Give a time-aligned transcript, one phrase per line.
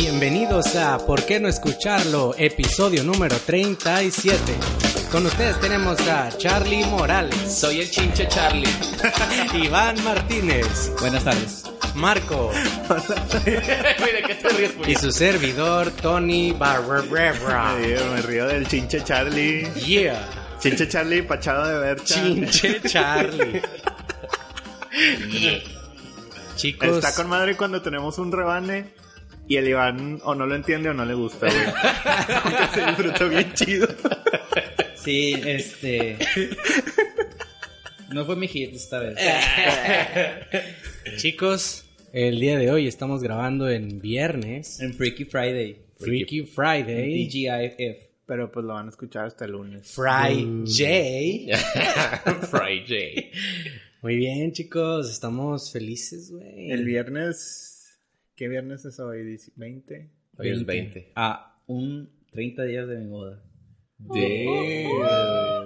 [0.00, 2.34] Bienvenidos a ¿Por qué no escucharlo?
[2.38, 4.40] Episodio número 37.
[5.12, 8.66] Con ustedes tenemos a Charlie Morales, Soy el chinche Charlie.
[9.62, 11.64] Iván Martínez, Buenas tardes.
[11.96, 12.50] Marco
[13.44, 17.76] Mira, ¿qué te ríes, y su servidor Tony Barberra.
[17.76, 19.70] Ay, me río del chinche Charlie.
[19.74, 20.26] Yeah,
[20.60, 22.14] Chinche Charlie, pachado de bercha.
[22.14, 23.60] chinche Charlie.
[26.56, 28.98] Chicos, Está con madre cuando tenemos un rebane
[29.50, 31.58] y el Iván o no lo entiende o no le gusta, güey.
[32.44, 33.88] Aunque se disfruta bien chido.
[34.94, 36.18] Sí, este.
[38.12, 39.18] No fue mi hit esta vez.
[41.16, 45.80] chicos, el día de hoy estamos grabando en viernes, En Freaky Friday.
[45.98, 47.96] Freaky Friday, DGIF.
[48.26, 49.90] Pero pues lo van a escuchar hasta el lunes.
[49.92, 51.50] Friday.
[52.52, 53.32] Friday.
[54.00, 56.70] Muy bien, chicos, estamos felices, güey.
[56.70, 57.69] El viernes.
[58.40, 59.22] ¿Qué viernes es hoy?
[59.22, 60.08] Dice- ¿20?
[60.38, 61.12] Hoy es 20.
[61.14, 63.42] A un 30 días de mi boda.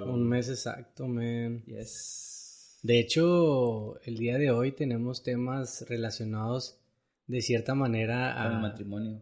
[0.05, 1.63] Un mes exacto, man.
[1.67, 2.79] Yes.
[2.83, 6.81] De hecho, el día de hoy tenemos temas relacionados
[7.27, 9.21] de cierta manera a- Con el matrimonio.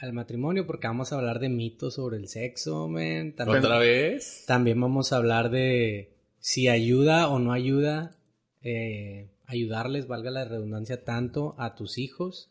[0.00, 3.34] al matrimonio porque vamos a hablar de mitos sobre el sexo, man.
[3.36, 4.44] También, ¿Otra vez?
[4.46, 8.16] también vamos a hablar de si ayuda o no ayuda,
[8.62, 12.50] eh, ayudarles, valga la redundancia, tanto a tus hijos.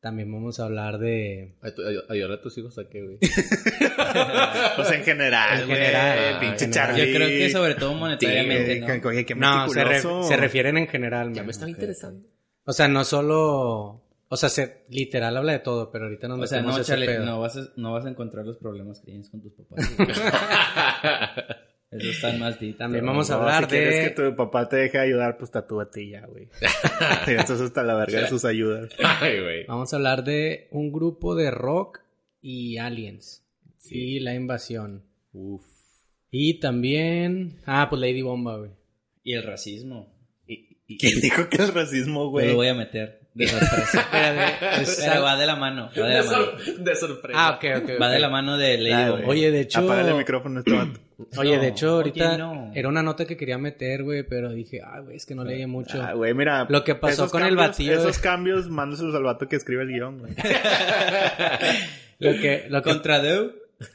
[0.00, 1.56] También vamos a hablar de...
[1.60, 3.18] Ay, tú- ay- Ayudar a tus hijos a qué, güey.
[4.76, 5.78] Pues en general, En güey.
[5.78, 6.72] general, Pinche en general.
[6.96, 7.06] Charlie.
[7.12, 9.08] Yo creo que sobre todo monetariamente, Sí, ¿no?
[9.08, 11.46] Oye, qué No, se, se refieren en general, Ya man.
[11.46, 12.28] me estaba interesando.
[12.64, 14.04] O sea, no solo...
[14.30, 17.24] O sea, se, literal habla de todo, pero ahorita nos O sea, no, pedo.
[17.24, 19.90] no vas, a, no vas a encontrar los problemas que tienes con tus papás.
[21.90, 22.76] Eso está más deep.
[22.76, 26.02] También vamos a hablar si quieres de- que tu papá te deje ayudar, pues tatúate
[26.02, 26.48] y ya, güey.
[27.26, 28.90] Eso es hasta la verga de sus ayudas.
[29.02, 29.66] Ay, güey.
[29.66, 32.00] Vamos a hablar de un grupo de rock
[32.42, 33.42] y aliens.
[33.90, 35.04] Y la invasión.
[35.32, 35.64] Uf.
[36.30, 37.60] Y también...
[37.64, 38.70] Ah, pues Lady Bomba, güey.
[39.24, 40.14] Y el racismo.
[40.46, 42.48] ¿Quién dijo que el racismo, Yo güey?
[42.48, 44.08] lo voy a meter de sorpresa.
[45.10, 45.90] Pero va de la mano.
[45.96, 46.44] Va de la De, mano.
[46.44, 47.38] sor- de sorpresa.
[47.46, 47.90] Ah, ok, ok.
[48.00, 49.24] Va de la mano de Lady Ah, Bomba.
[49.26, 49.38] güey.
[49.38, 49.80] Oye, de hecho...
[49.80, 51.00] Apágale el micrófono a este vato.
[51.36, 52.70] Oye, No, de hecho, ahorita oye, no.
[52.74, 55.66] era una nota que quería meter, güey, pero dije, ah, güey, es que no leí
[55.66, 56.00] mucho.
[56.00, 56.64] Ah, güey, mira.
[56.68, 59.82] Lo que pasó esos con el cambios- batido, Esos cambios, mándaselos al vato que escribe
[59.82, 60.32] el guion, güey.
[62.20, 62.66] Lo que...
[62.68, 62.90] Lo que...
[62.90, 63.52] Contra Deu.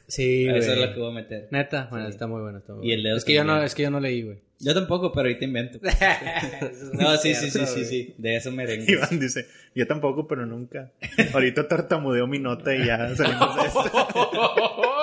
[0.07, 0.59] Sí, güey.
[0.59, 1.47] Eso es lo que voy a meter.
[1.51, 2.11] Neta, bueno, Sí.
[2.11, 2.97] está muy bueno, está muy Y bueno.
[2.99, 4.39] el dedo es que yo no, es que yo no leí, güey.
[4.59, 5.79] Yo tampoco, pero ahorita invento.
[6.93, 8.15] No, sí, sí, sí, sí, sí.
[8.17, 8.89] De eso merengue.
[8.93, 9.45] Iván dice,
[9.75, 10.91] yo tampoco, pero nunca.
[11.33, 13.83] Ahorita tartamudeo mi nota y ya salimos de esto.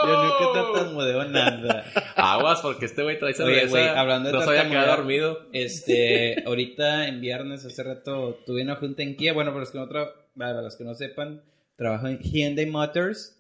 [0.03, 1.85] Yo nunca tartamudeo nada.
[2.17, 3.61] Aguas, porque este güey trae cerveza.
[3.61, 5.41] Oye, güey, hablando de No quedar dormido.
[5.53, 9.35] Este, ahorita en viernes, hace rato, tuve una junta en Kia.
[9.35, 11.43] Bueno, para los que no, tra- para los que no sepan,
[11.77, 13.40] trabajo en Hyundai Motors,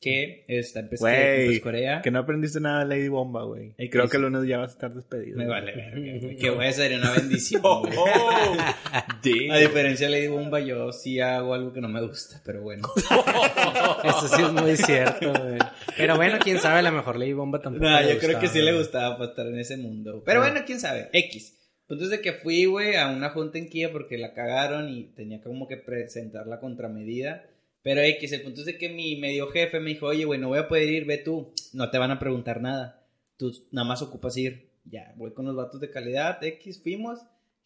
[0.00, 2.02] que está en Güey, Pescorea.
[2.02, 3.74] que no aprendiste nada de Lady Bomba, güey.
[3.78, 5.36] Ey, Creo ¿qué que el lunes ya vas a estar despedido.
[5.36, 5.72] Me vale,
[6.20, 6.36] güey.
[6.36, 7.62] Que voy a ser una bendición.
[7.64, 8.56] Oh, oh.
[9.52, 12.88] A diferencia de Lady Bomba, yo sí hago algo que no me gusta, pero bueno.
[14.04, 15.58] Eso sí es muy cierto, güey.
[15.96, 17.84] Pero bueno, quién sabe, a lo mejor Lady Bomba tampoco.
[17.84, 20.22] No, le yo creo que gustaba, sí le gustaba para estar en ese mundo.
[20.24, 21.08] Pero bueno, quién sabe.
[21.12, 21.56] X.
[21.88, 25.04] Punto es de que fui, güey, a una junta en Kia porque la cagaron y
[25.14, 27.44] tenía como que presentar la contramedida.
[27.88, 30.48] Pero X, el punto es de que mi medio jefe me dijo, oye, güey, no
[30.48, 31.54] voy a poder ir, ve tú.
[31.72, 33.02] No te van a preguntar nada.
[33.38, 34.68] Tú nada más ocupas ir.
[34.84, 37.20] Ya, voy con los datos de calidad, X, fuimos.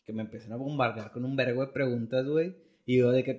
[0.06, 2.54] Que me empezaron a bombardear con un vergo de preguntas, güey.
[2.86, 3.36] Y yo de que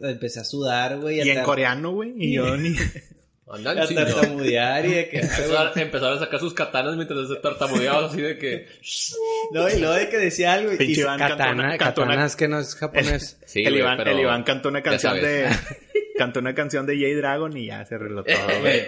[0.00, 1.18] empecé a sudar, güey.
[1.20, 2.14] Y en coreano, güey.
[2.16, 2.74] Y yo ni.
[3.46, 5.18] Andan A tartamudear y de que...
[5.18, 8.66] Empezaron, a sacar sus katanas mientras se tartamudeaban así de que...
[9.52, 10.78] No, y luego de que decía algo y...
[10.78, 13.38] Pinche y- Iván cantó Katana, una- cantó una- katana es que no es japonés.
[13.44, 15.48] Sí, el, Iván, pero el Iván cantó una canción de.
[16.16, 18.80] Cantó una canción de J Dragon y ya se arregló todo, güey.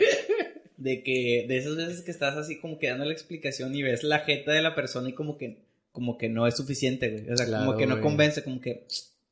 [0.77, 4.03] De que de esas veces que estás así como que dando la explicación y ves
[4.05, 7.31] la jeta de la persona y como que como que no es suficiente, güey.
[7.31, 8.87] O sea, Claro, como que no convence, como que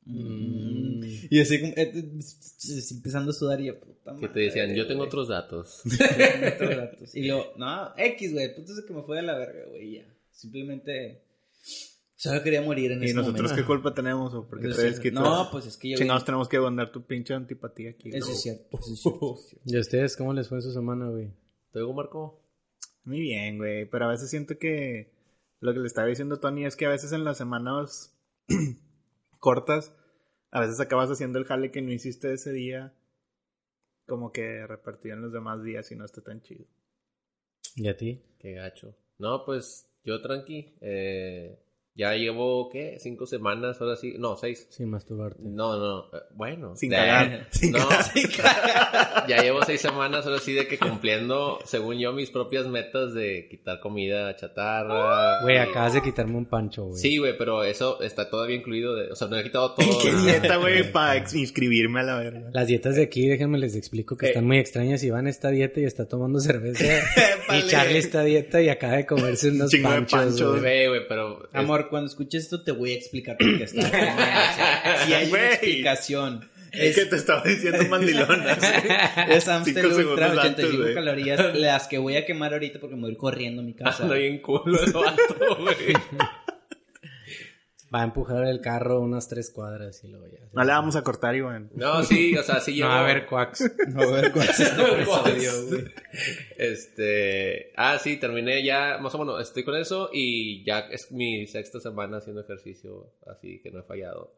[0.07, 1.03] Mm.
[1.31, 2.03] y así como eh, eh,
[2.91, 5.07] empezando a sudar y yo, puta Que madre, te decían, yo tengo güey.
[5.07, 5.81] otros datos.
[5.83, 7.15] Tengo otros datos.
[7.15, 10.05] Y luego, no, X, güey, punto es que me fue de la verga, güey, ya.
[10.31, 11.21] Simplemente
[12.15, 13.61] solo quería morir en ¿Y ese nosotros momento.
[13.61, 14.33] qué culpa tenemos?
[14.33, 17.91] ¿O porque traes no, pues es que yo Chingados tenemos que mandar tu pinche antipatía
[17.91, 18.09] aquí.
[18.13, 19.37] Eso es cierto, eso es cierto.
[19.65, 21.31] ¿Y a ustedes cómo les fue en su semana, güey?
[21.71, 22.41] ¿Te digo, Marco?
[23.03, 23.85] Muy bien, güey.
[23.89, 25.13] Pero a veces siento que
[25.59, 28.17] lo que le estaba diciendo Tony es que a veces en las semanas
[29.39, 29.93] cortas,
[30.51, 32.93] a veces acabas haciendo el jale que no hiciste ese día,
[34.07, 36.65] como que repartido en los demás días y no está tan chido.
[37.75, 38.23] ¿Y a ti?
[38.39, 38.95] Qué gacho.
[39.17, 40.77] No, pues yo tranqui.
[40.81, 41.59] Eh,
[41.97, 42.97] Ya llevo, ¿qué?
[42.99, 43.79] ¿Cinco semanas?
[43.79, 44.15] Ahora sí.
[44.19, 44.67] No, seis.
[44.69, 45.39] Sin masturbarte.
[45.41, 45.99] No, no.
[46.13, 46.75] eh, Bueno.
[46.75, 47.47] Sin de- cagar.
[47.51, 49.25] Sin No, cagar.
[49.29, 53.47] ya llevo seis semanas ahora sí de que cumpliendo, según yo, mis propias metas de
[53.49, 55.41] quitar comida chatarra.
[55.43, 56.99] Güey, acabas de quitarme un pancho, güey.
[56.99, 58.93] Sí, güey, pero eso está todavía incluido.
[58.93, 59.87] De, o sea, no he quitado todo.
[60.01, 62.49] ¿Qué dieta, güey, para inscribirme a la verga?
[62.51, 64.29] Las dietas de aquí, déjenme les explico que Eh.
[64.31, 65.01] están muy extrañas.
[65.01, 66.83] Iván está a dieta y está tomando cerveza.
[67.57, 67.67] y.
[67.69, 71.47] Charlie está a dieta y acaba de comerse unos Chingo de panchos, güey, pero...
[71.53, 73.81] Amor, cuando escuches esto te voy a explicar por qué está.
[75.05, 76.49] Si hay una explicación.
[76.71, 78.41] Es que te estaba diciendo mandilón.
[78.47, 78.67] así.
[79.29, 80.93] es Amstel Ultra, segundos antes, 85 güey.
[80.93, 83.73] calorías, las que voy a quemar ahorita porque me voy a ir corriendo a mi
[83.73, 84.03] casa.
[84.03, 85.75] Ando bien culo vato, güey.
[87.93, 90.39] Va a empujar el carro unas tres cuadras y luego ya.
[90.53, 91.69] No le vamos a cortar, Iván.
[91.75, 92.89] No, sí, o sea, sí No llevo...
[92.89, 93.71] va a haber quacks.
[93.89, 95.85] No, a ver cuál es este episodio, güey.
[96.57, 101.45] Este, ah, sí, terminé ya, más o menos, estoy con eso y ya es mi
[101.47, 104.33] sexta semana haciendo ejercicio, así que no he fallado.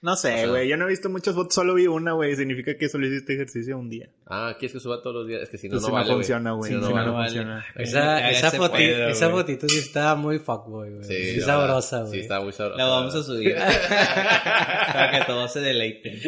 [0.00, 0.68] No sé, O sea- güey.
[0.68, 2.36] Yo no he visto muchas fotos, solo vi una, güey.
[2.36, 4.08] Significa que solo hiciste ejercicio un día.
[4.28, 5.42] Ah, ¿quieres que suba todos los días?
[5.42, 6.16] Es que si no, Entonces no no vale, güey.
[6.18, 6.70] funciona, güey.
[6.70, 7.16] Si no, Si no no, vale.
[7.16, 7.66] no funciona.
[7.74, 9.42] Esa, esa, foti- puede, esa güey.
[9.42, 11.04] fotito sí está muy fuckboy, güey.
[11.04, 12.12] Sí, Sí, sabrosa, güey.
[12.12, 12.78] Sí, está muy sabrosa.
[12.80, 13.56] La vamos a subir.
[14.92, 16.20] Para que todos se deleiten.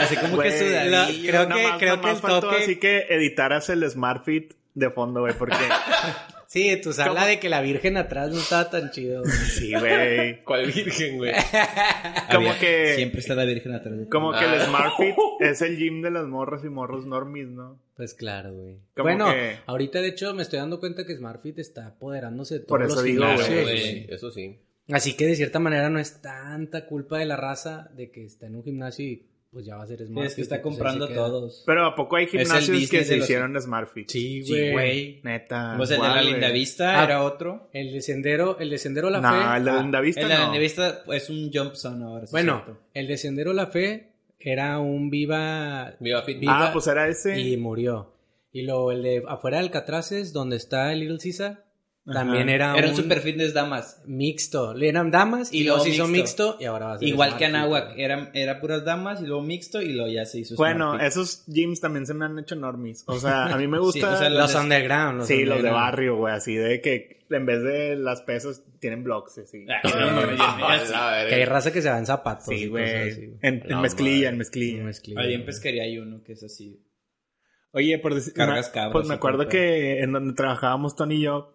[0.00, 0.90] Así como Güey, que sudadillo.
[0.90, 4.90] la- creo que- más- creo que el toque- Así que editaras el Smart Fit de
[4.90, 5.34] fondo, güey.
[5.34, 5.54] Porque
[6.52, 7.26] Sí, tu sala ¿Cómo?
[7.26, 9.22] de que la virgen atrás no estaba tan chido.
[9.22, 9.32] güey.
[9.48, 10.44] sí, güey.
[10.44, 11.32] ¿Cuál virgen, güey?
[12.30, 13.96] Como Había- que- Siempre está la virgen atrás.
[13.98, 14.06] de.
[14.10, 14.54] Como que Ah.
[14.56, 17.80] el Smart Fit es el gym de las morras y morros normies, ¿no?
[17.96, 18.76] Pues claro, güey.
[18.94, 22.60] Como Bueno, que- ahorita de hecho me estoy dando cuenta que SmartFit está apoderándose de
[22.60, 23.62] todos Por eso los digo, gimnasios, güey.
[23.64, 24.06] Güey, güey.
[24.14, 24.58] Eso sí.
[24.90, 28.46] Así que de cierta manera no es tanta culpa de la raza de que está
[28.48, 30.30] en un gimnasio y pues ya va a ser SmartFit.
[30.30, 31.62] Es que está pues, comprando todos.
[31.66, 34.08] Pero ¿a poco hay gimnasios que de se los- hicieron Smart Fit?
[34.10, 35.20] Sí, güey.
[35.22, 35.74] Neta.
[35.76, 36.52] Pues el de la guau, Linda güey.
[36.60, 37.68] Vista Ah, era otro.
[37.72, 39.56] El de Sendero, el de Sendero La No, Fe.
[39.58, 40.46] el de Linda Vista El de la no.
[40.46, 42.26] Linda Vista es un jump zone ahora.
[42.30, 42.80] Bueno, cierto.
[42.94, 46.38] el de Sendero La Fe era un viva Viva Fit.
[46.40, 47.38] Viva- Ah, pues era ese.
[47.38, 48.10] y murió.
[48.52, 51.64] Y luego el de afuera del Catraces, donde está el Little Caesar,
[52.04, 52.14] Ajá.
[52.18, 54.02] también era, Era un super fitness damas.
[54.06, 54.74] mixto.
[54.76, 56.46] Eran damas y, Y luego se hizo mixto.
[56.48, 57.94] mixto y ahora va a ser Igual que Anáhuac.
[57.96, 61.80] Era, era puras damas y luego mixto y luego ya se hizo Bueno, esos gyms
[61.80, 63.04] también se me han hecho normies.
[63.06, 63.92] O sea, a mí me gusta.
[64.08, 65.18] Sí, o sea, Los de- underground.
[65.18, 66.34] Los sí, los de barrio, güey.
[66.34, 69.64] Así de que en vez de las pesas tienen blocks, así.
[69.68, 72.46] Ah, no, Que hay raza que se va en zapatos.
[72.46, 72.84] Sí, güey.
[72.84, 74.82] En, en No, mezclilla, en mezclilla.
[74.82, 76.84] Mezclilla, Ahí en pesquería hay uno que es así.
[77.72, 78.32] Oye, por decir.
[78.34, 81.54] Cargas me- cabros Pues me acuerdo que en donde trabajábamos Tony y yo,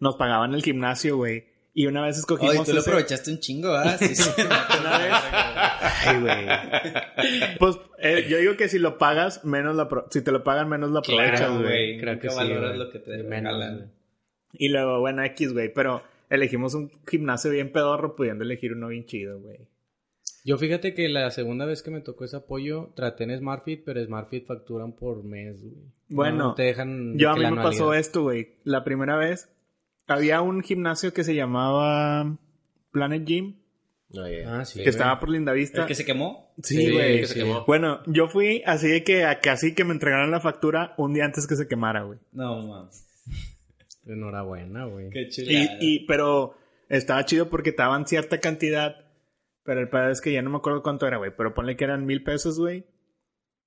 [0.00, 1.46] nos pagaban el gimnasio, güey.
[1.74, 2.56] Y una vez escogimos.
[2.56, 3.96] Oye, tú lo ese- aprovechaste un chingo, ¿ah?
[3.98, 4.28] Sí, sí.
[4.40, 5.12] Una vez.
[6.06, 6.46] Ay, güey.
[7.58, 10.68] Pues eh, yo digo que si lo pagas, menos lo apro- si te lo pagan,
[10.68, 11.64] menos lo aprovechas, Claro, güey.
[11.66, 11.98] güey.
[12.00, 12.78] Creo que sí, valoras güey.
[12.78, 13.92] lo que te regalan.
[14.52, 15.72] Y luego, bueno, X, güey.
[15.72, 19.58] Pero elegimos un gimnasio bien pedorro, pudiendo elegir uno bien chido, güey.
[20.44, 24.02] Yo fíjate que la segunda vez que me tocó ese apoyo, traté en SmartFit, pero
[24.04, 25.74] SmartFit facturan por mes, güey.
[26.08, 27.18] Bueno, No te dejan.
[27.18, 28.54] Yo a mí la me pasó esto, güey.
[28.64, 29.50] La primera vez
[30.08, 32.36] había un gimnasio que se llamaba
[32.90, 33.56] Planet Gym,
[34.10, 34.22] ya.
[34.46, 34.78] Ah, sí.
[34.78, 34.88] que güey.
[34.88, 35.82] estaba por Lindavista.
[35.82, 36.52] ¿El que se quemó?
[36.62, 37.20] Sí, Sí, güey.
[37.20, 37.40] que se sí.
[37.40, 37.64] quemó.
[37.66, 41.24] Bueno, yo fui así de que a casi que me entregaran la factura un día
[41.26, 42.18] antes que se quemara, güey.
[42.32, 43.04] No, mames.
[44.06, 45.10] Enhorabuena, güey.
[45.10, 45.76] Qué Y, chulada.
[45.80, 46.54] y, pero
[46.88, 48.96] estaba chido porque te daban cierta cantidad.
[49.64, 51.30] Pero el pedo es que ya no me acuerdo cuánto era, güey.
[51.36, 52.86] Pero ponle que eran mil pesos, güey.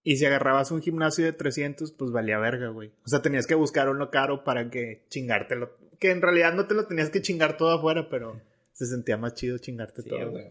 [0.03, 2.89] Y si agarrabas un gimnasio de 300, pues valía verga, güey.
[3.05, 5.77] O sea, tenías que buscar uno caro para que chingártelo.
[6.01, 8.41] Que en realidad no te lo tenías que chingar todo afuera, pero
[8.73, 10.31] se sentía más chido chingarte Sí, todo.
[10.31, 10.47] güey.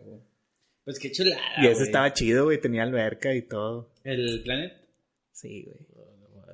[0.84, 1.42] Pues qué chulada.
[1.58, 1.86] y ese güey.
[1.86, 2.58] estaba chido, güey.
[2.60, 3.92] Tenía alberca y todo.
[4.04, 4.72] ¿El Planet?
[5.32, 5.86] Sí, güey.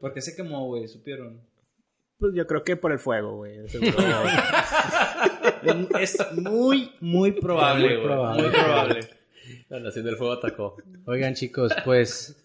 [0.00, 0.88] ¿Por qué se quemó, güey?
[0.88, 1.41] ¿Supieron?
[2.19, 3.59] Pues yo creo que por el fuego, güey.
[6.00, 8.43] es muy, muy probable, Muy probable.
[8.43, 9.00] Muy probable.
[9.69, 10.76] La Nación del Fuego atacó.
[11.07, 12.43] Oigan, chicos, pues.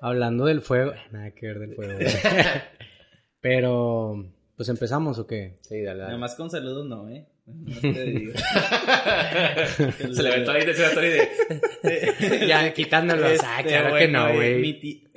[0.00, 0.92] hablando del fuego.
[1.12, 2.08] Nada que ver del fuego, güey.
[3.40, 4.26] Pero.
[4.60, 5.56] Pues empezamos o qué?
[5.62, 6.18] Sí, dale, Nada dale.
[6.20, 7.26] más con saludos no, ¿eh?
[7.46, 8.34] No te digo.
[10.12, 12.46] Se le ahí, le aventó ahí de...
[12.46, 13.24] ya quitándolo.
[13.24, 14.80] ah, Este, claro que no, mi güey.
[14.80, 15.08] ti-.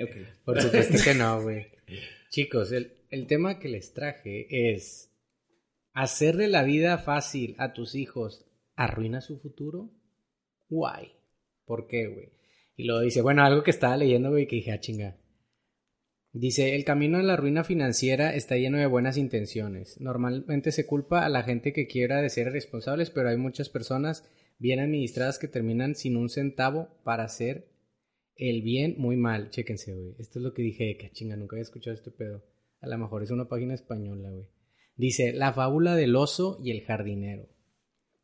[0.46, 1.66] Por supuesto que no, güey.
[2.30, 5.14] Chicos, el, el tema que les traje es.
[5.92, 8.46] ¿Hacerle la vida fácil a tus hijos
[8.76, 9.90] arruina su futuro?
[10.70, 11.12] Guay.
[11.66, 12.32] ¿Por qué, güey?
[12.76, 15.18] Y luego dice, bueno, algo que estaba leyendo, güey, que dije, ah, chinga.
[16.36, 20.00] Dice, el camino a la ruina financiera está lleno de buenas intenciones.
[20.00, 24.28] Normalmente se culpa a la gente que quiera de ser responsables, pero hay muchas personas
[24.58, 27.68] bien administradas que terminan sin un centavo para hacer
[28.34, 29.50] el bien muy mal.
[29.50, 30.16] Chéquense, güey.
[30.18, 32.42] Esto es lo que dije, que chinga, nunca había escuchado este pedo.
[32.80, 34.48] A lo mejor es una página española, güey.
[34.96, 37.48] Dice, la fábula del oso y el jardinero.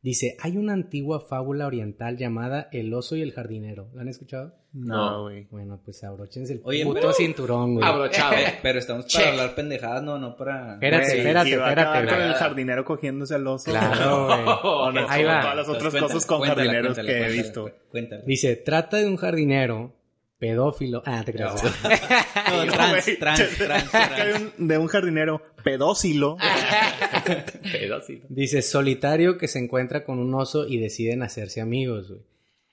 [0.03, 3.91] Dice, hay una antigua fábula oriental llamada El oso y el jardinero.
[3.95, 4.55] ¿La han escuchado?
[4.73, 5.47] No, güey.
[5.51, 7.87] Bueno, pues abróchense el Oye, puto pero- cinturón, güey.
[7.87, 8.33] Abrochado.
[8.35, 9.21] Eh, pero estamos Check.
[9.21, 10.75] para hablar pendejadas, no, no para...
[10.75, 13.71] Espérate, espérate, espérate, con el jardinero cogiéndose al oso.
[13.71, 14.39] Claro, güey.
[14.63, 15.41] O no, Ahí va.
[15.43, 17.65] todas las otras cosas con jardineros que he visto.
[17.65, 18.23] cu- Cuéntala.
[18.27, 19.93] Dice, trata de un jardinero
[20.41, 21.03] pedófilo.
[21.07, 21.63] Ah, te creas.
[21.63, 21.71] No,
[22.67, 24.17] No, trans, trans, trans, trans.
[24.17, 26.37] de un, de un jardinero pedófilo.
[27.73, 28.27] Pedófilo.
[28.29, 32.23] Dice, solitario que se encuentra con un oso y deciden hacerse amigos, güey.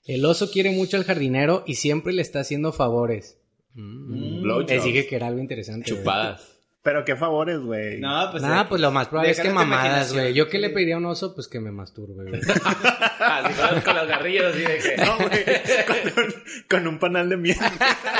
[0.06, 3.38] El oso quiere mucho al jardinero y siempre le está haciendo favores.
[3.74, 4.42] Mm.
[4.42, 4.70] Blowjobs.
[4.70, 5.88] Les dije que era algo interesante.
[5.90, 6.57] Chupadas.
[6.88, 8.00] Pero qué favores, güey.
[8.00, 8.42] No, pues...
[8.42, 10.32] Nada, eh, pues lo más probable es que mamadas, güey.
[10.32, 12.40] Yo que le pediría a un oso, pues que me masturbe, güey.
[13.20, 14.96] Así con, con las garrillas así de que...
[14.96, 15.44] No, güey.
[15.86, 16.34] Con un,
[16.66, 17.58] con un panal de miel.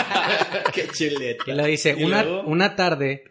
[0.75, 1.45] Qué chuleta.
[1.47, 2.43] Y lo dice, ¿Y una, luego?
[2.47, 3.25] una tarde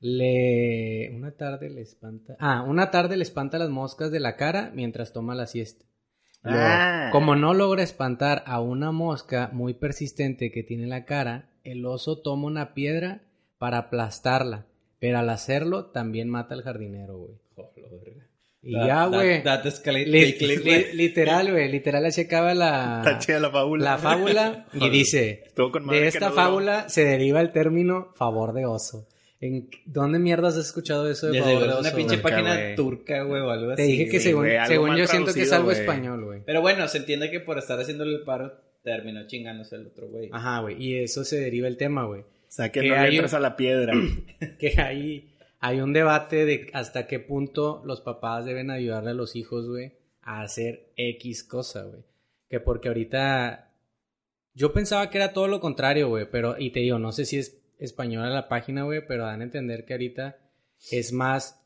[0.00, 1.10] le...
[1.14, 2.36] Una tarde le espanta...
[2.40, 5.84] Ah, una tarde le espanta las moscas de la cara mientras toma la siesta.
[6.44, 7.10] Luego, Ah.
[7.12, 11.84] Como no logra espantar a una mosca muy persistente que tiene en la cara, el
[11.84, 13.20] oso toma una piedra
[13.58, 14.64] para aplastarla.
[15.00, 17.32] Pero al hacerlo, también mata al jardinero, güey.
[18.60, 19.42] Y That- ya, güey.
[20.06, 21.70] Li- literal, güey.
[21.70, 23.84] Literal, así acaba la, la fábula.
[23.84, 24.66] la fábula.
[24.74, 24.92] y Joder.
[24.92, 26.42] dice: Estuvo con De que esta no duró.
[26.42, 29.06] fábula se deriva el término favor de oso.
[29.40, 31.80] ¿En dónde mierdas has escuchado eso de De favor de oso?
[31.80, 32.22] una pinche güey?
[32.22, 32.74] página güey.
[32.74, 33.76] turca, güey, o algo así.
[33.82, 34.20] Te dije que güey.
[34.24, 36.40] según, algo según yo siento que es algo español, güey.
[36.44, 38.52] Pero bueno, se entiende que por estar haciéndole el paro
[38.82, 40.30] terminó chingándose el otro güey.
[40.32, 40.82] Ajá, güey.
[40.82, 42.24] Y eso se deriva el tema, güey.
[42.48, 43.92] O sea, que Que no hay le entras un- a la piedra.
[44.58, 49.36] que hay, hay un debate de hasta qué punto los papás deben ayudarle a los
[49.36, 52.02] hijos, güey, a hacer X cosa, güey.
[52.48, 53.70] Que porque ahorita
[54.54, 57.38] yo pensaba que era todo lo contrario, güey, pero y te digo, no sé si
[57.38, 60.38] es española la página, güey, pero dan a entender que ahorita
[60.90, 61.60] es más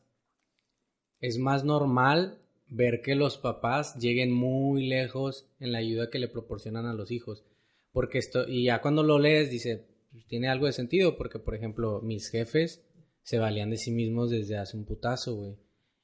[1.21, 6.27] es más normal ver que los papás lleguen muy lejos en la ayuda que le
[6.27, 7.45] proporcionan a los hijos.
[7.93, 11.55] Porque esto, y ya cuando lo lees, dice, pues, tiene algo de sentido, porque por
[11.55, 12.85] ejemplo, mis jefes
[13.23, 15.55] se valían de sí mismos desde hace un putazo, güey.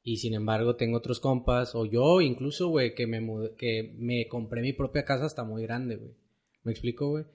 [0.03, 3.21] Y sin embargo, tengo otros compas, o yo incluso, güey, que me,
[3.57, 6.11] que me compré mi propia casa hasta muy grande, güey.
[6.63, 7.25] ¿Me explico, güey?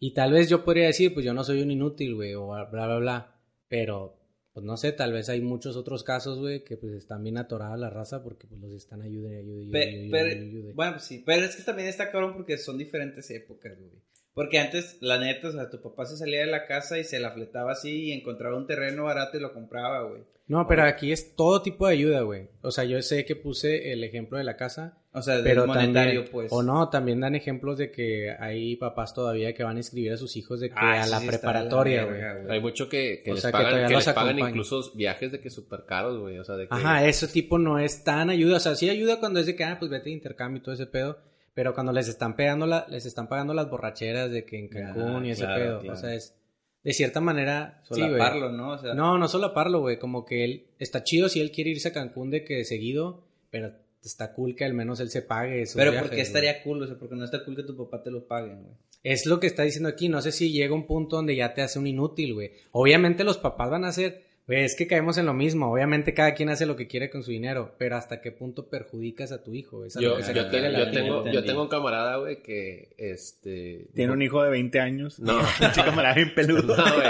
[0.00, 2.64] Y tal vez yo podría decir, pues yo no soy un inútil, güey, o bla,
[2.70, 3.40] bla, bla.
[3.68, 4.18] Pero,
[4.52, 7.78] pues no sé, tal vez hay muchos otros casos, güey, que pues están bien atoradas
[7.78, 10.72] la raza porque pues los están ayude, ayude, ayude, Pe- ayude, pero, ayude, ayude.
[10.72, 13.92] bueno, pues sí, pero es que también está cabrón porque son diferentes épocas, güey.
[14.34, 17.20] Porque antes, la neta, o sea, tu papá se salía de la casa y se
[17.20, 20.22] la fletaba así y encontraba un terreno barato y lo compraba, güey.
[20.46, 22.48] No, pero aquí es todo tipo de ayuda, güey.
[22.60, 25.66] O sea, yo sé que puse el ejemplo de la casa, O sea, del pero
[25.66, 26.52] monetario, también, pues.
[26.52, 30.18] o no, también dan ejemplos de que hay papás todavía que van a inscribir a
[30.18, 32.20] sus hijos de que Ah, a sí, la sí, preparatoria, güey.
[32.50, 34.92] Hay mucho que, que O les sea, que pagan, todavía que los les pagan incluso
[34.94, 36.38] viajes de que súper caros, güey.
[36.38, 36.74] O sea, de que...
[36.74, 38.56] Ajá, ese tipo no es tan ayuda.
[38.58, 40.74] O sea, sí ayuda cuando es de que, ah, pues vete de intercambio y todo
[40.74, 41.16] ese pedo.
[41.54, 45.22] Pero cuando les están pegando la, les están pagando las borracheras de que en Cancún
[45.22, 45.80] Ah, y ese claro, pedo.
[45.80, 45.98] claro.
[45.98, 46.34] O sea, es
[46.82, 47.80] de cierta manera.
[47.88, 47.94] sí.
[48.00, 48.72] Solaparlo, ¿no?
[48.72, 49.98] O sea, No, no solo parlo, güey.
[49.98, 53.72] Como que él está chido si él quiere irse a Cancún de que seguido, pero
[54.02, 56.86] está cool que al menos él se pague esos pero viajes, porque estaría cool, o
[56.86, 58.74] sea, porque no está cool que tu papá te los paguen, güey.
[59.02, 60.08] Es lo que está diciendo aquí.
[60.08, 62.52] No sé si llega un punto donde ya te hace un inútil, güey.
[62.72, 64.24] Obviamente los papás van a hacer.
[64.46, 65.72] Güey, es que caemos en lo mismo.
[65.72, 67.74] Obviamente cada quien hace lo que quiere con su dinero.
[67.78, 69.84] Pero hasta qué punto perjudicas a tu hijo.
[69.84, 72.42] Es a lo Yo, que se yo, tengo, yo, tengo, yo tengo un camarada, güey,
[72.42, 73.88] que, este...
[73.94, 75.18] Tiene un hijo de 20 años.
[75.18, 75.38] No.
[75.60, 76.76] Un chico camarada bien peludo.
[76.84, 77.06] No, güey.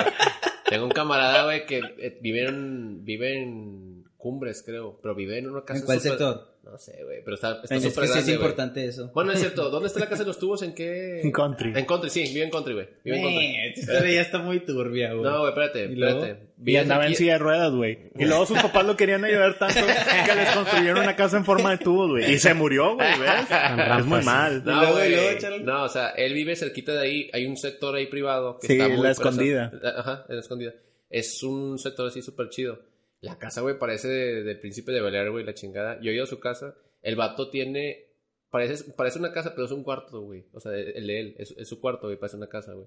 [0.68, 4.98] Tengo un camarada, güey, que eh, vive en, vive en Cumbres, creo.
[5.02, 6.53] Pero vive en una casa ¿En cuál sector?
[6.64, 7.22] No sé, güey.
[7.22, 9.10] Pero está, está Es que súper sí es importante eso.
[9.14, 9.68] Bueno, es cierto.
[9.70, 10.62] ¿Dónde está la casa de los tubos?
[10.62, 11.20] ¿En qué?
[11.20, 11.72] En country.
[11.76, 12.22] En country, sí.
[12.32, 12.88] Vive en country, güey.
[13.04, 13.44] Vive en country.
[13.44, 15.22] Eh, esta historia ya está muy turbia, güey.
[15.22, 16.30] No, güey, espérate, espérate.
[16.30, 17.98] Y Vive andaba en silla de ruedas, güey.
[18.18, 19.80] Y luego sus papás lo querían ayudar tanto
[20.26, 22.32] que les construyeron una casa en forma de tubos, güey.
[22.32, 23.30] Y se murió, güey, ¿ves?
[23.98, 24.64] Es muy mal.
[24.64, 25.14] No, güey.
[25.62, 27.30] no, o sea, él vive cerquita de ahí.
[27.32, 28.58] Hay un sector ahí privado.
[28.58, 29.70] Que Sí, está la muy escondida.
[29.70, 30.00] fresa.
[30.00, 30.72] Ajá, en la escondida.
[31.10, 32.78] Es un sector así súper chido.
[33.24, 35.98] La casa, güey, parece de- del príncipe de Bel güey, la chingada.
[36.00, 36.74] Yo he ido a su casa.
[37.02, 38.06] El vato tiene...
[38.50, 40.46] Parece, parece una casa, pero es un cuarto, güey.
[40.52, 41.34] O sea, el de él.
[41.38, 42.86] Es, es su cuarto, güey, parece una casa, güey.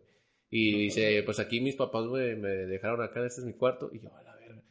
[0.49, 3.89] Y dice, pues aquí mis papás, güey, me dejaron acá, este es mi cuarto.
[3.91, 4.61] Y yo, a la verga.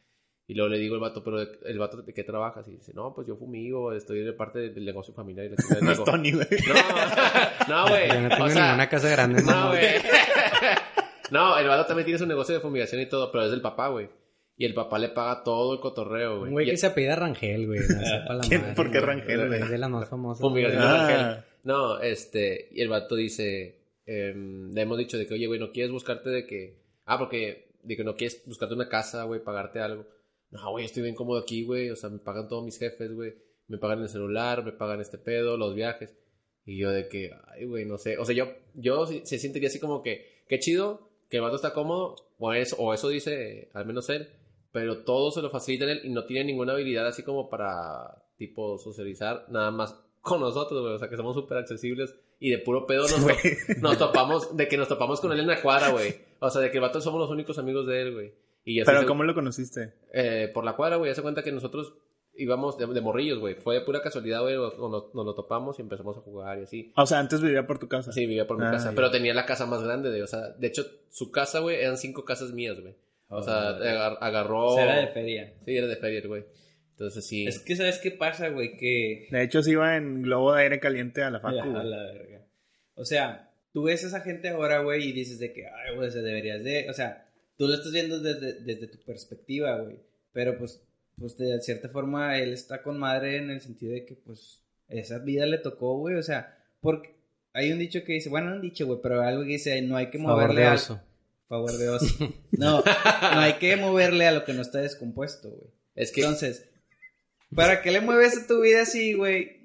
[0.47, 2.67] Y luego le digo al vato, pero el vato, ¿de qué trabajas?
[2.67, 5.45] Y dice, no, pues yo fumigo, estoy de parte del negocio familiar.
[5.45, 5.81] Y la chingada.
[5.85, 6.47] No es digo, Tony, güey.
[7.67, 8.07] no, no, güey.
[8.07, 9.85] Yo no tengo O sea, ninguna casa grande, No, güey.
[11.29, 13.89] No, el vato también tiene su negocio de fumigación y todo, pero es del papá,
[13.89, 14.09] güey.
[14.59, 16.51] Y el papá le paga todo el cotorreo, Un güey.
[16.51, 17.79] güey Y- que se apellida Rangel, güey.
[18.75, 19.01] ¿Por qué güey.
[19.01, 19.61] Rangel, güey?
[19.61, 20.41] Es de las más famosas.
[20.41, 20.93] Fumigación güey.
[20.93, 21.07] de Ah.
[21.07, 21.43] Rangel.
[21.63, 25.71] No, este, y el vato dice, em, le hemos dicho de que, oye, güey, no
[25.71, 29.79] quieres buscarte de que, ah, porque, de que no quieres buscarte una casa, güey, pagarte
[29.79, 30.05] algo.
[30.49, 33.33] No, güey, estoy bien cómodo aquí, güey, o sea, me pagan todos mis jefes, güey.
[33.69, 36.15] me pagan el celular, me pagan este pedo, los viajes.
[36.65, 38.17] Y yo de que, ay, güey, no sé.
[38.17, 41.73] O sea, yo, yo se sentiría así como que, qué chido, que el vato está
[41.73, 44.29] cómodo, o eso, o eso dice, al menos él,
[44.77, 48.23] pero todo se lo facilita en él y no tiene ninguna habilidad así como para,
[48.37, 50.93] tipo, socializar, nada más con nosotros, güey.
[50.93, 53.35] O sea, que somos súper accesibles y de puro pedo nos, Güey.
[53.81, 56.13] nos topamos, de que nos topamos con él en la cuadra, güey.
[56.39, 58.33] O sea, de que el vato somos los únicos amigos de él, güey.
[58.65, 59.93] Y Pero ¿cómo lo conociste?
[60.13, 61.95] eh, por la cuadra, güey, hace cuenta que nosotros
[62.35, 63.55] íbamos de, de morrillos, güey.
[63.55, 66.63] Fue de pura casualidad, güey, nos, nos- nos lo topamos y empezamos a jugar y
[66.63, 66.91] así.
[66.95, 68.11] O sea, antes vivía por tu casa.
[68.11, 68.95] Sí, vivía por mi Ah, casa, ya.
[68.95, 71.97] pero tenía la casa más grande, de, o sea, de hecho, su casa, güey, eran
[71.97, 72.93] cinco casas mías, güey.
[73.29, 74.67] O sea, agar- agarró...
[74.67, 75.53] O sea, era de feria.
[75.65, 76.45] Sí, era de feria, güey.
[76.91, 77.45] Entonces, sí.
[77.45, 78.77] Es que, ¿sabes qué pasa, güey?
[78.77, 79.27] Que...
[79.29, 81.55] De hecho, se iba en globo de aire caliente a la facu.
[81.55, 82.45] Ya, a la verga.
[82.95, 86.09] O sea, tú ves a esa gente ahora, güey, y dices de que, ay, güey,
[86.09, 86.89] se deberías de...
[86.89, 89.99] O sea, tú lo estás viendo desde, desde tu perspectiva, güey.
[90.31, 90.81] Pero, pues,
[91.19, 95.19] pues, de cierta forma, él está con madre en el sentido de que, pues, esa
[95.19, 96.15] vida le tocó, güey.
[96.15, 97.15] O sea, porque
[97.53, 99.97] hay un dicho que dice, bueno, no un dicho, güey, pero algo que dice, no
[99.97, 100.79] hay que Favor moverle al...
[101.47, 102.33] Favor de oso.
[102.51, 105.71] No, no hay que moverle a lo que no está descompuesto, güey.
[105.95, 106.21] es que...
[106.21, 106.65] Entonces,
[107.55, 109.61] ¿para qué le mueves a tu vida así, güey?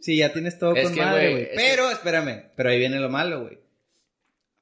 [0.00, 2.98] Si ya tienes todo Es con que, madre, güey, que- Pero, espérame, pero ahí viene
[3.00, 3.58] lo malo, güey.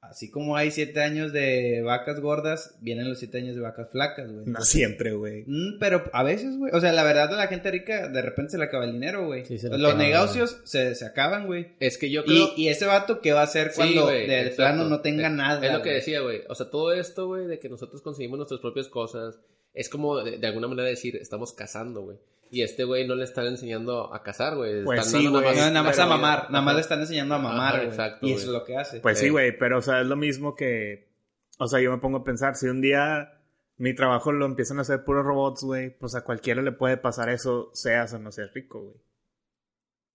[0.09, 4.31] Así como hay siete años de vacas gordas, vienen los siete años de vacas flacas,
[4.31, 4.45] güey.
[4.45, 5.43] No siempre, güey.
[5.47, 6.71] Mm, pero a veces, güey.
[6.75, 9.25] O sea, la verdad, a la gente rica de repente se le acaba el dinero,
[9.25, 9.45] güey.
[9.45, 11.69] Sí, se le los acaba, negocios se, se acaban, güey.
[11.79, 12.51] Es que yo creo...
[12.55, 14.55] Y, y ese vato, ¿qué va a hacer Sí, cuando güey, de exacto.
[14.57, 15.65] plano no tenga Es- nada?
[15.65, 15.95] Es lo que güey?
[15.95, 16.41] decía, güey.
[16.47, 19.39] O sea, todo esto, güey, de que nosotros conseguimos nuestras propias cosas,
[19.73, 22.17] es como de, de alguna manera decir, estamos cazando, güey.
[22.55, 24.83] Y este güey no le están enseñando a cazar, güey.
[24.83, 25.55] Pues Están sí, güey.
[25.55, 26.51] Nada más a mamar.
[26.51, 27.87] Nada más le están enseñando a mamar, Ajá, güey.
[27.89, 28.99] exacto, Y eso es lo que hace.
[28.99, 29.29] Pues sí, Eh.
[29.31, 31.09] güey, pero o sea, es lo mismo que...
[31.57, 33.39] O sea, yo me pongo a pensar, si un día
[33.77, 37.29] mi trabajo lo empiezan a hacer puros robots, güey, pues a cualquiera le puede pasar
[37.29, 38.95] eso, seas o no seas rico, güey.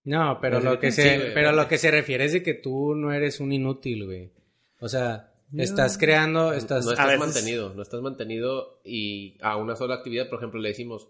[0.04, 2.54] No, pero Pues lo que sí, se, pero lo que se refiere es de que
[2.54, 4.32] tú no eres un inútil, güey.
[4.80, 9.74] O sea, estás creando, estás, No estás veces- mantenido, no estás mantenido y a una
[9.76, 11.08] sola actividad, por ejemplo, le decimos,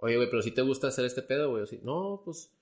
[0.00, 1.62] oye, güey, pero si te gusta hacer este pedo, güey.
[1.62, 2.52] Así, no, pues,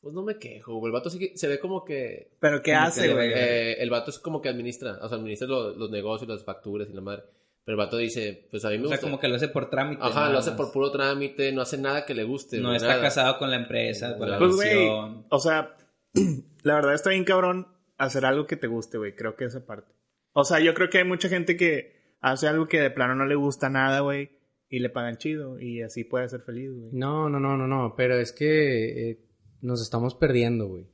[0.00, 0.86] pues no me quejo, güey.
[0.90, 3.32] El vato sí que se ve como que Pero ¿qué hace, güey?
[3.34, 6.88] Eh, el vato es como que administra, o sea, administra lo- los negocios, las facturas
[6.90, 7.22] y la madre.
[7.64, 9.06] Pero el vato dice, pues a mí me O sea, gusta.
[9.06, 10.00] como que lo hace por trámite.
[10.02, 10.56] Ajá, lo hace más.
[10.56, 12.58] por puro trámite, no hace nada que le guste.
[12.60, 13.02] No está nada.
[13.02, 14.88] casado con la empresa, con la Pues, güey,
[15.28, 15.76] o sea,
[16.62, 19.14] la verdad está bien cabrón hacer algo que te guste, güey.
[19.14, 19.92] Creo que esa parte.
[20.32, 23.26] O sea, yo creo que hay mucha gente que hace algo que de plano no
[23.26, 24.30] le gusta nada, güey,
[24.70, 26.90] y le pagan chido, y así puede ser feliz, güey.
[26.92, 29.18] no, no, no, no, no, pero es que eh,
[29.60, 30.86] nos estamos perdiendo, güey.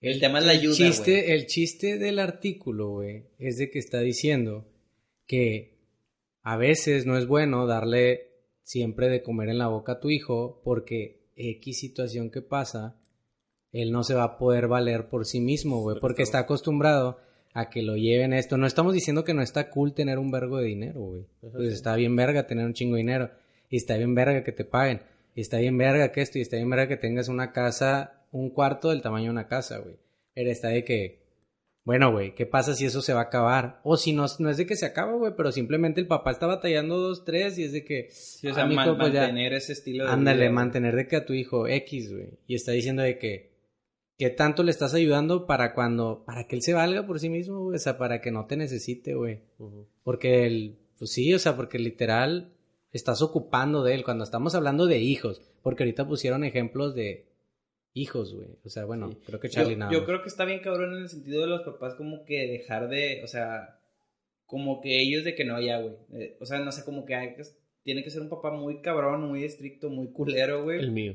[0.00, 1.30] El tema es la ayuda, el chiste, güey.
[1.32, 4.66] el chiste del artículo, güey, es de que está diciendo
[5.26, 5.78] que
[6.42, 10.60] a veces no es bueno darle siempre de comer en la boca a tu hijo
[10.62, 13.00] porque X situación que pasa,
[13.72, 17.18] él no se va a poder valer por sí mismo, güey, porque está acostumbrado
[17.54, 18.56] a que lo lleven esto.
[18.58, 21.22] No estamos diciendo que no está cool tener un vergo de dinero, güey.
[21.40, 23.30] Pues está bien verga tener un chingo de dinero.
[23.70, 25.00] Y está bien verga que te paguen.
[25.34, 26.38] Y está bien verga que esto.
[26.38, 29.78] Y está bien verga que tengas una casa, un cuarto del tamaño de una casa,
[29.78, 29.96] güey.
[30.34, 31.22] Pero está de que,
[31.84, 33.80] bueno, güey, ¿qué pasa si eso se va a acabar?
[33.84, 36.46] O si no, no es de que se acaba, güey, pero simplemente el papá está
[36.46, 39.52] batallando dos, tres y es de que, Sí, o sea, ah, man- pues ya- mantener
[39.52, 42.30] ese estilo de Ándale, vida, mantener de que a tu hijo X, güey.
[42.48, 43.53] Y está diciendo de que,
[44.18, 47.60] ¿qué tanto le estás ayudando para cuando, para que él se valga por sí mismo,
[47.64, 47.76] güey?
[47.76, 49.40] O sea, para que no te necesite, güey.
[50.02, 52.52] Porque el, pues sí, o sea, porque literal
[52.92, 55.42] estás ocupando de él cuando estamos hablando de hijos.
[55.62, 57.26] Porque ahorita pusieron ejemplos de
[57.92, 58.48] hijos, güey.
[58.64, 59.18] O sea, bueno, Sí.
[59.26, 59.92] creo que Yo, Charlie nada.
[59.92, 60.06] yo más.
[60.06, 63.22] creo que está bien cabrón en el sentido de los papás como que dejar de,
[63.24, 63.80] o sea,
[64.46, 65.94] como que ellos de que no, ya, güey.
[66.12, 67.42] Eh, o sea, no sé, como que hay que,
[67.82, 70.78] tiene que ser un papá muy cabrón, muy estricto, muy culero, güey.
[70.80, 71.14] El mío.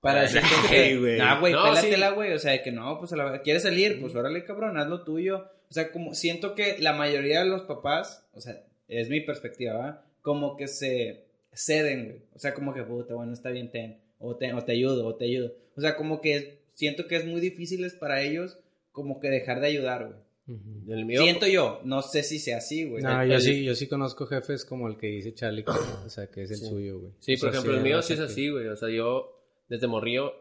[0.00, 1.18] Para decir que, güey.
[1.18, 2.14] nah, güey, No, pélatela, sí.
[2.14, 2.32] güey.
[2.32, 4.00] O sea, de que no, pues a la ¿quieres salir?
[4.00, 5.46] Pues órale, cabrón, haz lo tuyo.
[5.68, 9.74] O sea, como siento que la mayoría de los papás, o sea, es mi perspectiva,
[9.74, 10.04] ¿va?
[10.22, 12.22] Como que se ceden, güey.
[12.34, 13.98] O sea, como que, puta, bueno, está bien, ten.
[14.18, 15.52] O te, o te ayudo, o te ayudo.
[15.76, 18.58] O sea, como que siento que es muy difícil es para ellos
[18.92, 21.04] como que dejar de ayudar, güey.
[21.04, 21.20] Mío.
[21.22, 23.02] Siento yo, no sé si sea así, güey.
[23.02, 26.08] No, El- yo el- sí, yo sí conozco jefes como el que dice Charlie, o
[26.08, 26.66] sea, que es el Sí.
[26.68, 27.12] suyo, güey.
[27.18, 28.68] Sí, O por sea, ejemplo, el mío sí es así, güey.
[28.68, 29.35] O sea, yo
[29.68, 30.32] desde morrío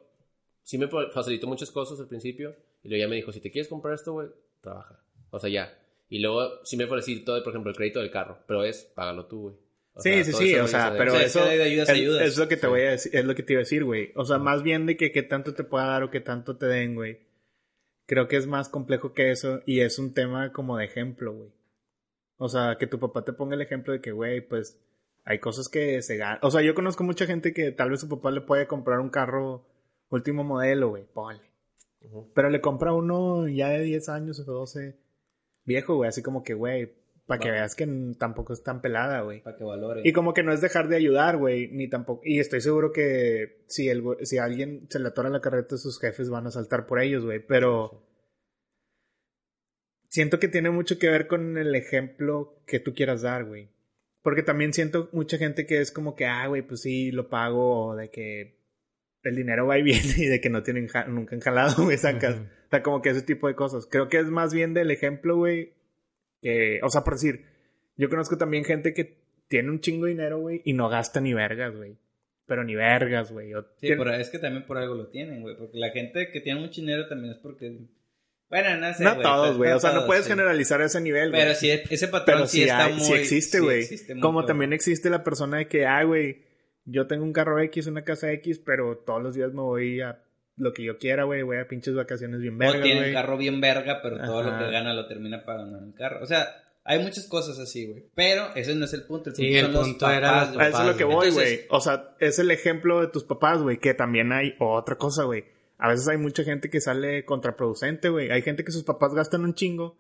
[0.64, 2.56] sí me facilitó muchas cosas al principio.
[2.84, 4.28] Y luego ya me dijo, si te quieres comprar esto, güey,
[4.62, 5.00] trabaja.
[5.32, 5.78] O sea, ya.
[6.10, 8.38] Y luego sí me facilitó, por ejemplo, el crédito del carro.
[8.48, 9.56] Pero es, págalo tú, güey.
[9.96, 11.64] O Sí, sea, sí, sí, o sea, se- pero O sea, eso es que de
[11.64, 12.22] ayudas, es, ayudas.
[12.24, 12.68] es lo que te Sí.
[12.68, 14.12] voy a decir, es lo que te iba a decir, güey.
[14.16, 16.66] O sea, más bien de que qué tanto te pueda dar o qué tanto te
[16.66, 17.20] den, güey.
[18.06, 21.50] Creo que es más complejo que eso y es un tema como de ejemplo, güey.
[22.38, 24.80] O sea, que tu papá te ponga el ejemplo de que, güey, pues
[25.26, 26.40] hay cosas que se ganan.
[26.44, 29.10] O sea, yo conozco mucha gente que tal vez su papá le puede comprar un
[29.10, 29.66] carro
[30.10, 31.42] último modelo, güey, ponle.
[32.36, 34.96] Pero le compra uno ya de 10 años o 12,
[35.66, 36.94] viejo, güey, así como que, güey,
[37.26, 37.88] para que veas que
[38.20, 39.42] tampoco es tan pelada, güey.
[39.42, 40.02] Para que valore.
[40.04, 42.22] Y como que no es dejar de ayudar, güey, ni tampoco.
[42.24, 46.30] Y estoy seguro que si, el, si alguien se le atora la carreta, sus jefes
[46.30, 47.40] van a saltar por ellos, güey.
[47.40, 48.04] Pero
[50.08, 53.75] siento que tiene mucho que ver con el ejemplo que tú quieras dar, güey.
[54.26, 57.90] Porque también siento mucha gente que es como que, ah, güey, pues sí, lo pago,
[57.90, 58.58] o de que
[59.22, 61.98] el dinero va y viene y de que no tienen ja- nunca han jalado, güey,
[61.98, 62.38] sacas.
[62.38, 63.86] O sea, como que ese tipo de cosas.
[63.90, 65.74] Creo que es más bien del ejemplo, güey,
[66.42, 67.46] que, o sea, por decir,
[67.98, 71.34] yo conozco también gente que tiene un chingo de dinero, güey, y no gasta ni
[71.36, 71.96] vergas, güey.
[72.48, 73.52] Pero ni vergas, güey.
[73.52, 75.56] Sí, tiene- pero es que también por algo lo tienen, güey.
[75.56, 77.78] Porque la gente que tiene mucho dinero también es porque.
[78.50, 79.04] Bueno, no sé.
[79.04, 79.72] no güey, todos, pero- güey.
[79.72, 80.30] O sea, no puedes sí.
[80.32, 81.42] generalizar a ese nivel, güey.
[81.42, 83.04] Pero sí, ese patrón Pero sí, sí, está hay- muy.
[83.06, 83.88] sí existe, sí güey.
[84.10, 86.46] muy Como también existe la persona de que, ah, güey,
[86.86, 90.22] yo tengo un carro X, una casa X, pero todos los días me voy a
[90.58, 91.42] lo que yo quiera, güey.
[91.42, 94.50] Voy a pinches vacaciones bien O vergas, tiene un carro bien verga, pero todo lo
[94.52, 94.66] Ajá.
[94.66, 96.20] que gana lo termina pagando en el carro.
[96.22, 96.48] O sea,
[96.84, 98.06] hay muchas cosas así, güey.
[98.14, 99.32] Pero ese no es el punto.
[99.32, 100.66] El punto Sí, el son los punto era papás, los güey.
[100.66, 101.60] A eso es lo que voy, güey.
[101.70, 105.44] O sea, es el ejemplo de tus papás, güey, que también hay otra cosa, güey.
[105.78, 108.32] A veces hay mucha gente que sale contraproducente, güey.
[108.32, 109.98] Hay gente que sus papás gastan un chingo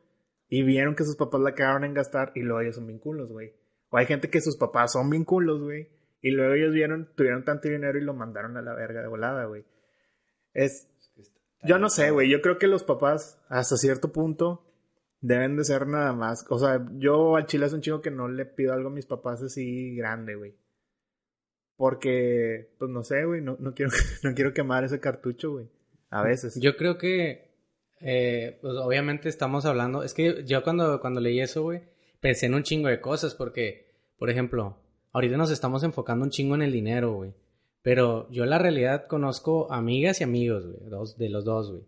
[0.47, 3.53] y vieron que sus papás la cagaron en gastar y luego ellos son bien güey.
[3.89, 5.89] O hay gente que sus papás son bien güey.
[6.21, 9.45] Y luego ellos vieron, tuvieron tanto dinero y lo mandaron a la verga de volada,
[9.45, 9.65] güey.
[10.53, 10.87] Es,
[11.63, 12.29] yo no sé, güey.
[12.29, 14.65] Yo creo que los papás, hasta cierto punto,
[15.21, 16.45] deben de ser nada más.
[16.49, 19.05] O sea, yo al chile es un chingo que no le pido algo a mis
[19.05, 20.55] papás así grande, güey.
[21.77, 23.41] Porque, pues no sé, güey.
[23.41, 23.91] No, no, quiero,
[24.23, 25.67] no quiero quemar ese cartucho, güey.
[26.09, 26.59] A veces.
[26.59, 27.51] Yo creo que,
[27.99, 31.81] eh, pues obviamente estamos hablando, es que yo cuando, cuando leí eso, güey,
[32.19, 34.77] pensé en un chingo de cosas, porque, por ejemplo,
[35.11, 37.33] ahorita nos estamos enfocando un chingo en el dinero, güey.
[37.81, 41.83] Pero yo la realidad conozco amigas y amigos, güey, dos, de los dos, güey.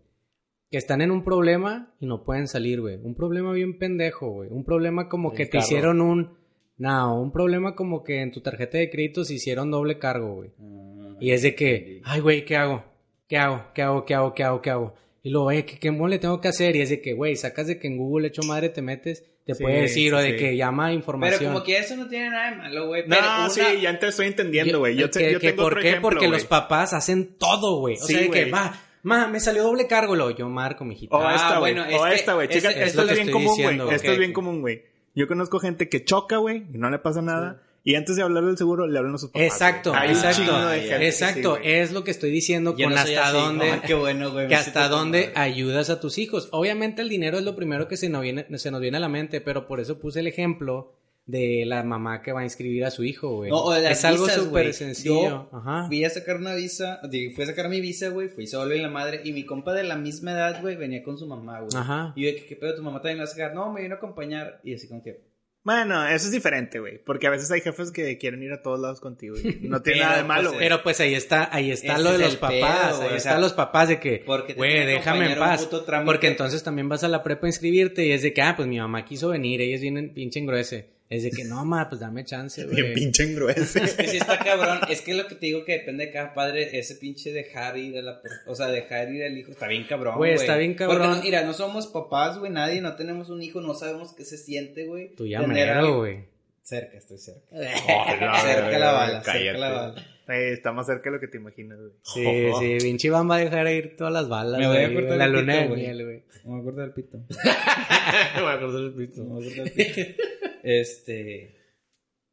[0.70, 3.00] Que están en un problema y no pueden salir, güey.
[3.02, 4.48] Un problema bien pendejo, güey.
[4.48, 6.37] Un problema como El que te hicieron un...
[6.78, 10.50] No, un problema como que en tu tarjeta de crédito se hicieron doble cargo, güey.
[10.60, 12.84] Ah, Y es de que, ay, güey, ¿qué hago?
[13.28, 13.64] ¿Qué hago?
[13.74, 14.04] ¿Qué hago?
[14.04, 14.34] ¿Qué hago?
[14.34, 14.62] ¿Qué hago?
[14.62, 14.94] ¿Qué hago?
[15.24, 16.76] Y luego, eh, ¿qué, qué le tengo que hacer?
[16.76, 19.54] Y es de que, güey, sacas de que en Google hecho madre te metes, te
[19.54, 20.36] Sí, puede decir, o de sí.
[20.36, 21.52] que llama a Pero información.
[21.52, 23.02] como que eso no tiene nada de malo, güey.
[23.08, 24.94] No, una- sí, ya te estoy entendiendo, güey.
[24.96, 25.88] Yo, eh, te- que- yo que tengo ¿Por otro qué?
[25.88, 27.96] ejemplo, Porque los papás hacen todo, güey.
[27.96, 28.50] O Sí, sea, de que, güey.
[28.52, 31.16] va, ma, me salió doble cargo, lo yo marco, mijito.
[31.16, 31.74] O Ah, esta, güey.
[31.74, 32.46] bueno, es o esta, güey.
[32.48, 33.94] es esto es bien común, güey.
[33.94, 34.82] Esto es bien común, güey.
[35.14, 37.62] Yo conozco gente que choca, güey, y no le pasa nada.
[37.84, 39.46] Y antes de hablar del seguro, le hablan a sus papás.
[39.46, 39.94] Exacto.
[39.94, 40.42] Hay exacto.
[40.72, 43.36] sí, Exacto, es lo que estoy diciendo Yo con no hasta así.
[43.36, 43.80] dónde...
[43.86, 44.48] Qué bueno, güey.
[44.48, 46.48] que hasta dónde ayudas a tus hijos.
[46.52, 49.08] Obviamente el dinero es lo primero que se nos viene, se nos viene a la
[49.08, 50.92] mente, pero por eso puse el ejemplo
[51.28, 53.50] de la mamá que va a inscribir a su hijo, güey.
[53.50, 55.28] No, es algo súper sencillo.
[55.28, 55.86] Yo Ajá.
[55.86, 58.88] Fui a sacar una visa, fui a sacar mi visa, güey, fui solo y la
[58.88, 61.70] madre, y mi compa de la misma edad, güey, venía con su mamá, güey.
[61.76, 62.14] Ajá.
[62.16, 62.74] Y yo, ¿qué, qué pedo?
[62.74, 63.54] Tu mamá también me va a sacar.
[63.54, 64.60] No, me vino a acompañar.
[64.64, 65.28] Y así como que.
[65.64, 66.96] Bueno, eso es diferente, güey.
[67.04, 69.36] Porque a veces hay jefes que quieren ir a todos lados contigo.
[69.36, 70.64] y No tiene Pero, nada de malo, pues, güey.
[70.66, 73.16] Pero pues ahí está, ahí está Ese lo de es los papás, pedo, ahí o
[73.16, 74.24] están sea, los papás de que,
[74.56, 75.68] güey, déjame en paz,
[76.06, 78.66] porque entonces también vas a la prepa a inscribirte y es de que, ah, pues
[78.66, 82.24] mi mamá quiso venir, ellos vienen pinche engruese, es de que, no, ma, pues dame
[82.24, 82.94] chance, Bien güey.
[82.94, 83.82] pinche engruese.
[83.82, 84.80] Es que sí está cabrón.
[84.90, 87.96] Es que lo que te digo que depende de cada padre, ese pinche dejar ir
[87.98, 88.20] a la.
[88.46, 89.52] O sea, dejar ir al hijo.
[89.52, 90.16] Está bien cabrón.
[90.16, 90.98] Güey, Güey, está bien cabrón.
[90.98, 92.52] Porque, no- mira, no somos papás, güey.
[92.52, 95.14] Nadie, no tenemos un hijo, no sabemos qué se siente, güey.
[95.14, 96.37] Tú ya algo- güey.
[96.68, 97.46] Cerca, estoy cerca.
[97.50, 99.44] Hola, cerca la bala, cállate.
[99.44, 100.06] cerca la bala.
[100.28, 101.92] Eh, está más cerca de lo que te imaginas, güey.
[102.02, 105.16] Sí, sí, pinche Iván va a dejar ir todas las balas, Me voy a cortar
[105.16, 105.80] la el luna pito, de güey.
[105.80, 106.22] miel, güey.
[106.44, 107.16] No me acuerdo del pito.
[107.16, 109.24] Me voy a acordar del pito.
[109.24, 110.16] Me.
[110.62, 111.56] Este.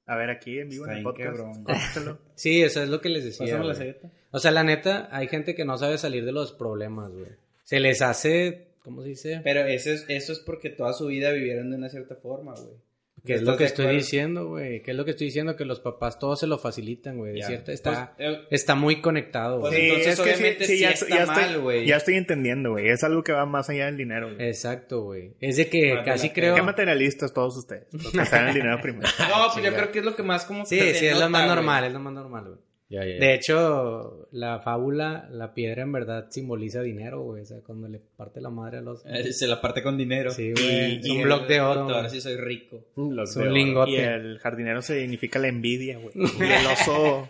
[0.05, 1.37] A ver, aquí en vivo Está en el podcast.
[1.37, 2.19] cabrón.
[2.35, 3.57] Sí, eso es lo que les decía.
[3.57, 4.09] Pásame la.
[4.31, 7.29] O sea, la neta, hay gente que no sabe salir de los problemas, güey.
[7.63, 9.41] Se les hace, ¿cómo se dice?
[9.45, 12.75] Pero eso es, eso es porque toda su vida vivieron de una cierta forma, güey.
[13.25, 13.97] Que es lo ¿Estás que estoy acuerdo?
[13.99, 14.81] diciendo, güey.
[14.83, 17.33] Que es lo que estoy diciendo, que los papás todos se lo facilitan, güey.
[17.33, 17.47] De Ya.
[17.47, 19.87] cierta, está, Pues, eh, está muy conectado, Pues güey.
[19.89, 21.85] entonces, obviamente, sí está estoy, mal, güey.
[21.87, 22.87] Ya estoy entendiendo, güey.
[22.89, 24.47] Es algo que va más allá del dinero, güey.
[24.47, 25.31] Exacto, güey.
[25.41, 26.55] Es de que Vale casi la creo...
[26.55, 27.87] Qué materialistas todos ustedes.
[28.03, 29.07] Porque están el dinero primero.
[29.19, 31.29] No, pues yo creo que es lo que más como Sí, que sí, es lo
[31.29, 32.57] más normal, es lo más normal, güey.
[32.87, 33.15] Ya, ya.
[33.15, 37.41] De hecho, la fábula, la piedra en verdad simboliza dinero, güey.
[37.41, 39.03] O sea, cuando le parte la madre a los...
[39.07, 40.29] Eh, Se la parte con dinero.
[40.29, 40.99] Sí, güey.
[40.99, 41.81] Es un bloque de oro.
[41.81, 42.85] Ahora sí soy rico.
[42.95, 43.15] Un
[43.51, 43.89] lingote.
[43.91, 46.13] Y el jardinero significa la envidia, güey.
[46.39, 47.27] Y el oso,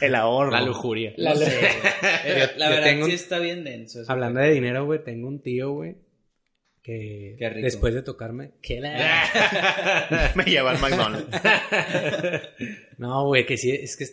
[0.00, 0.50] el ahorro.
[0.52, 1.12] La lujuria.
[1.18, 2.38] La- No sé, güey.
[2.38, 4.00] Yo- la verdad tengo sí está bien denso.
[4.00, 4.10] eso.
[4.10, 5.96] Hablando de dinero, güey, tengo un tío, güey,
[6.82, 7.64] que Qué rico.
[7.66, 8.52] después de tocarme...
[8.62, 10.32] ¿Qué la...
[10.34, 11.28] Me lleva al McDonald's.
[12.98, 14.06] no, güey, que sí, es que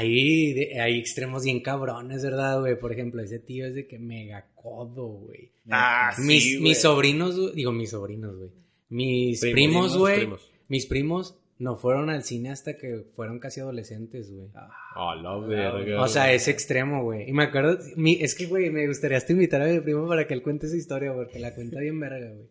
[0.00, 2.78] es- Hay, extremos bien cabrones, ¿verdad, güey?
[2.78, 5.50] Por ejemplo, ese tío es de que mega codo, güey.
[5.70, 6.68] Ah, mis, sí, güey.
[6.70, 8.50] mis sobrinos, güey, digo mis sobrinos, güey.
[8.88, 10.16] Mis Primos, primos, güey.
[10.18, 10.50] primos.
[10.68, 14.48] Mis primos no fueron al cine hasta que fueron casi adolescentes, güey.
[14.54, 16.02] A la verga.
[16.02, 17.28] O sea, es extremo, güey.
[17.28, 20.26] Y me acuerdo, mi- es que, güey, me gustaría hasta invitar a mi primo para
[20.26, 22.46] que él cuente esa historia, porque la cuenta bien verga, güey.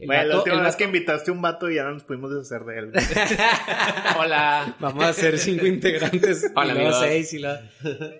[0.00, 1.84] El Güey, la vato- última el vez vato- que invitaste a un vato y ya
[1.84, 2.92] no nos pudimos deshacer de él.
[4.18, 4.76] Hola.
[4.80, 6.50] Vamos a ser cinco integrantes.
[6.56, 7.58] Hola, y luego seis y luego...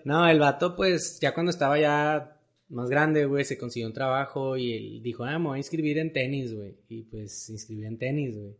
[0.04, 2.36] No, el vato, pues, ya cuando estaba ya
[2.68, 5.98] más grande, güey, se consiguió un trabajo y él dijo, ah, me voy a inscribir
[5.98, 6.76] en tenis, güey.
[6.88, 8.54] Y pues se inscribió en tenis, güey.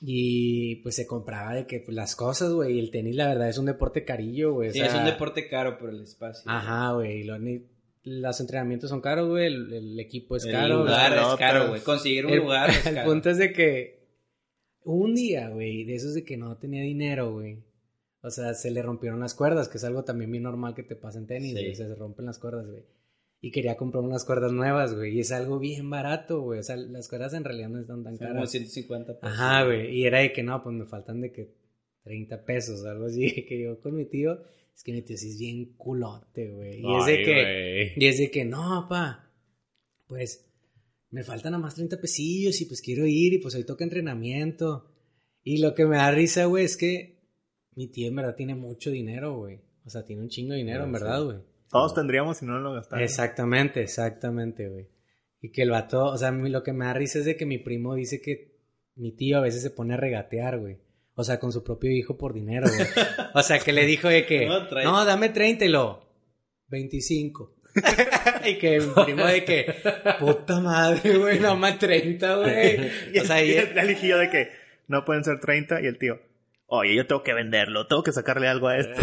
[0.00, 2.74] Y pues se compraba de que pues, las cosas, güey.
[2.76, 4.70] Y el tenis, la verdad, es un deporte carillo, güey.
[4.70, 6.42] o Sí, sea- es un deporte caro por el espacio.
[6.50, 7.20] Ajá, güey.
[7.20, 7.64] y lo- ni-
[8.04, 9.46] Los entrenamientos son caros, güey.
[9.46, 10.78] El, el equipo es El caro.
[10.80, 11.80] lugar es caro, güey.
[11.80, 13.10] Conseguir un El, lugar es el caro.
[13.10, 14.04] punto es de que
[14.82, 17.62] un día, güey, de esos de que no tenía dinero, güey.
[18.20, 20.96] O sea, se le rompieron las cuerdas, que es algo también bien normal que te
[20.96, 21.74] pasa en tenis, Sí.
[21.74, 22.84] se rompen las cuerdas, güey.
[23.40, 25.14] Y quería comprar unas cuerdas nuevas, güey.
[25.16, 26.60] Y es algo bien barato, güey.
[26.60, 28.50] O sea, las cuerdas en realidad no están tan Son como caras.
[28.50, 29.34] 150 pesos.
[29.38, 29.94] Ajá, güey.
[29.98, 31.52] Y era de que no, pues me faltan de que
[32.04, 33.44] 30 pesos algo así.
[33.48, 34.38] Que yo con mi tío,
[34.74, 36.80] es que mi tío sí es bien culote, güey.
[36.80, 39.30] Y es de que, y es de que, no, pa,
[40.06, 40.50] pues
[41.10, 44.90] me faltan nada más 30 pesillos y pues quiero ir y pues hoy toca entrenamiento.
[45.44, 47.20] Y lo que me da risa, güey, es que
[47.76, 49.60] mi tío en verdad tiene mucho dinero, güey.
[49.84, 51.38] O sea, tiene un chingo de dinero, en verdad, güey.
[51.70, 53.10] Todos tendríamos si no lo gastáramos.
[53.10, 54.88] Exactamente, exactamente, güey.
[55.40, 57.36] Y que el vato, o sea, a mí lo que me da risa es de
[57.36, 58.56] que mi primo dice que
[58.96, 60.78] mi tío a veces se pone a regatear, güey.
[61.16, 62.86] O sea, con su propio hijo por dinero, güey.
[63.34, 66.04] O sea, que le dijo de que, No, dame 30 y lo,
[66.68, 67.54] 25.
[68.44, 69.74] y que mi primo de que,
[70.18, 72.90] puta madre, güey, no más 30, güey.
[73.12, 74.50] Y O sea, y el, el hijillo de que
[74.88, 76.20] no pueden ser 30 y el tío,
[76.66, 78.94] oye, yo tengo que venderlo, tengo que sacarle algo a esto.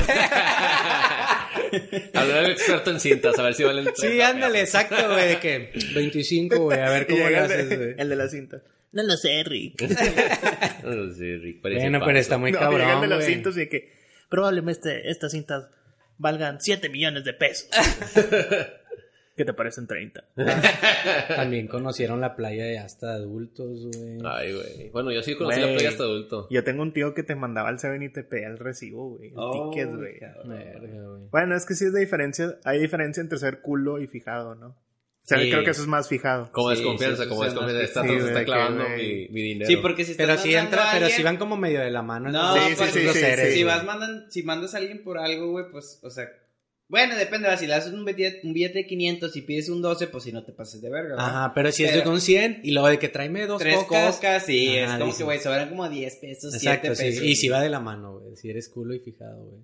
[2.13, 3.85] Hablar al experto en cintas, a ver si valen.
[3.95, 4.75] Sí, 30 ándale, pesos.
[4.81, 7.95] exacto, güey, de que 25, güey, a ver cómo le haces, el, güey.
[7.97, 8.61] el de la cinta.
[8.93, 9.81] No lo sé, Rick.
[10.83, 13.21] No sé, Rick, parece Bueno, pero está muy no, cabrón, güey.
[13.21, 13.91] cintas y de que
[14.29, 15.69] probablemente estas cintas
[16.17, 17.69] valgan 7 millones de pesos.
[19.37, 20.23] ¿Qué te parecen 30?
[21.35, 24.17] También conocieron la playa de hasta adultos, güey.
[24.25, 24.89] Ay, güey.
[24.89, 25.69] Bueno, yo sí conocí Güey.
[25.71, 26.47] la playa hasta adulto.
[26.51, 29.29] Yo tengo un tío que te mandaba al 7 y te pedía el recibo, güey.
[29.29, 30.19] El Oh, ticket, güey.
[31.31, 32.57] Bueno, es que sí es de diferencia.
[32.65, 34.75] Hay diferencia entre ser culo y fijado, ¿no?
[35.23, 35.49] O sea, Sí.
[35.51, 36.51] creo que eso es más fijado.
[36.51, 37.79] Como Sí, desconfianza, sí, como sí, desconfianza.
[37.79, 39.67] sí, Esta sí, está que, clavando mi, mi dinero.
[39.69, 42.01] Sí, porque si Pero si entra, a pero alguien- si van como medio de la
[42.01, 42.31] mano.
[42.31, 43.57] No, Sí, entonces, sí, pues, sí, sí, sí.
[43.57, 46.25] si vas mandan, si mandas a alguien por algo, güey, pues, o sea,
[46.87, 47.59] bueno, depende, ¿verdad?
[47.59, 50.31] si le das un billete, un billete de 500 y pides un 12, pues si
[50.33, 51.25] no te pases de verga, ¿verdad?
[51.25, 53.75] Ajá, pero si es de Pero- con 100 y luego de que tráeme dos Tres
[53.77, 54.15] cocas.
[54.15, 55.17] cocas, sí, Ajá, es como dices.
[55.19, 57.03] que, güey, sobran como 10 pesos, 7 Exacto, sí.
[57.03, 57.23] pesos.
[57.23, 58.35] Y si va de la mano, güey.
[58.35, 59.61] Si eres culo y fijado, güey.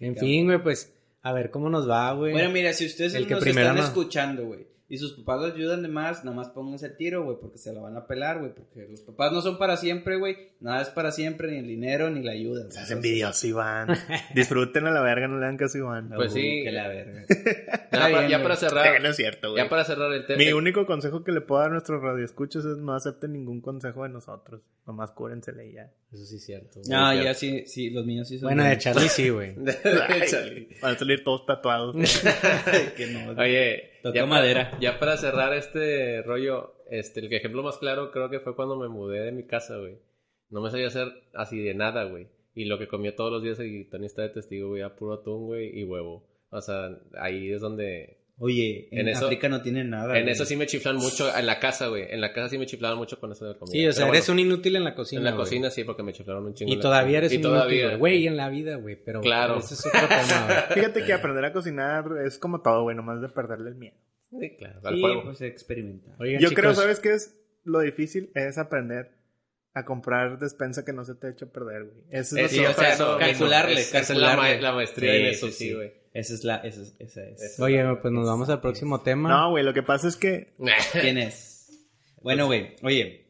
[0.00, 0.28] En cabrón.
[0.30, 2.32] fin, güey, pues a ver cómo nos va, güey.
[2.32, 3.84] Bueno, mira, si ustedes El que nos primero están no.
[3.84, 7.38] escuchando, güey, y sus papás los ayudan de más, nada más pónganse el tiro, güey,
[7.40, 10.36] porque se la van a pelar, güey, porque los papás no son para siempre, güey,
[10.60, 12.64] nada es para siempre, ni el dinero, ni la ayuda.
[12.64, 12.72] güey.
[12.72, 13.88] Seas envidioso, Iván.
[14.34, 16.10] Disfruten a la verga, no le dan caso Iván.
[16.14, 16.62] Pues sí.
[16.62, 17.24] Que la verga.
[17.92, 18.42] Ya, para, bien, ya güey.
[18.42, 19.00] para cerrar.
[19.02, 19.62] no es cierto, güey.
[19.62, 20.38] Ya para cerrar el tema.
[20.38, 24.02] Mi único consejo que le puedo dar a nuestros radioescuchos es no acepten ningún consejo
[24.04, 24.62] de nosotros.
[24.86, 25.90] Nomás cúrensele y ya.
[26.10, 26.80] Eso sí es cierto.
[26.80, 26.88] güey.
[26.90, 28.48] No, ya sí, sí, los míos sí son.
[28.48, 28.84] Bueno, de buenos.
[28.84, 29.54] Charlie sí, güey.
[30.82, 31.94] Van a salir todos tatuados.
[32.96, 33.30] que no.
[33.40, 34.70] Oye, Ya madera.
[34.70, 38.76] Para, ya para cerrar este rollo, este, el ejemplo más claro creo que fue cuando
[38.76, 39.98] me mudé de mi casa, güey.
[40.50, 42.28] No me sabía hacer así de nada, güey.
[42.54, 45.14] Y lo que comía todos los días, y Tony está de testigo, güey, a puro
[45.14, 46.28] atún, güey, y huevo.
[46.50, 48.18] O sea, ahí es donde...
[48.44, 50.16] Oye, en, En eso- África no tienen nada.
[50.18, 50.32] En güey.
[50.32, 52.06] eso sí me chiflan mucho, en la casa, güey.
[52.10, 53.72] En la casa sí me chiflaban mucho con eso de comida.
[53.72, 55.20] Sí, o sea, Pero eres bueno, un inútil en la cocina.
[55.20, 55.44] En la güey.
[55.44, 56.72] cocina sí, porque me chiflaron un chingo.
[56.72, 58.26] Y la todavía eres Y un todavía, inútil, güey.
[58.26, 58.96] En la vida, güey.
[59.04, 59.58] Pero Claro.
[59.58, 60.56] ese es otro tema, güey.
[60.86, 62.96] Fíjate que aprender a cocinar es como todo, güey.
[62.96, 63.96] Nomás de perderle el miedo.
[64.40, 65.22] Sí, claro, al Sí, fuego.
[65.24, 66.16] pues experimentar.
[66.18, 67.38] Oigan, Yo chicos, creo, ¿sabes qué es?
[67.64, 69.12] Lo difícil es aprender
[69.74, 72.04] a comprar despensa que no se te eche a perder, güey.
[72.10, 74.56] Eso es lo Sí, que- o sea, calcularle, eso es- la, calcularle.
[74.56, 75.72] ma- la maestría Sí, en eso, sí.
[75.74, 75.92] güey.
[76.12, 77.58] Esa es la, esa es, esa es.
[77.58, 79.30] Oye, pues nos vamos al próximo tema.
[79.30, 80.54] No, güey, lo que pasa es que
[81.00, 81.88] ¿Quién es?
[82.20, 83.26] Bueno, güey, oye.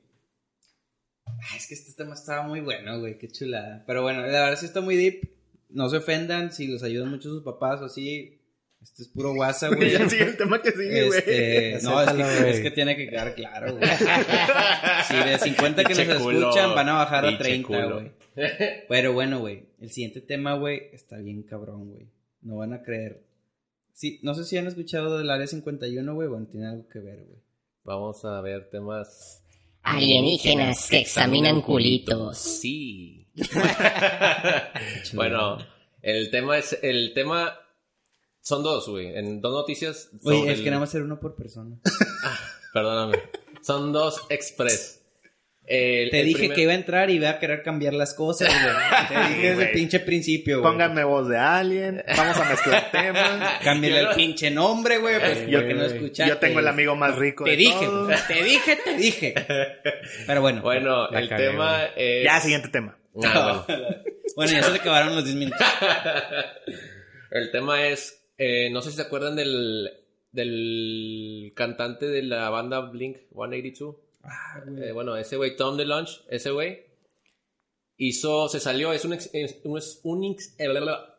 [1.26, 3.84] Ay, es que este tema estaba muy bueno, güey, qué chulada.
[3.86, 5.30] Pero bueno, la verdad sí está muy deep.
[5.70, 8.38] No se ofendan si los ayudan mucho sus papás o así.
[8.82, 9.92] Este es puro guasa, güey.
[9.92, 11.18] ya sigue el tema que sigue, güey.
[11.18, 13.88] Este, no, es que, es que tiene que quedar claro, güey.
[15.06, 17.94] Si de 50 que nos culo, escuchan van a bajar a pinche 30, culo.
[17.94, 18.12] güey.
[18.88, 22.08] Pero bueno, güey, el siguiente tema, güey, está bien cabrón, güey.
[22.42, 23.24] No van a creer.
[23.92, 27.24] Sí, no sé si han escuchado del área 51, güey, bueno, tiene algo que ver,
[27.24, 27.40] güey.
[27.84, 29.42] Vamos a ver temas.
[29.82, 32.38] Alienígenas que examinan culitos.
[32.38, 33.28] Sí.
[35.14, 35.58] bueno,
[36.00, 37.54] el tema es, el tema
[38.40, 39.16] son dos, güey.
[39.16, 40.10] En dos noticias.
[40.24, 41.78] Oye, es el- que nada más era uno por persona.
[42.72, 43.18] Perdóname.
[43.62, 45.01] Son dos express.
[45.64, 48.14] El- Te el dije primer- que iba a entrar y iba a querer cambiar las
[48.14, 48.74] cosas, güey.
[49.08, 50.70] Te dije desde el pinche principio, güey.
[50.72, 53.58] Pónganme voz de alien, vamos a mezclar temas.
[53.64, 56.28] Cámbiale el pinche nombre, güey, pues Yo- porque no escuchaste.
[56.32, 58.26] Yo tengo el amigo más rico Te de dije, todos.
[58.26, 59.34] te dije, te dije.
[60.26, 60.62] Pero bueno.
[60.62, 62.24] Bueno, el cagué, tema es.
[62.24, 62.98] Ya, siguiente tema.
[63.24, 63.86] Ah, bueno.
[64.36, 65.60] Bueno, ya se acabaron los 10 minutos.
[67.30, 69.90] El tema es, eh, no sé si se acuerdan del,
[70.32, 73.96] del cantante de la banda Blink 182.
[74.22, 76.86] Ah, Eh, bueno, ese güey, Tom DeLonge, ese güey,
[77.96, 80.68] hizo, se salió, es un ex, es un, es un ex, eh,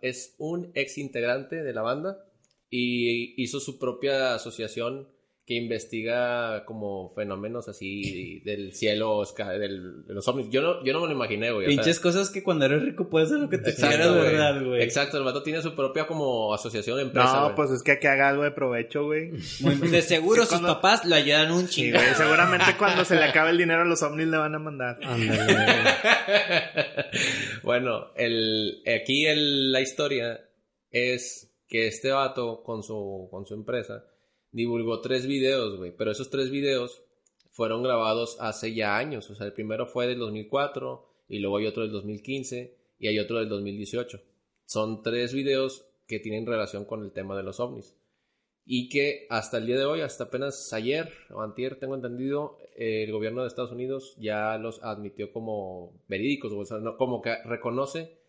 [0.02, 2.26] es un ex integrante de la banda
[2.70, 5.08] y hizo su propia asociación
[5.46, 10.50] que investiga como fenómenos así del cielo, esca- del- de los ovnis.
[10.50, 11.66] Yo no, yo no me lo imaginé, güey.
[11.66, 14.16] o sea, Pinches cosas que cuando eres rico puedes hacer lo que te Exacto, quieras,
[14.16, 14.32] güey.
[14.32, 14.82] ¿verdad, güey?
[14.84, 17.34] Exacto, el vato tiene su propia como asociación empresa.
[17.36, 17.56] No, güey.
[17.58, 19.32] pues es que aquí haga algo de provecho, güey.
[19.60, 21.98] Muy- de seguro sus Cuando- papás lo ayudan un Sí, chingo.
[21.98, 22.14] güey.
[22.16, 24.98] Seguramente cuando se le acabe el dinero a los ovnis le van a mandar.
[25.04, 25.44] Ándale,
[27.64, 30.40] bueno, el, aquí el- la historia
[30.90, 34.06] es que este vato con su, con su empresa
[34.54, 35.92] divulgó tres videos, güey.
[35.96, 37.04] Pero esos tres videos
[37.52, 39.30] fueron grabados hace ya años.
[39.30, 43.20] O sea, el primero fue del 2004 y luego hay otro del 2015 y hay
[43.20, 44.22] otro del 2018.
[44.66, 47.96] Son tres videos que tienen relación con el tema de los ovnis.
[48.66, 53.12] Y que hasta el día de hoy, hasta apenas ayer o antier, tengo entendido, el
[53.12, 58.23] gobierno de Estados Unidos ya los admitió como verídicos, o sea, como que reconoce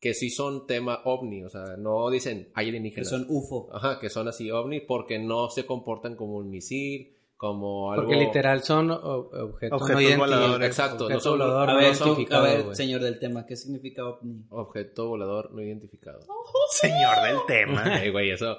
[0.00, 3.10] que sí son tema ovni, o sea, no dicen hay Que alienígenas.
[3.10, 3.68] son UFO.
[3.72, 8.04] Ajá, que son así ovni porque no se comportan como un misil, como algo...
[8.06, 10.18] Porque literal son objetos, Objetos no identificados.
[10.18, 10.66] voladores.
[10.68, 14.06] Exacto, Objeto no son- volador A no ver, a ver, señor del tema, ¿qué significa
[14.08, 14.44] ovni?
[14.50, 16.20] Objeto volador no identificado.
[16.70, 17.82] Señor del tema.
[17.84, 18.56] Ay, güey, eso...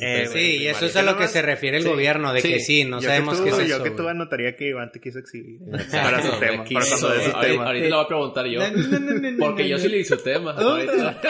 [0.00, 2.32] Eh, Sí, y eso es a Yo lo nomás- que se refiere el sí, gobierno,
[2.32, 2.48] de sí.
[2.48, 3.84] que sí, no yo sabemos que qué es yo eso.
[3.84, 5.60] que tú anotaría que Iván te quiso exhibir.
[5.72, 6.64] Exacto, Para su tema.
[6.64, 7.66] quiso- Para cuando de su ahorita, tema.
[7.66, 8.60] ahorita lo voy a preguntar yo.
[9.38, 10.52] Porque yo sí le hice tema.
[10.52, 11.20] ahorita.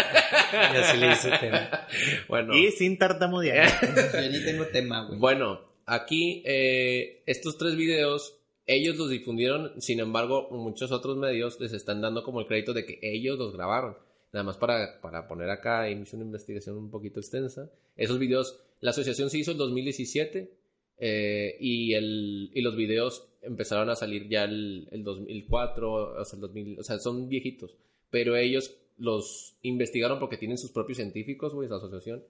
[0.72, 1.86] Y así le hice tema.
[2.28, 3.68] bueno, Y sin tartamudear.
[4.14, 5.18] Yo ni tengo tema, güey.
[5.18, 11.72] bueno, aquí eh, estos tres videos, ellos los difundieron, sin embargo, muchos otros medios les
[11.72, 13.96] están dando como el crédito de que ellos los grabaron.
[14.34, 17.70] Nada más para, para poner acá, hice una investigación un poquito extensa.
[17.94, 20.58] Esos videos, la asociación se hizo en 2017
[20.98, 26.36] eh, y, el, y los videos empezaron a salir ya el, el 2004, o sea,
[26.36, 27.76] el 2000, o sea, son viejitos.
[28.10, 32.24] Pero ellos los investigaron porque tienen sus propios científicos, güey, esa asociación.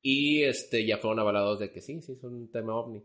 [0.00, 3.02] Y este, ya fueron avalados de que sí, sí, son un tema ovni.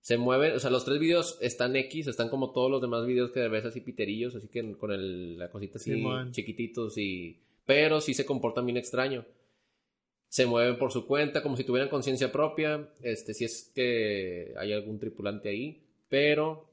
[0.00, 3.30] Se mueven, o sea, los tres videos están X, están como todos los demás videos
[3.30, 6.30] que ves así piterillos, así que con el, la cosita así Simón.
[6.30, 7.40] chiquititos y...
[7.66, 9.24] Pero sí se comportan bien extraño.
[10.28, 14.72] Se mueven por su cuenta, como si tuvieran conciencia propia, este, si es que hay
[14.72, 16.70] algún tripulante ahí, pero...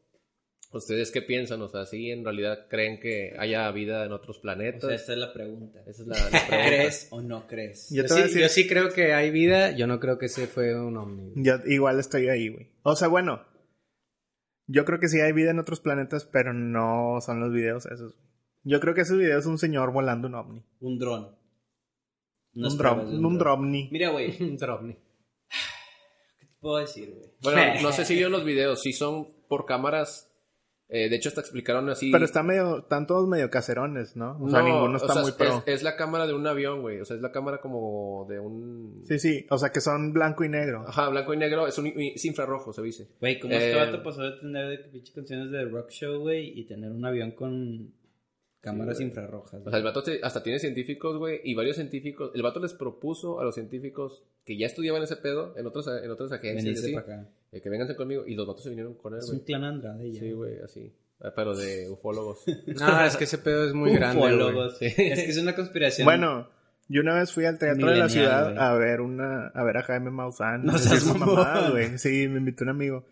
[0.73, 1.62] ¿Ustedes qué piensan?
[1.63, 4.84] O sea, ¿sí en realidad creen que haya vida en otros O planetas?
[4.88, 5.82] sea, esa es la pregunta.
[5.86, 6.65] Esa es la, la pregunta.
[6.65, 7.89] ¿Crees o no crees?
[7.89, 9.99] Yo Yo, te voy a sí, decir- yo sí creo que hay vida, yo no
[9.99, 11.34] creo que ese fue un ovni.
[11.36, 12.69] Yo igual estoy ahí, güey.
[12.84, 13.45] O sea, bueno.
[14.67, 18.15] Yo creo que sí hay vida en otros planetas, pero no son los videos esos.
[18.63, 20.63] Yo creo que esos videos es un señor volando un ovni.
[20.80, 21.36] Un dron.
[22.54, 23.38] Un dron, un dron.
[23.38, 23.89] drovni.
[23.91, 24.93] Mira, güey, ¿qué Un ovni.
[24.93, 27.32] te puedo decir, güey?
[27.41, 30.28] Bueno, no sé si vieron los videos, sí son por cámaras.
[30.89, 32.12] eh, de hecho, hasta explicaron así.
[32.12, 34.38] Pero está medio, están todos medio caserones, ¿no?
[34.41, 35.63] O sea, No, ninguno está o sea, muy pro.
[35.65, 37.00] Es, la cámara de un avión, güey.
[37.00, 39.04] O sea, es la cámara como de un.
[39.08, 40.84] Sí, sí, o sea que son blanco y negro.
[40.88, 41.65] Ajá, blanco y negro.
[41.65, 43.08] Es, un, es infrarrojo, se dice.
[43.21, 46.65] Güey, ¿cómo Eh, este vato pasó de tener pinche canciones de rock show, güey, y
[46.65, 47.93] tener un avión con
[48.62, 49.08] cámaras güey.
[49.10, 49.62] infrarrojas?
[49.65, 51.41] O sea, el vato te- hasta tiene científicos, güey.
[51.43, 52.32] Y varios científicos.
[52.36, 56.10] El vato les propuso a los científicos que ya estudiaban ese pedo en, otros, en
[56.10, 56.80] otras agencias.
[56.80, 57.30] así, para acá.
[57.52, 58.24] eh, que vénganse conmigo.
[58.26, 59.39] Y los vatos se vinieron con él, Es güey.
[59.39, 60.19] un clan Andrade ya.
[60.19, 60.93] Sí, güey, así.
[61.19, 62.43] Ah, Pero de ufólogos.
[62.67, 64.20] No, es que ese pedo es muy grande.
[64.22, 64.78] Ufólogos.
[64.82, 66.05] Es que es una conspiración.
[66.05, 66.49] Bueno,
[66.88, 69.84] yo una vez fui al teatro de la ciudad a ver una, a ver a
[69.84, 70.66] Jaime Maussan.
[70.66, 71.97] No y seas mamadas, güey.
[71.97, 73.05] Sí, me invitó un amigo.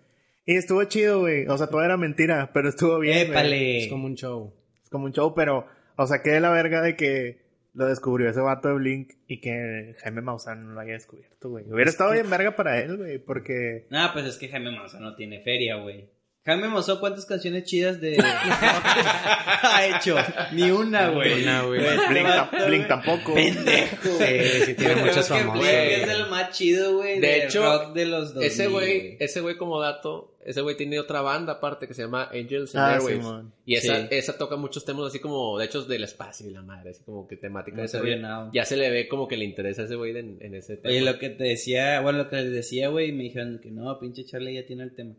[0.46, 1.48] Y estuvo chido, güey.
[1.48, 3.30] O sea, todo era mentira, pero estuvo bien.
[3.30, 3.78] ¡Épale!
[3.84, 4.54] Es como un show.
[4.90, 7.42] Como un show, pero, o sea, que de la verga de que
[7.74, 11.66] lo descubrió ese vato de Blink y que Jaime Maussan no lo haya descubierto, güey.
[11.72, 13.86] Hubiera estado bien verga para él, güey, porque...
[13.90, 16.10] Nah, pues es que Jaime Maussan no tiene feria, güey.
[16.46, 20.16] Jaime Mozó, ¿cuántas canciones chidas de ha hecho?
[20.54, 21.44] Ni una, güey.
[21.44, 21.80] Una, güey.
[22.10, 22.28] Blink,
[22.68, 23.34] Blink tampoco.
[23.36, 24.08] Pendejo.
[24.18, 25.68] Sí, sí, tiene muchos famosos.
[25.68, 27.20] Es el más chido, güey.
[27.20, 28.48] De De, hecho, rock de los 2000.
[28.52, 32.30] Ese güey, ese güey como dato, ese güey tiene otra banda aparte que se llama
[32.32, 33.46] Angels and Ah, Airwaves.
[33.66, 34.08] Y esa, Sí.
[34.12, 37.28] esa toca muchos temas así como, de hecho, del espacio y la madre, así como
[37.28, 38.20] que temática No de ese güey.
[38.54, 40.90] Ya se le ve como que le interesa a ese güey en, en ese tema.
[40.90, 44.00] Oye, lo que te decía, bueno, lo que les decía, güey, me dijeron que no,
[44.00, 45.14] pinche Charlie ya tiene el tema.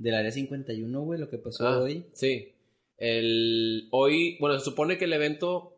[0.00, 2.04] Del área 51, güey, lo que pasó Ah, hoy.
[2.14, 2.52] Sí.
[2.96, 5.74] El, hoy, bueno, se supone que el evento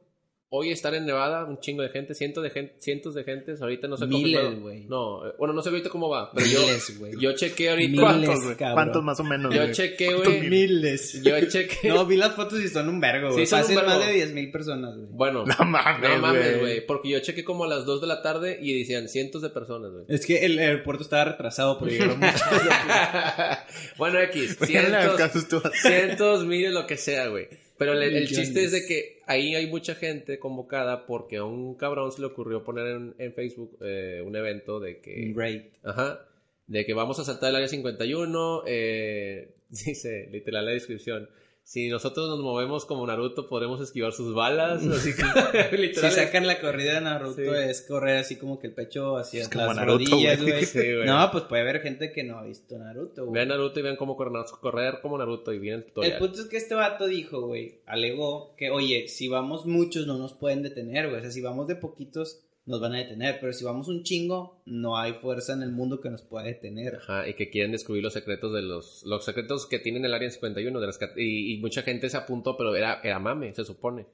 [0.55, 3.89] hoy está en Nevada, un chingo de gente, cientos de gente, cientos de gentes, ahorita
[3.89, 4.85] no sé Miles, güey.
[4.85, 7.13] No, eh, bueno, no sé ahorita cómo va, pero yo, Miles, güey.
[7.19, 7.89] yo chequé ahorita.
[7.91, 8.57] Miles, ¿Cuántos, güey?
[8.57, 8.75] cabrón.
[8.75, 9.55] ¿Cuántos más o menos?
[9.55, 9.73] Yo güey?
[9.73, 10.51] chequé, güey.
[10.51, 11.23] Miles.
[11.23, 11.89] Yo chequé.
[11.89, 13.47] No, vi las fotos y son un vergo, güey.
[13.47, 13.91] Sí, son un Fácil vergo.
[13.91, 15.09] más de 10 mil personas, güey.
[15.11, 18.21] Bueno, No mames, no mames, güey, porque yo chequé como a las 2 de la
[18.21, 20.05] tarde y decían cientos de personas, güey.
[20.09, 22.43] Es que el aeropuerto estaba retrasado porque llegaron muchos.
[23.97, 27.49] bueno, X, cientos, cientos, miles, lo que sea, güey.
[27.85, 32.13] Pero el, chiste es de que ahí hay mucha gente convocada porque a un cabrón
[32.13, 35.33] se le ocurrió poner en, en Facebook eh, un evento de que...
[35.35, 35.65] Great.
[35.83, 36.27] Ajá.
[36.67, 38.63] De que vamos a saltar el área 51.
[38.67, 41.29] Eh, dice, literal la descripción.
[41.65, 44.85] Si nosotros nos movemos como Naruto, podremos esquivar sus balas.
[44.85, 47.49] Así que, Si sacan la corrida de Naruto Sí.
[47.69, 50.65] es correr así como que el pecho hacia Es como las Naruto, rodillas, güey.
[50.67, 53.35] Sí, no, pues puede haber gente que no ha visto Naruto, güey.
[53.35, 56.19] Vean Naruto y vean cómo correr, correr como Naruto y viene el El tutorial.
[56.19, 60.35] punto es que este vato dijo, güey, alegó que, oye, si vamos muchos no nos
[60.35, 61.21] pueden detener, güey.
[61.21, 64.63] O sea, si vamos de poquitos nos van a detener, pero si vamos un chingo,
[64.67, 66.97] no hay fuerza en el mundo que nos pueda detener.
[66.97, 69.03] Ajá, y que quieren descubrir los secretos de los...
[69.05, 70.99] Los secretos que tienen el área 51 de las...
[71.17, 74.07] Y, y mucha gente se apuntó, pero era, era mame, se supone.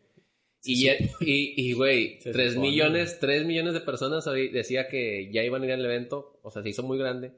[0.64, 4.88] Y, ya- y, y, güey, Se 3 supone, millones, 3 millones de personas hoy decía
[4.88, 7.32] que ya iban a ir al evento, o sea, se hizo muy grande.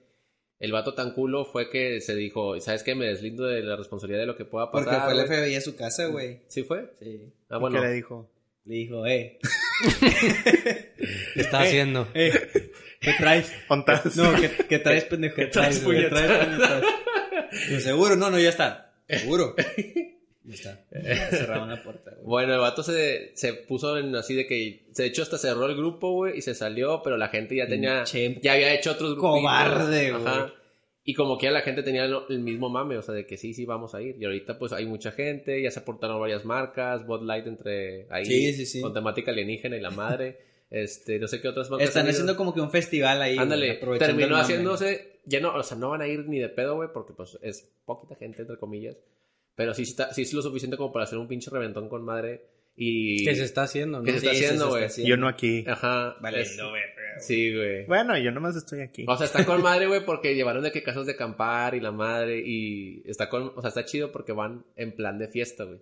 [0.61, 2.94] El vato tan culo fue que se dijo, ¿sabes qué?
[2.94, 5.04] Me deslindo de la responsabilidad de lo que pueda Porque pasar.
[5.11, 5.38] fue el güey".
[5.48, 6.40] FBI a su casa, güey.
[6.48, 6.92] ¿Sí fue?
[7.00, 7.32] Sí.
[7.48, 7.82] Ah, ¿Qué bueno.
[7.82, 8.30] le dijo?
[8.70, 9.36] Le dijo, eh,
[11.34, 12.06] ¿Qué está haciendo?
[12.14, 12.30] eh,
[13.00, 13.52] ¿qué traes?
[13.66, 14.14] ¿Ontas?
[14.16, 15.34] No, ¿qué, qué traes, pendejo?
[15.34, 15.80] ¿Qué traes?
[15.80, 18.14] ¿Qué traes, ¿Seguro?
[18.14, 18.92] No, no, ya está.
[19.08, 19.56] ¿Seguro?
[20.44, 20.84] Ya está.
[21.30, 22.24] Cerraron la puerta, güey.
[22.24, 25.74] Bueno, el vato se, se puso en así de que, de hecho hasta cerró el
[25.76, 29.40] grupo, güey, y se salió, pero la gente ya tenía, ya había hecho otros grupos.
[29.40, 30.24] cobarde, güey.
[31.11, 33.52] Y como que ya la gente tenía el mismo mame, o sea, de que sí,
[33.52, 34.16] sí, vamos a ir.
[34.20, 38.24] Y ahorita pues hay mucha gente, ya se aportaron varias marcas, Bud Light entre ahí,
[38.26, 38.80] Sí, sí, sí.
[38.80, 40.38] con temática alienígena y la madre.
[40.70, 41.88] este, no sé qué otras marcas.
[41.88, 43.36] Están haciendo como que un festival ahí.
[43.36, 46.90] Ándale, terminó haciéndose, ya no, o sea, no van a ir ni de pedo, güey,
[46.94, 48.96] porque pues es poquita gente, entre comillas.
[49.56, 52.42] Pero sí, está, sí es lo suficiente como para hacer un pinche reventón con madre.
[52.76, 53.24] Y...
[53.24, 53.98] ¿Qué se está haciendo?
[53.98, 54.04] ¿no?
[54.04, 54.86] ¿Qué se está Sí, haciendo, güey?
[55.04, 55.64] Yo no aquí.
[55.66, 56.16] Ajá.
[56.20, 56.82] Vale, es- no, güey.
[57.20, 57.86] Sí, güey.
[57.86, 59.04] Bueno, yo nomás estoy aquí.
[59.08, 61.92] O sea, está con madre, güey, porque llevaron de que casas de acampar y la
[61.92, 62.42] madre.
[62.44, 65.80] Y está con, o sea, está chido porque van en plan de fiesta, güey.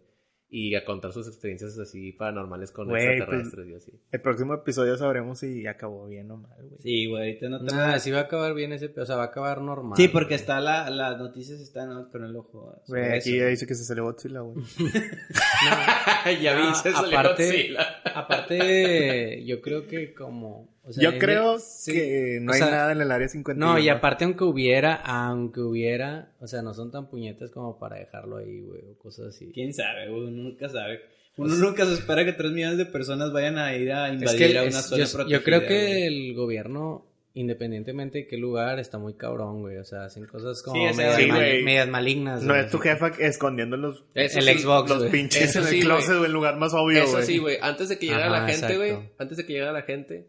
[0.51, 3.93] Y a contar sus experiencias así paranormales con Güey, extraterrestres y así.
[4.11, 6.81] El próximo episodio sabremos si acabó bien o mal, güey.
[6.81, 7.75] Sí, güey, ahorita no te...
[7.75, 8.91] Ah, sí va a acabar bien ese...
[8.99, 9.93] O sea, va a acabar normal.
[9.99, 12.11] Sí, porque está la, las noticias están ¿no?
[12.11, 12.81] con el ojo.
[12.87, 14.65] Güey, aquí ya dice que se salió Godzilla, güey.
[16.43, 17.87] ya vi, Ah, se salió aparte- Godzilla.
[18.15, 20.78] Aparte, yo creo que como...
[20.89, 23.73] o sea, Yo creo sí, que no o hay sea, nada en el área 51.
[23.75, 27.97] No, y aparte aunque hubiera, aunque hubiera, o sea, no son tan puñetas como para
[27.97, 29.51] dejarlo ahí, güey, o cosas así.
[29.53, 30.23] ¿Quién sabe, güey?
[30.23, 31.01] Uno nunca sabe.
[31.37, 34.39] Uno nunca se espera que 3 millones de personas vayan a ir a Es invadir
[34.53, 35.39] que a es- una zona yo, protegida.
[35.39, 36.03] yo creo que güey.
[36.03, 39.77] el gobierno, independientemente de qué lugar, está muy cabrón, güey.
[39.77, 41.63] O sea, hacen cosas como Sí, medias, sí, mal- güey.
[41.63, 42.43] medias malignas.
[42.43, 42.65] No güey.
[42.65, 45.11] es tu jefa escondiendo los, Eso el sí, Xbox, los güey.
[45.13, 46.25] pinches Eso en el sí, closet, güey.
[46.27, 47.25] el lugar más obvio, Eso güey.
[47.25, 47.59] sí, güey.
[47.61, 48.99] Antes de que llegara Ajá, la gente, güey.
[49.19, 50.27] Antes de que llegara la gente.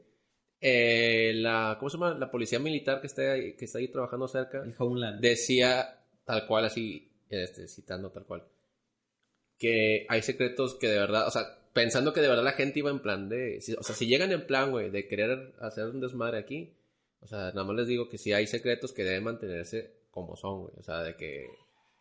[0.62, 2.14] Eh, la, ¿Cómo se llama?
[2.16, 4.64] La policía militar que está ahí, que está ahí trabajando cerca.
[4.64, 5.22] El Homeland.
[5.22, 8.44] decía tal cual así, este, citando tal cual,
[9.58, 12.90] que hay secretos que de verdad, o sea, pensando que de verdad la gente iba
[12.92, 16.00] en plan de, si- o sea, si llegan en plan, güey, de querer hacer un
[16.02, 16.74] desmadre aquí,
[17.22, 20.62] o sea, nada más les digo que sí hay secretos que deben mantenerse como son,
[20.64, 21.48] güey, o sea, de que,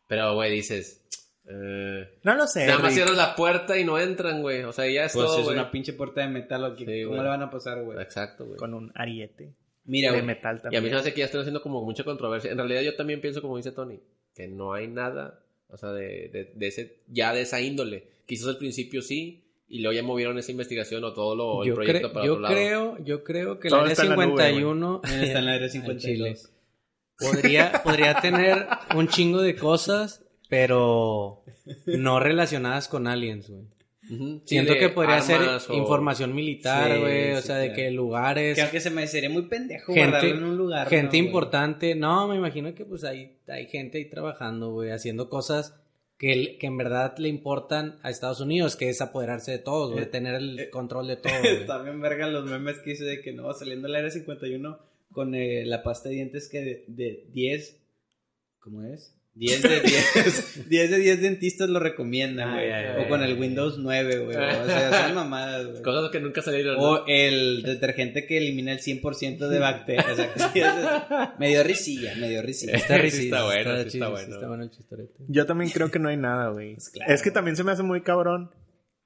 [0.08, 1.02] pero, güey, dices,
[1.50, 4.86] eh, No lo sé, nada más cierras la puerta y no entran, güey, o sea,
[4.88, 5.56] ya es Pues todo, es güey.
[5.56, 6.64] una pinche puerta de metal.
[6.64, 7.22] ¿o qué- Sí, ¿Cómo güey.
[7.22, 7.98] le van a pasar, güey?
[8.00, 8.56] Exacto, güey.
[8.58, 10.26] Con un ariete Mira, de güey.
[10.26, 10.82] metal Y a también.
[10.84, 12.50] mí se me hace que ya están haciendo como mucha controversia.
[12.52, 14.00] En realidad yo también pienso, como dice Tony,
[14.34, 18.08] que no hay nada, o sea, de, de, de ese, ya de esa índole.
[18.26, 21.74] Quizás al principio sí, y luego ya movieron esa investigación o todo lo, el Yo,
[21.74, 22.54] proyecto para yo otro lado.
[22.54, 26.52] creo, yo creo que Todo la nube, 51 También está en la área Al 52.
[27.18, 31.42] podría, podría tener un chingo de cosas, pero
[31.86, 33.64] no relacionadas con aliens, güey.
[34.46, 37.32] Siento que podría ser o- información militar, Sí, güey.
[37.32, 38.54] o sí, sea, de que lugares.
[38.56, 40.88] Que aunque se me sería muy pendejo Gente- guardarlo en un lugar.
[40.88, 41.94] Gente importante.
[41.94, 45.78] No, me imagino que pues hay, hay gente ahí trabajando, güey, haciendo cosas
[46.16, 50.04] que, que en verdad le importan a Estados Unidos, que es apoderarse de todos, güey,
[50.04, 51.32] Eh, tener el eh, control de todo.
[51.42, 51.56] güey.
[51.58, 54.78] Está bien verga los memes que hice de que no, saliendo la era 51
[55.12, 57.76] con eh, la pasta de dientes que de, de 10,
[58.60, 59.14] ¿cómo es?
[59.38, 63.04] 10 de 10, 10 de 10 dentistas lo recomiendan, güey.
[63.04, 64.36] O con el Windows 9, güey.
[64.36, 65.82] O sea, son mamadas, güey.
[65.82, 66.76] Cosas que nunca salieron.
[66.76, 66.82] ¿no?
[66.82, 70.06] O el detergente que elimina el 100% de bacterias.
[70.10, 72.72] O sea, que sí, es- me dio risilla, me dio risilla.
[72.74, 74.34] Está Sí risita, está bueno, está chido, bueno.
[74.34, 75.14] está bueno el chistorete.
[75.28, 76.74] Yo también creo que no hay nada, güey.
[76.74, 77.14] Pues claro.
[77.14, 78.50] Es que también se me hace muy cabrón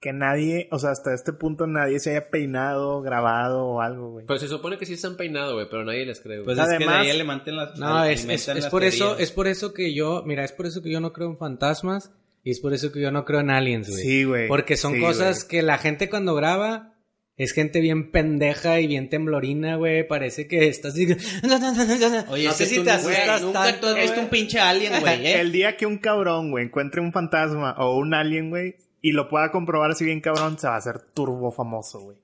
[0.03, 4.27] que nadie, o sea, hasta este punto nadie se haya peinado, grabado o algo, güey.
[4.27, 6.45] Pues se supone que sí están peinados, güey, pero nadie les cree, güey.
[6.45, 8.83] Pues es que de Además- ahí alimentan las No, es, es, alimentan es las por
[8.83, 11.39] eso, es por eso que yo, mira, es por eso que yo no creo en
[11.39, 12.11] fantasmas
[12.43, 14.03] y es por eso que yo no creo en aliens, güey.
[14.03, 14.49] Sí, güey.
[14.49, 15.49] Porque son Sí, cosas güey.
[15.49, 16.95] que la gente cuando graba
[17.37, 20.05] es gente bien pendeja y bien temblorina, güey.
[20.07, 21.07] Parece que estás así.
[22.29, 25.27] Oye, No sé tú te asustas güey, nunca tú has visto un pinche alien, güey,
[25.27, 25.41] ¿eh?
[25.41, 29.29] El día que un cabrón, güey, encuentre un fantasma o un alien, güey, y lo
[29.29, 32.17] pueda comprobar así bien cabrón, se va a hacer turbo famoso, güey.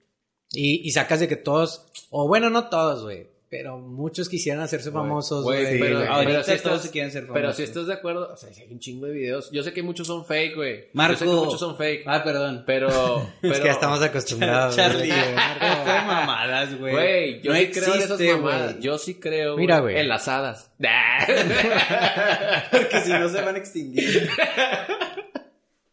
[0.53, 4.91] Y, y sacas de que todos, o bueno, no todos, güey, pero muchos quisieran hacerse
[4.91, 5.81] famosos, Güey, güey.
[5.81, 6.09] pero, güey.
[6.09, 7.57] Ahorita pero si todos se quieren ser Pero famosos.
[7.57, 9.51] si estás de acuerdo, o sea, si hay un chingo de videos.
[9.53, 10.85] Yo sé que muchos son fake, güey.
[10.93, 11.15] Marco.
[11.15, 12.03] Yo sé que muchos son fake.
[12.07, 12.65] Ah, perdón.
[12.67, 13.27] Pero, pero.
[13.55, 14.77] Es que ya estamos acostumbrados.
[14.77, 15.35] Charlie, güey.
[15.35, 16.93] Marco, fue mamadas, güey.
[16.93, 18.81] Güey, yo no sí creo en esas existe, mamadas.
[18.81, 19.57] Yo sí creo.
[19.57, 19.97] Mira, güey.
[19.99, 20.71] En las hadas.
[22.71, 24.29] Porque si no se van a extinguir.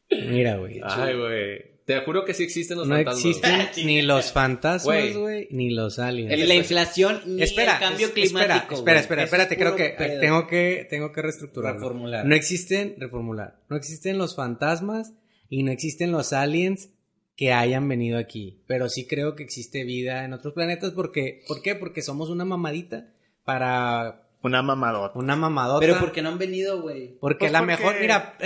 [0.09, 0.81] Mira, güey.
[0.83, 1.75] Ay, güey.
[1.85, 3.25] Te juro que sí existen los No fantasmas.
[3.25, 5.47] existen ni los fantasmas, Güey.
[5.51, 6.47] ni los aliens.
[6.47, 8.73] La inflación y espera, el cambio es- climático.
[8.75, 10.19] Espera, espera, espera, espérate, es creo que pedo.
[10.19, 11.79] tengo que tengo que reestructurarlo.
[11.79, 12.25] Reformular.
[12.25, 13.59] No existen, reformular.
[13.69, 15.13] No existen los fantasmas
[15.47, 16.89] y no existen los aliens
[17.35, 21.61] que hayan venido aquí, pero sí creo que existe vida en otros planetas porque ¿por
[21.61, 21.75] qué?
[21.75, 25.17] Porque somos una mamadita para Una mamadota.
[25.17, 25.79] una mamadota.
[25.79, 27.17] Pero porque no han venido, güey.
[27.19, 28.37] Porque Pues la porque- mejor, mira,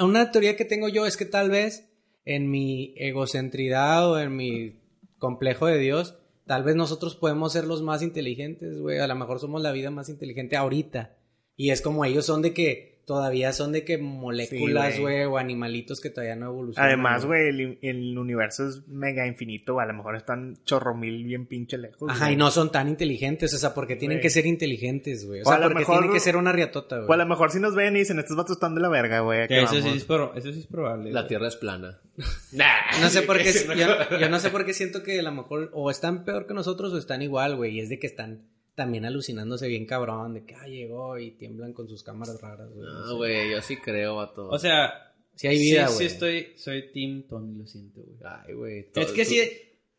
[0.00, 1.88] una teoría que tengo yo es que tal vez
[2.24, 4.80] en mi egocentridad o en mi
[5.18, 8.98] complejo de Dios, tal vez nosotros podemos ser los más inteligentes, güey.
[8.98, 11.16] A lo mejor somos la vida más inteligente ahorita.
[11.56, 15.24] Y es como ellos son de que todavía son de que moléculas, güey, güey.
[15.24, 16.88] o animalitos que todavía no evolucionan.
[16.88, 19.84] Además, güey, el, el universo es mega infinito, güey.
[19.84, 22.10] A lo mejor están chorro mil bien pinche lejos.
[22.10, 22.34] Ajá, güey.
[22.34, 24.22] y no son tan inteligentes, o sea, porque tienen Güey.
[24.22, 25.40] que ser inteligentes, güey.
[25.40, 27.18] O O a sea, lo porque mejor- tienen que ser una riatota, O a güey.
[27.18, 29.42] lo mejor si nos ven y dicen, estos vatos están de la verga, güey.
[29.42, 31.12] ¿a qué Eso sí, vamos?" es pro- eso sí es probable.
[31.12, 31.28] La güey.
[31.28, 31.98] tierra es plana.
[33.00, 35.70] No sé por qué, yo, yo no sé por qué siento que a lo mejor
[35.72, 37.76] o están peor que nosotros o están igual, güey.
[37.76, 38.42] Y es de que están
[38.74, 42.86] también alucinándose bien cabrón, de que ah, llegó y tiemblan con sus cámaras raras, güey.
[42.86, 43.14] no No, sé.
[43.14, 44.48] güey, yo sí creo, vato.
[44.48, 46.08] O sea, Sí hay vida, sí, güey.
[46.08, 48.18] sí estoy, soy Team Tony, lo siento, güey.
[48.24, 48.78] Ay, güey.
[48.80, 49.40] Es todo- que tú- sí,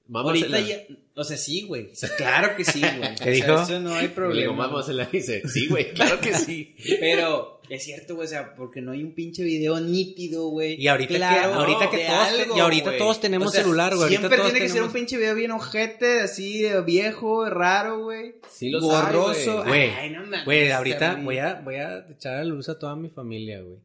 [0.07, 0.57] Mámasela.
[0.57, 1.91] ahorita ya, o sea, sí, güey.
[2.17, 3.15] Claro que sí, güey.
[3.15, 3.61] ¿Qué O sea, dijo?
[3.61, 4.53] Eso no hay Le digo, problema.
[4.67, 5.41] mamá se la dice.
[5.47, 6.75] Sí, güey, claro que sí.
[6.99, 10.79] Pero es cierto, güey, o sea, porque no hay un pinche video nítido, güey.
[10.81, 12.97] Y ahorita Claro, que, ahorita que todos, algo, y ahorita güey.
[12.97, 14.09] todos tenemos O sea, celular, güey.
[14.09, 18.35] Siempre todos tiene que ser un pinche video bien ojete, así, de viejo, raro, güey.
[18.49, 19.63] Sí los Borroso.
[19.65, 22.95] Güey, Ay, no mames, Güey, ahorita voy a, voy a echar a luz a toda
[22.95, 23.77] mi familia, güey.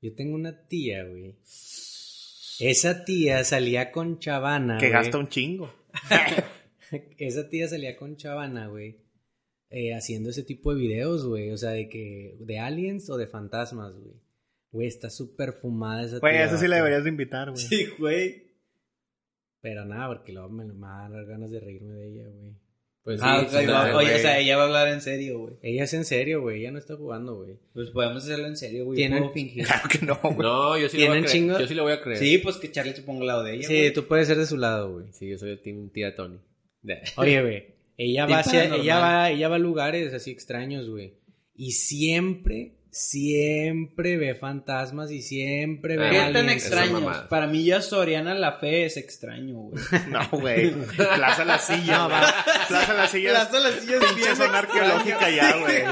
[0.00, 1.34] Yo tengo una tía, güey.
[2.60, 4.92] Esa tía salía con Chavana, Que güey.
[5.02, 5.74] gasta un chingo.
[7.18, 8.96] Esa tía salía con Chavana, güey.
[9.76, 11.50] Eh, haciendo ese tipo de videos, güey.
[11.50, 12.36] O sea, de que.
[12.40, 14.14] De aliens o de fantasmas, güey.
[14.70, 17.62] Güey, está súper fumada esa Güey, eso sí la deberías de invitar, güey.
[17.62, 18.44] Sí, güey.
[19.60, 22.52] Pero nada, porque luego me, me va a dar ganas de reírme de ella, güey.
[23.02, 24.06] Pues sí, Ah, ok, sí, va- güey.
[24.06, 25.54] oye, o sea, ella va a hablar en serio, güey.
[25.62, 26.60] Ella es en serio, güey.
[26.60, 27.58] Ella no está jugando, güey.
[27.74, 28.96] Pues podemos hacerlo en serio, güey.
[28.96, 29.66] Tienen- fingir.
[29.66, 30.36] Claro que no, güey.
[30.38, 31.60] No, yo sí le voy a ¿Tienen creer.
[31.60, 32.18] Yo sí le voy a creer.
[32.18, 33.92] Sí, pues que Charlie se ponga al lado de ella, Sí, güey.
[33.92, 35.06] tú puedes ser de su lado, güey.
[35.12, 36.38] Sí, yo soy el team tía Tony.
[37.16, 37.73] Oye, güey.
[37.96, 41.14] Ella va hacia, ella va, ella va a lugares así extraños, güey.
[41.56, 46.32] Y siempre, siempre ve fantasmas y siempre ve ¿Qué aliens.
[46.32, 47.16] tan extraños?
[47.28, 49.84] Para mí ya Soriana la fe es extraño, güey.
[50.08, 50.72] No, güey.
[50.96, 51.98] Plaza la silla.
[51.98, 52.34] No, va.
[52.66, 53.32] Plaza la silla.
[53.32, 55.82] Las las sillas Pinche zona arqueológica ya, güey.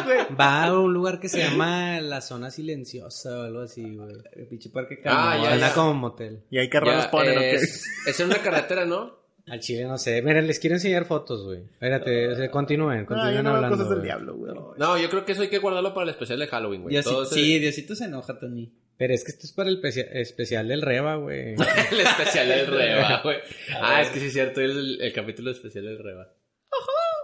[0.41, 4.17] Va a un lugar que se llama la zona silenciosa o algo así, güey.
[4.35, 6.43] El pinche parque Ah, ya, como motel.
[6.51, 9.22] Y hay es, es en una carretera, ¿no?
[9.49, 10.23] Al chile no sé.
[10.23, 11.63] Miren, les quiero enseñar fotos, güey.
[11.65, 13.77] Espérate, o sea, continúen, Ah, continúen no veo hablando.
[13.77, 14.07] cosas del güey.
[14.09, 14.53] diablo, güey.
[14.79, 16.95] No, yo creo que eso hay que guardarlo para el especial de Halloween, güey.
[16.95, 18.73] Diosito- Todo ese- Sí, Diosito se enoja, Tony.
[18.97, 21.55] Pero es que esto es para el pecia- especial del Reba, güey.
[21.91, 23.39] el especial del Reba, güey.
[23.81, 26.33] Ah, es que sí es cierto, el, el capítulo especial del Reba.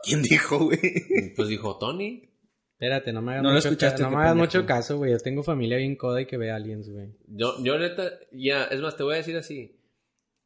[0.03, 0.79] ¿Quién dijo, güey?
[1.37, 2.25] Pues dijo Tony.
[2.73, 5.11] Espérate, no me hagas No lo mucho, escuchaste, no me hagas mucho caso, güey.
[5.13, 7.09] Yo tengo familia bien coda y que ve aliens, güey.
[7.27, 9.78] Yo, yo neta, ya, es más, te voy a decir así.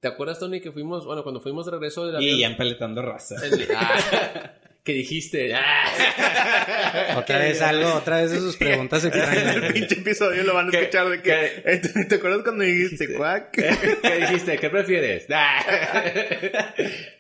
[0.03, 3.03] ¿Te acuerdas, Tony, que fuimos, bueno, cuando fuimos de regreso de la Y ya empeletando
[3.03, 3.37] raza.
[3.77, 4.51] Ah,
[4.83, 5.55] ¿Qué dijiste?
[5.55, 7.15] Ah.
[7.19, 9.55] Otra vez algo, otra vez de sus preguntas extrañas.
[9.63, 11.31] el pinche episodio lo van a ¿Qué- escuchar de que.
[11.31, 13.53] qué- Eh, ¿Te, acuerdas cuando dijiste cuac?
[13.53, 14.59] ¿Qué dijiste?
[14.59, 15.27] ¿Qué prefieres?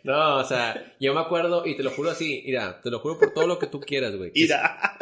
[0.02, 3.16] No, o sea, yo me acuerdo, y te lo juro así, mira, te lo juro
[3.20, 4.32] por todo lo que tú quieras, güey.
[4.32, 4.48] Que,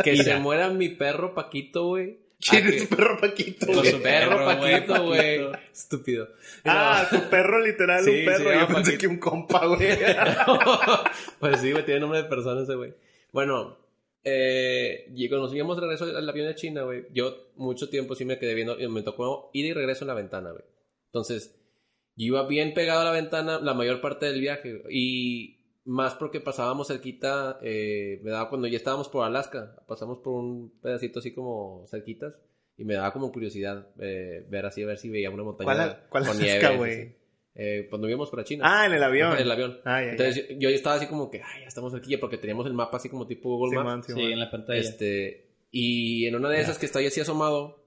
[0.05, 2.19] que se muera mi perro Paquito, güey.
[2.41, 3.67] ¿Quién Ah, es tu perro Paquito?
[3.67, 3.91] Con güey?
[3.91, 5.41] su perro, Paquito, güey.
[5.73, 6.29] Estúpido.
[6.65, 8.53] Ah, tu perro literal, Sí, un perro.
[8.53, 8.99] Yo pensé Paquito.
[8.99, 9.89] que un compa, güey.
[11.39, 12.95] pues sí, güey, tiene nombre de persona ese güey.
[13.33, 13.79] Bueno,
[14.25, 18.15] eh, y cuando nos íbamos de regreso al avión de China, güey, yo mucho tiempo
[18.15, 20.65] sí me quedé viendo, y me tocó ir y regreso en la ventana, güey.
[21.07, 21.57] Entonces,
[22.17, 26.15] yo iba bien pegado a la ventana la mayor parte del viaje, güey, y más
[26.15, 31.19] porque pasábamos cerquita, eh, me daba cuando ya estábamos por Alaska, pasamos por un pedacito
[31.21, 32.35] así como cerquitas,
[32.77, 36.07] y me daba como curiosidad eh, ver así, a ver si veía una montaña ¿Cuál-
[36.11, 36.77] cuál con Alaska, nieve.
[36.77, 37.01] güey?
[37.03, 37.17] así.
[37.55, 38.65] Eh, cuando íbamos para China.
[38.67, 39.33] Ah, en el avión.
[39.33, 39.81] En el avión.
[39.85, 40.11] Ah, ya, ya.
[40.13, 42.97] Entonces yo, yo estaba así como que, ay, ya estamos aquí, porque teníamos el mapa
[42.99, 43.89] así como tipo Google Maps.
[43.89, 44.23] Simón, Simón.
[44.27, 44.79] Sí, en la pantalla.
[44.81, 47.85] Este, y en una de esas que está ahí así asomado,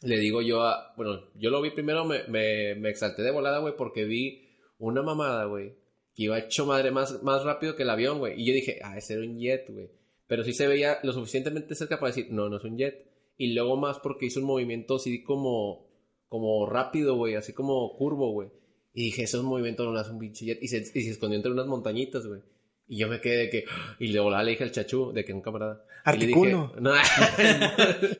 [0.00, 3.58] le digo yo a, bueno, yo lo vi primero, me, me, me exalté de volada,
[3.58, 4.48] güey, porque vi
[4.78, 5.74] una mamada, güey,
[6.16, 8.40] que iba hecho madre más, más rápido que el avión, güey.
[8.40, 9.90] Y yo dije, ah, ese era un jet, güey.
[10.26, 13.06] Pero sí se veía lo suficientemente cerca para decir, no, no es un jet.
[13.36, 15.86] Y luego más porque hizo un movimiento así como,
[16.28, 18.48] como rápido, güey, así como curvo, güey.
[18.94, 20.58] Y dije, esos movimientos no lo hace un pinche jet.
[20.62, 22.40] Y se, y se escondió entre unas montañitas, güey.
[22.88, 23.64] Y yo me quedé de que,
[23.98, 25.84] y de volada le dije al chachú, de que un camarada.
[26.06, 26.72] Y le dije, Articuno.
[26.80, 26.92] no,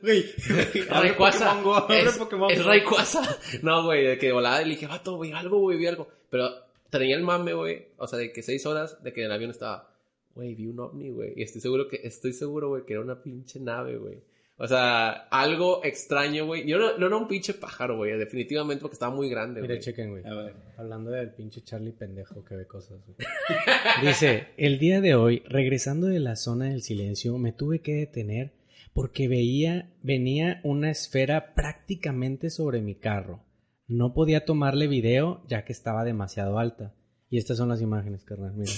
[0.03, 0.25] Güey,
[0.89, 1.63] Rayquaza.
[1.63, 2.67] Pokémon Es, Pokémon es Go.
[2.67, 3.37] Rayquaza.
[3.63, 6.07] No, güey, de que de volada le dije, vato, güey, algo, güey, vi algo.
[6.29, 7.87] Pero tenía el mame, güey.
[7.97, 9.93] O sea, de que seis horas de que en el avión estaba,
[10.35, 11.33] güey, vi un ovni, güey.
[11.35, 14.21] Y estoy seguro que, estoy seguro, güey, que era una pinche nave, güey.
[14.59, 16.67] O sea, algo extraño, güey.
[16.67, 19.79] Yo no, no era un pinche pájaro, güey, definitivamente porque estaba muy grande, güey.
[19.79, 20.25] chequen, güey.
[20.25, 20.55] A ver.
[20.77, 22.99] Hablando del pinche Charlie pendejo que ve cosas.
[23.05, 23.17] güey.
[24.01, 28.51] Dice, el día de hoy, regresando de la zona del silencio, me tuve que detener
[28.93, 33.43] porque veía, venía una esfera prácticamente sobre mi carro.
[33.87, 36.93] No podía tomarle video ya que estaba demasiado alta.
[37.29, 38.71] Y estas son las imágenes, carnal, mira.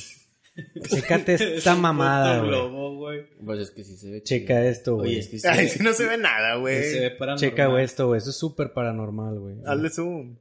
[0.90, 2.50] Chécate esta mamada, güey.
[2.50, 3.26] globo, güey.
[3.46, 5.12] Pues es que sí se ve Checa esto, güey.
[5.12, 5.48] Oye, es que sí.
[5.48, 6.84] Ay, si no se ve nada, sí güey.
[6.84, 7.50] se ve paranormal.
[7.50, 8.18] Checa güey, esto, güey.
[8.18, 9.56] Eso es súper paranormal, güey.
[9.66, 10.38] Hazle zoom.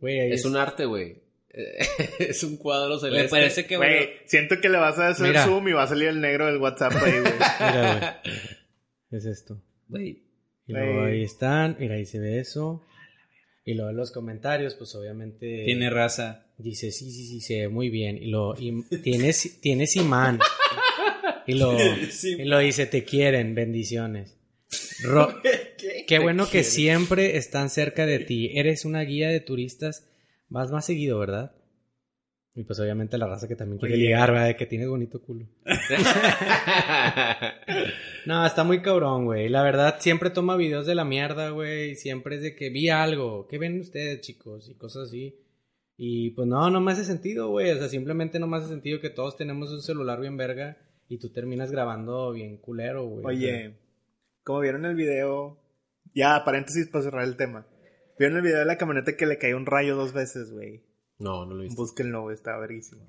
[0.00, 1.22] Güey, ahí Es un arte, güey.
[2.18, 3.28] es un cuadro Me celeste.
[3.28, 3.90] parece que, güey.
[3.90, 5.44] Güey, siento que le vas a hacer Mira.
[5.44, 7.32] zoom y va a salir el negro del WhatsApp ahí, güey.
[7.60, 8.34] Mira, güey.
[9.10, 9.60] Es esto.
[9.88, 10.22] Güey.
[10.66, 12.84] Y luego ahí están, mira, ahí se ve eso.
[13.64, 16.46] Y luego en los comentarios, pues obviamente Tiene raza.
[16.58, 18.16] dice, sí, sí, sí, se ve muy bien.
[18.22, 20.38] Y lo, y tienes, tienes imán.
[21.46, 21.76] Y lo,
[22.10, 22.36] Sí.
[22.38, 24.36] y lo dice, te quieren, bendiciones.
[25.02, 25.34] Ro-
[26.06, 28.50] Qué bueno que siempre están cerca de ti.
[28.54, 30.06] Eres una guía de turistas.
[30.48, 31.52] Vas más seguido, ¿verdad?
[32.60, 34.04] Y pues obviamente la raza que también quiere Oye.
[34.04, 34.48] ligar, ¿verdad?
[34.48, 35.46] De que tienes bonito culo.
[38.26, 39.48] No, está muy cabrón, güey.
[39.48, 41.94] La verdad, siempre toma videos de la mierda, güey.
[41.94, 43.46] Siempre es de que vi algo.
[43.48, 44.68] ¿Qué ven ustedes, chicos?
[44.68, 45.38] Y cosas así.
[45.96, 47.70] Y pues no, no me hace sentido, güey.
[47.70, 50.76] O sea, simplemente no me hace sentido que todos tenemos un celular bien verga
[51.08, 53.24] y tú terminas grabando bien culero, güey.
[53.24, 53.78] Oye,
[54.44, 55.58] como vieron el video,
[56.14, 57.66] ya, paréntesis para cerrar el tema.
[58.18, 60.82] Vieron el video de la camioneta que le cayó un rayo dos veces, güey.
[61.20, 61.76] No, no lo viste.
[61.80, 63.06] Búsquenlo, güey, está verguísimo.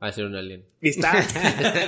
[0.00, 0.64] Ah, ser un alien.
[0.80, 1.12] Y está,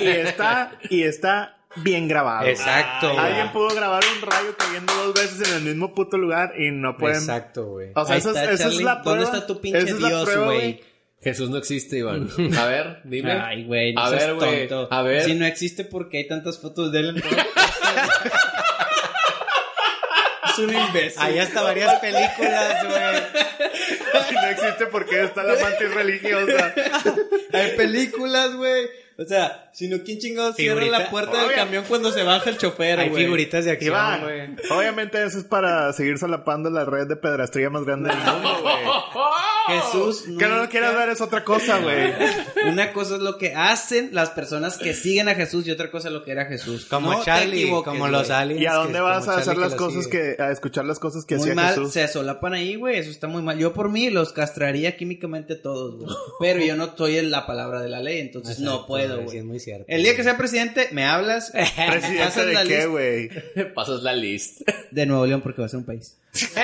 [0.03, 2.47] y está, y está bien grabado.
[2.47, 3.19] Exacto, güey.
[3.19, 6.99] Alguien pudo grabar un rayo cayendo dos veces en el mismo puto lugar y no
[6.99, 7.17] pueden.
[7.17, 7.93] Exacto, güey.
[7.95, 9.21] O sea, esa, es- está, esa es la prueba.
[9.21, 10.81] ¿Dónde está tu pinche esa Dios, güey?
[11.23, 12.29] Jesús no existe, Iván.
[12.59, 13.33] A ver, dime.
[13.33, 14.93] Ay, güey, no A seas ver, güey, tonto.
[14.93, 15.23] a ver.
[15.25, 17.31] Si no existe, porque hay tantas fotos de él en todo?
[20.53, 21.23] Es un imbécil.
[21.23, 23.43] Hay hasta varias películas, güey.
[24.43, 26.75] No existe porque está la mantis religiosa.
[27.53, 28.89] Hay películas, güey.
[29.23, 30.99] O sea, si no, ¿quién chingados cierra Figurita.
[31.05, 33.25] la puerta del camión cuando se baja el chofer, Hay güey?
[33.25, 34.57] figuritas de acción, Iván, güey.
[34.71, 38.75] obviamente eso es para seguir solapando la red de pedrastría más grande del mundo, güey.
[39.69, 42.13] Jesús Que no lo quieras ver es otra cosa, güey.
[42.69, 46.09] Una cosa es lo que hacen las personas que siguen a Jesús y otra cosa
[46.09, 46.87] es lo que era Jesús.
[46.87, 48.39] Como No te Charlie, equivoques, como los güey.
[48.39, 48.63] aliens.
[48.63, 50.37] ¿Y a dónde que- vas como a hacer Charlie las que lo cosas sigue.
[50.37, 51.93] que, a escuchar las cosas que Muy hacía mal, Jesús?
[51.93, 53.57] se solapan ahí, güey, eso está muy mal.
[53.59, 56.11] Yo por mí los castraría químicamente a todos, güey.
[56.41, 59.39] Pero yo no estoy en la palabra de la ley, entonces no puedo, Sí, güey.
[59.39, 59.85] es muy cierto.
[59.89, 61.51] El día que sea presidente, me hablas.
[61.53, 63.31] ¿Presidente pasas la de qué, lista güey?
[63.75, 64.61] Pasas la list.
[64.91, 66.19] De Nuevo León, porque va a ser un país.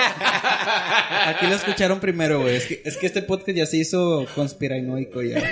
[1.26, 2.56] Aquí lo escucharon primero, güey.
[2.56, 5.42] Es que, es que este podcast ya se hizo conspiranoico ya.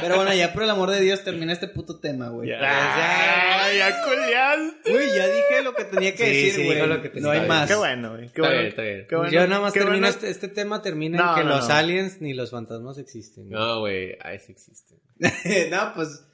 [0.00, 2.50] Pero bueno, ya por el amor de Dios termina este puto tema, güey.
[2.50, 4.92] Ya, ya, ya culiaste.
[4.92, 6.78] Güey, ya dije lo que tenía que Sí, decir, sí, güey.
[6.78, 7.68] tenía no hay más.
[7.68, 8.28] Qué bueno, güey.
[8.28, 8.56] Qué bueno.
[8.56, 9.06] bien, está bien.
[9.08, 10.08] Qué bueno, Yo nada más termino bueno.
[10.08, 11.74] este, este tema termina No, en que no, los no.
[11.74, 13.48] aliens ni los fantasmas existen.
[13.48, 14.94] No, güey, ahí sí existe.
[15.70, 16.24] no, pues.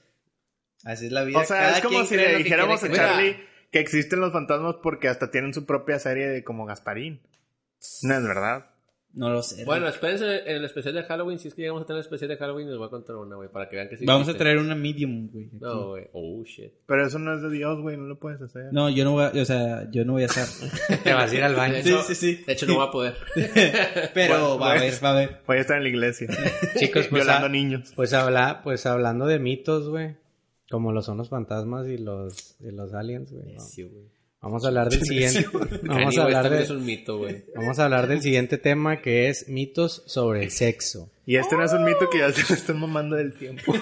[0.84, 1.38] Así es la vida.
[1.38, 2.92] O sea, Cada es como si le dijéramos a.
[2.92, 7.22] Charlie que existen los fantasmas porque hasta tienen su propia serie de como Gasparín.
[8.02, 8.66] No es verdad.
[9.12, 9.64] No lo sé.
[9.64, 11.38] Bueno, espérense en el especial de Halloween.
[11.38, 13.34] Si es que llegamos a tener el especial de Halloween, les voy a contar una,
[13.34, 14.06] güey, para que vean que sí.
[14.06, 15.46] Vamos a traer una medium, güey.
[15.46, 15.56] aquí.
[15.60, 16.08] No, güey.
[16.12, 16.72] Oh, shit.
[16.86, 17.96] Pero eso no es de Dios, güey.
[17.96, 18.72] No lo puedes hacer.
[18.72, 20.46] No, yo no voy a, o sea, yo no voy a estar.
[21.02, 21.82] Te vas a ir al baño.
[21.82, 22.44] Sí, sí, sí.
[22.46, 23.16] De hecho, no voy a poder.
[24.14, 25.00] Pero Bueno, va a pues.
[25.00, 25.40] ver, va a ver.
[25.44, 26.28] Voy a estar en la iglesia.
[26.78, 27.92] Chicos, pues, violando ah, niños.
[27.96, 30.16] Pues, habla, pues hablando de mitos, güey.
[30.70, 33.54] Como lo son los fantasmas y los, y los aliens, güey.
[33.54, 33.60] ¿no?
[33.60, 34.04] Sí, güey.
[34.42, 35.46] Vamos a hablar del siguiente.
[35.82, 37.44] Vamos a hablar de, es un mito, güey.
[37.54, 41.10] vamos a hablar del siguiente tema que es mitos sobre el sexo.
[41.26, 43.74] Y este no es un mito que ya se lo están mamando del tiempo.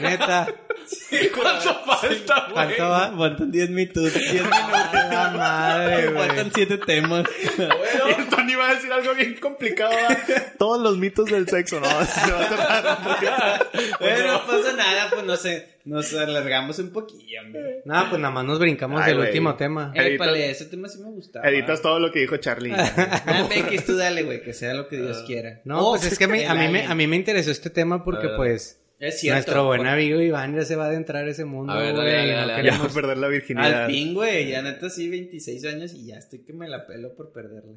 [0.00, 0.46] Neta,
[1.34, 2.52] ¿Cuánto falta, güey?
[2.52, 3.16] ¿cuánto va?
[3.16, 4.14] Faltan 10 minutos.
[4.14, 4.95] 10 minutos.
[5.10, 6.26] La madre, güey.
[6.28, 7.24] Faltan 7 temas.
[7.58, 9.92] Y el Tony va a decir algo bien complicado.
[9.92, 10.16] ¿va?
[10.58, 11.86] Todos los mitos del sexo, ¿no?
[12.04, 13.96] Se va a tardar un poquito.
[14.00, 15.76] Bueno, no pasa nada, pues no sé.
[15.84, 17.82] Nos alargamos un poquillo, hombre.
[17.84, 19.28] Nada, pues nada más nos brincamos Ay, del güey.
[19.28, 19.92] último tema.
[19.94, 21.48] Épale, ese tema sí me gustaba.
[21.48, 22.72] Editas todo lo que dijo Charlie.
[22.74, 25.60] Ah, Becky, tú dale, güey, que sea lo que Dios quiera.
[25.64, 28.26] No, Oh, pues es que a, mí me, a mí me interesó este tema porque
[28.26, 28.36] A ver.
[28.36, 29.34] pues Es cierto.
[29.36, 31.94] nuestro buen por- amigo Iván ya se va a adentrar a ese mundo, A ver,
[31.94, 32.48] dale, dale, no.
[32.48, 33.84] Ya queremos- va a perder la virginidad.
[33.84, 37.14] Al fin, güey, ya neta sí, 26 años y ya estoy que me la pelo
[37.14, 37.74] por perderla.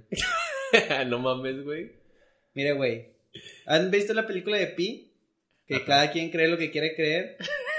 [1.08, 1.92] no mames, güey.
[2.54, 3.08] Mire, güey,
[3.66, 5.14] ¿han visto la película de Pi?
[5.68, 7.38] Que cada quien cree lo que quiere creer.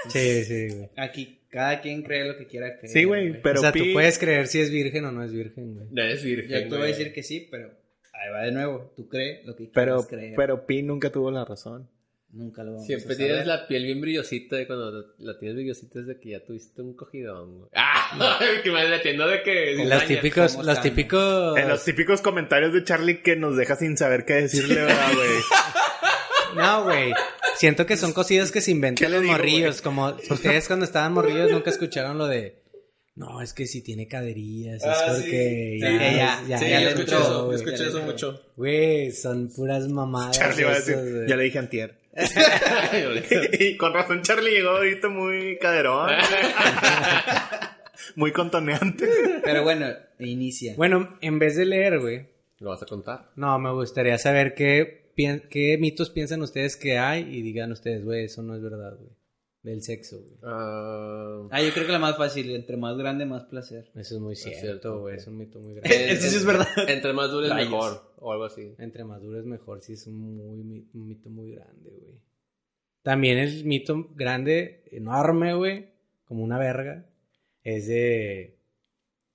[0.08, 0.88] Sí, sí, güey.
[0.96, 2.92] Aquí, cada quien cree lo que quiera creer.
[2.92, 5.32] Sí, güey, pero o sea, Pi- tú puedes creer si es virgen o no es
[5.32, 5.86] virgen, güey.
[5.90, 7.68] No eres virgen, Yo te voy a decir que sí, pero
[8.12, 8.92] ahí va de nuevo.
[8.96, 10.34] Tú crees lo que Pero, quieras creer.
[10.36, 11.90] pero Pi nunca tuvo la razón.
[12.32, 13.46] Nunca lo vamos Siempre a tienes saber.
[13.48, 16.94] la piel bien brillosita de cuando la tienes brillosita es de que ya tuviste un
[16.94, 17.70] cogidón, güey.
[17.74, 18.38] ¡Ah!
[18.62, 19.74] que me entiendo de que...
[19.76, 20.06] Los cizaña.
[20.06, 20.82] típicos, ¿cómo los están?
[20.90, 21.58] típicos...
[21.58, 25.28] En los típicos comentarios de Charlie que nos deja sin saber qué decirle, ¿verdad, güey?
[26.56, 27.12] No, güey.
[27.56, 29.82] Siento que son cosillas que se ¿Qué inventan los digo, morrillos.
[29.82, 32.58] Como ustedes cuando estaban morrillos nunca escucharon lo de...
[33.14, 35.22] No, es que si tiene caderillas, Ah, es sí.
[35.22, 35.72] porque...
[35.74, 38.40] Sí, ya, ya, ya, Sí, ya escuché eso, escuché eso mucho.
[38.56, 40.38] Güey, son puras mamadas.
[40.38, 40.96] Charlie va a decir,
[41.28, 41.99] ya le dije antier.
[43.58, 46.10] y con razón Charlie llegó ahorita muy caderón.
[48.16, 49.08] muy contoneante.
[49.44, 49.86] Pero bueno,
[50.18, 50.74] inicia.
[50.76, 52.26] Bueno, en vez de leer, güey.
[52.58, 53.30] ¿Lo vas a contar?
[53.36, 58.24] No, me gustaría saber qué, qué mitos piensan ustedes que hay y digan ustedes, güey,
[58.24, 59.10] eso no es verdad, güey.
[59.62, 60.38] Del sexo, güey.
[60.42, 61.48] Ah...
[61.50, 63.90] Ah, yo creo que la más fácil, entre más grande, más placer.
[63.94, 65.16] Eso es muy cierto, cierto, güey.
[65.16, 66.12] Es un mito muy grande.
[66.12, 66.66] Eso sí es verdad.
[66.88, 67.70] Entre más dures Rayos.
[67.70, 68.74] mejor, o algo así.
[68.78, 72.20] Entre más duro es mejor, sí es un, muy, un mito muy grande, güey.
[73.02, 75.90] También el mito grande, enorme, güey,
[76.24, 77.06] como una verga,
[77.62, 78.58] es de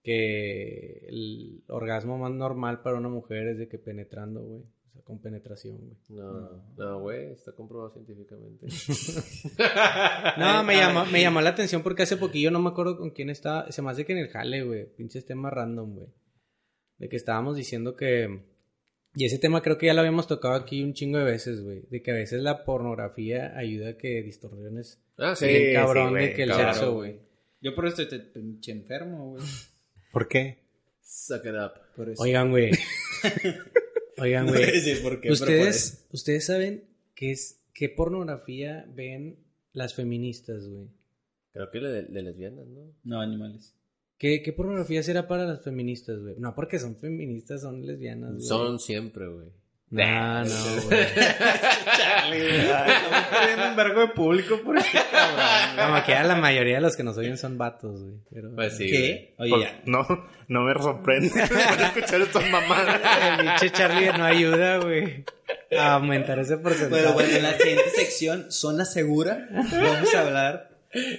[0.03, 4.63] que el orgasmo más normal para una mujer es de que penetrando, güey.
[5.05, 5.97] Con penetración, güey.
[6.09, 8.65] No, no, güey, está comprobado científicamente.
[10.37, 13.29] No, me llamó, me llamó la atención porque hace poquillo no me acuerdo con quién
[13.29, 13.71] estaba.
[13.71, 14.87] Se me hace que en el jale, güey.
[14.95, 16.07] Pinches temas random, güey.
[16.97, 18.41] De que estábamos diciendo que.
[19.13, 21.83] Y ese tema creo que ya lo habíamos tocado aquí un chingo de veces, güey.
[21.89, 25.03] De que a veces la pornografía ayuda a que distorsiones.
[25.19, 25.47] Ah, sí.
[25.47, 26.73] sí, cabrón güey, de que el cabrón.
[26.73, 27.19] sexo, güey.
[27.61, 29.43] Yo por esto estoy pinche enfermo, güey.
[30.11, 30.57] ¿Por qué?
[31.03, 31.73] Suck it up.
[31.95, 32.23] Por eso.
[32.23, 32.71] Oigan, güey.
[34.17, 34.63] Oigan, güey.
[35.03, 35.21] por.
[35.29, 39.39] Ustedes, ustedes saben qué es qué pornografía ven
[39.73, 40.87] las feministas, güey.
[41.51, 42.93] Creo que de, de lesbianas, ¿no?
[43.03, 43.75] No, animales.
[44.17, 46.35] ¿Qué, ¿Qué pornografía será para las feministas, güey?
[46.37, 48.45] No, porque son feministas, son lesbianas, güey.
[48.45, 49.49] Son siempre, güey.
[50.03, 50.99] No, no, güey.
[52.35, 55.87] Estamos perdiendo un vergo de público por este cabrón.
[55.91, 58.15] Como que ya la mayoría de los que nos oyen son vatos, güey.
[58.33, 58.53] Pero...
[58.55, 58.87] Pues sí.
[58.89, 59.35] ¿Qué?
[59.37, 59.79] Oye, Pues, ya.
[59.85, 60.05] no,
[60.49, 62.99] no me sorprende por escuchar estas mamadas.
[63.39, 65.23] El pinche Charlie no ayuda, güey.
[65.77, 67.01] A aumentar ese porcentaje.
[67.01, 70.69] Pero bueno, en la siguiente sección, zona segura, vamos a hablar.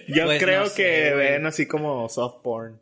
[0.08, 1.26] Yo Pues creo no sé, que güey.
[1.32, 2.80] ven así como soft porn.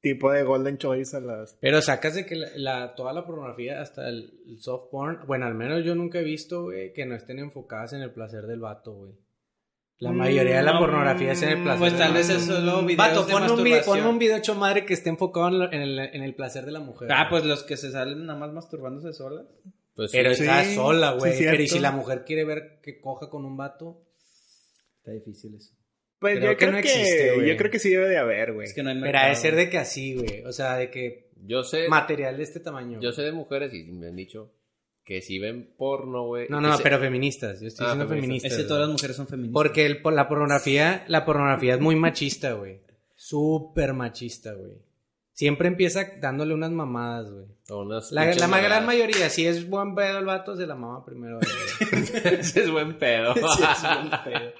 [0.00, 1.54] Tipo de Golden Choice a las...
[1.60, 5.46] Pero sacas de que la, la- toda la pornografía, hasta el, el soft porn, bueno,
[5.46, 8.60] al menos yo nunca he visto, güey, que no estén enfocadas en el placer del
[8.60, 9.12] vato, güey.
[10.00, 12.44] La mayoría de la Mm, pornografía es en el placer Pues del tal vez es
[12.44, 13.98] solo videos Vato, de pon un, vi- masturbación.
[14.04, 16.78] pon un video hecho madre que esté enfocado en, el, en el placer de la
[16.78, 17.10] mujer.
[17.10, 17.30] Ah, güey.
[17.42, 19.46] pues los que se salen nada más masturbándose solas.
[19.96, 20.42] Pues Pero sí.
[20.42, 21.32] está Sí, sola, güey.
[21.32, 24.04] sí, pero y si la mujer quiere ver que coja con un vato,
[24.98, 25.74] Está difícil eso.
[26.18, 27.48] Pues Creo yo que creo no que, existe, güey.
[27.48, 28.66] yo creo que sí debe de haber, güey.
[28.66, 30.42] Es que no hay pero ha de ser de que así, güey.
[30.44, 32.98] O sea, de que Yo sé, material de este tamaño.
[33.00, 34.52] yo sé de mujeres y me han dicho
[35.04, 36.48] que si ven porno, güey.
[36.50, 37.60] No, no, se- pero feministas.
[37.60, 38.26] Yo estoy Ah, diciendo feministas.
[38.26, 38.52] feministas.
[38.52, 39.54] Es que todas las mujeres son feministas.
[39.54, 42.80] Porque el, la pornografía, la pornografía es muy machista, güey.
[43.14, 44.72] Súper machista, güey.
[45.38, 47.46] Siempre empieza dándole unas mamadas, güey.
[48.10, 51.38] La, la ma- gran mayoría, si es buen pedo el vato, se la mama primero.
[52.40, 53.34] Ese es buen pedo.
[53.36, 54.52] Sí, es un pedo.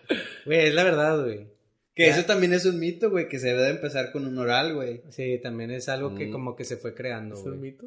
[0.47, 1.49] Güey, es la verdad, güey.
[1.97, 2.15] Que Ya.
[2.17, 5.03] eso también es un mito, güey, que se debe de empezar con un oral, güey.
[5.11, 6.31] Sí, también es algo que Mm.
[6.31, 7.87] como que se fue creando, ¿Es un mito?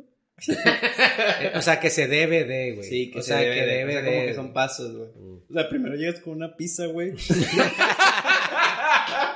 [0.50, 2.90] Eh, O sea, que se debe de, güey.
[2.90, 4.12] Sí, que o se sea, debe que de- debe o sea, de.
[4.16, 5.10] como que son pasos, güey.
[5.16, 5.38] Mm.
[5.50, 7.14] O sea, primero llegas con una pizza, güey.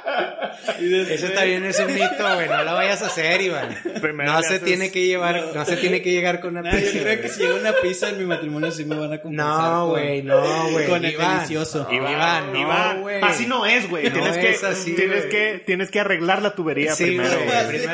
[1.09, 2.47] Eso también es un mito, güey.
[2.47, 3.75] No lo vayas a hacer, Iván.
[4.01, 6.77] Primero No se haces- tiene que llevar, no se tiene que llegar con una yo
[6.77, 7.21] pizza, creo güey.
[7.21, 9.47] que si llega una pizza en mi matrimonio sí me van a compensar.
[9.71, 10.87] No, güey, no, güey.
[10.87, 11.35] Con el Iván.
[11.37, 11.87] delicioso.
[11.91, 13.21] Iván, Iván, no, Iván, güey.
[13.21, 14.05] así no es, güey.
[14.05, 17.31] No tienes que, es así, tienes que, tienes que arreglar la tubería Sí, primero,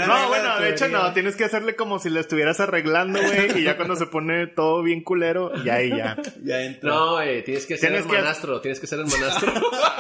[0.08, 3.60] No, bueno, la de hecho no, tienes que hacerle como si lo estuvieras arreglando, güey,
[3.60, 6.18] y ya cuando se pone todo bien culero, ya ahí ya.
[6.44, 6.90] Ya entra.
[6.90, 9.52] No, güey, tienes que ser Tienes el que- manastro, tienes que ser el manastro.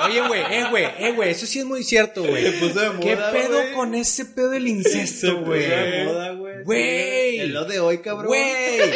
[0.05, 2.43] Oye, güey, eh, güey, eh, güey, eso sí es muy cierto, güey.
[2.43, 5.67] Se puso de moda, ¿Qué pedo con ese pedo del Se incesto, puso güey?
[5.67, 6.63] de moda, güey.
[6.63, 7.39] Güey.
[7.39, 8.27] Es lo de hoy, cabrón.
[8.27, 8.91] Güey.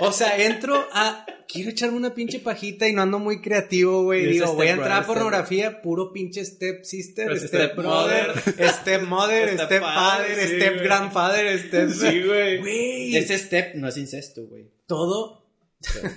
[0.00, 1.26] O sea, entro a.
[1.48, 4.24] Quiero echarme una pinche pajita y no ando muy creativo, güey.
[4.24, 8.32] Digo, voy a entrar a pornografía, puro pinche step sister, step brother,
[8.80, 11.90] step mother, Step father, step grandfather, step.
[11.90, 12.22] Sí.
[12.22, 13.16] Güey.
[13.16, 14.70] Ese step no es incesto, güey.
[14.86, 15.41] Todo.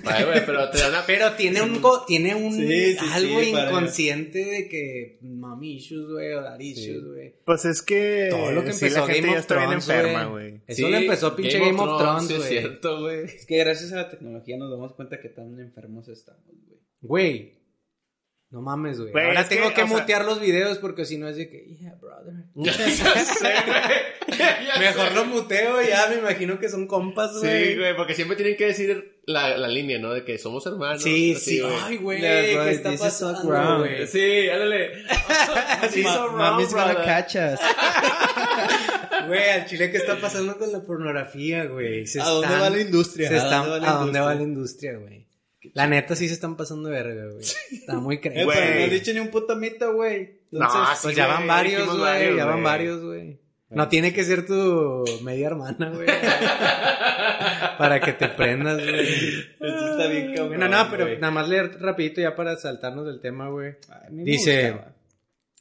[0.05, 0.77] Ay, pero te
[1.37, 6.09] tiene un, co- tiene un Sí, sí, algo sí, para- inconsciente de que mommy issues,
[6.11, 7.35] güey, o daddy issues, güey.
[7.45, 9.69] Pues es que, Todo lo que sí, empezó la gente Game ya of está bien
[9.69, 10.61] Thrones, enferma, güey.
[10.67, 13.25] Eso lo empezó pinche Game, of Thrones, sí es cierto, güey.
[13.25, 16.79] Es que gracias a la tecnología nos damos cuenta que tan enfermos estamos, güey.
[17.01, 17.64] Güey.
[18.55, 19.11] No mames, güey.
[19.11, 21.75] Güey, Ahora que, tengo que, sea- mutear los videos porque si no es de que,
[21.77, 22.33] yeah, brother.
[22.55, 23.03] Ya sé,
[23.67, 24.37] güey.
[24.39, 27.73] Ya Mejor lo muteo ya, me imagino que son compas, güey.
[27.73, 30.13] Sí, güey, porque siempre tienen que decir la, la línea, ¿no?
[30.13, 31.03] De que somos hermanos.
[31.03, 31.59] Sí, así, sí.
[31.59, 31.73] güey.
[31.83, 34.07] Ay, güey, Yeah, ¿qué right, está pasando, güey?
[34.07, 35.03] Sí, ándale.
[35.81, 37.05] Así Ma- so wrong, Mommy's gonna brother.
[37.05, 37.59] catch us.
[39.27, 42.07] Güey, al chile, ¿qué está pasando con la pornografía, güey?
[42.07, 43.27] Se ¿A dónde están- va la industria?
[43.27, 45.24] se están- va ¿A dónde va la industria, güey?
[45.73, 47.45] La neta sí se están pasando de verga, güey.
[47.71, 48.45] Está muy creíble.
[48.45, 48.79] Güey.
[48.79, 50.39] no has dicho ni un puto mito, güey.
[50.51, 51.99] Entonces, No, Pues sí, ya van varios, güey.
[51.99, 52.63] varios, Ya van güey.
[52.63, 53.39] varios, güey.
[53.69, 56.07] No tiene que ser tu media hermana, güey.
[57.77, 59.09] para que te prendas, güey.
[59.59, 60.59] Esto está bien cabrón.
[60.59, 63.73] No, no, pero nada más leer rapidito ya para saltarnos del tema, güey.
[64.09, 64.93] Dice, gustaba.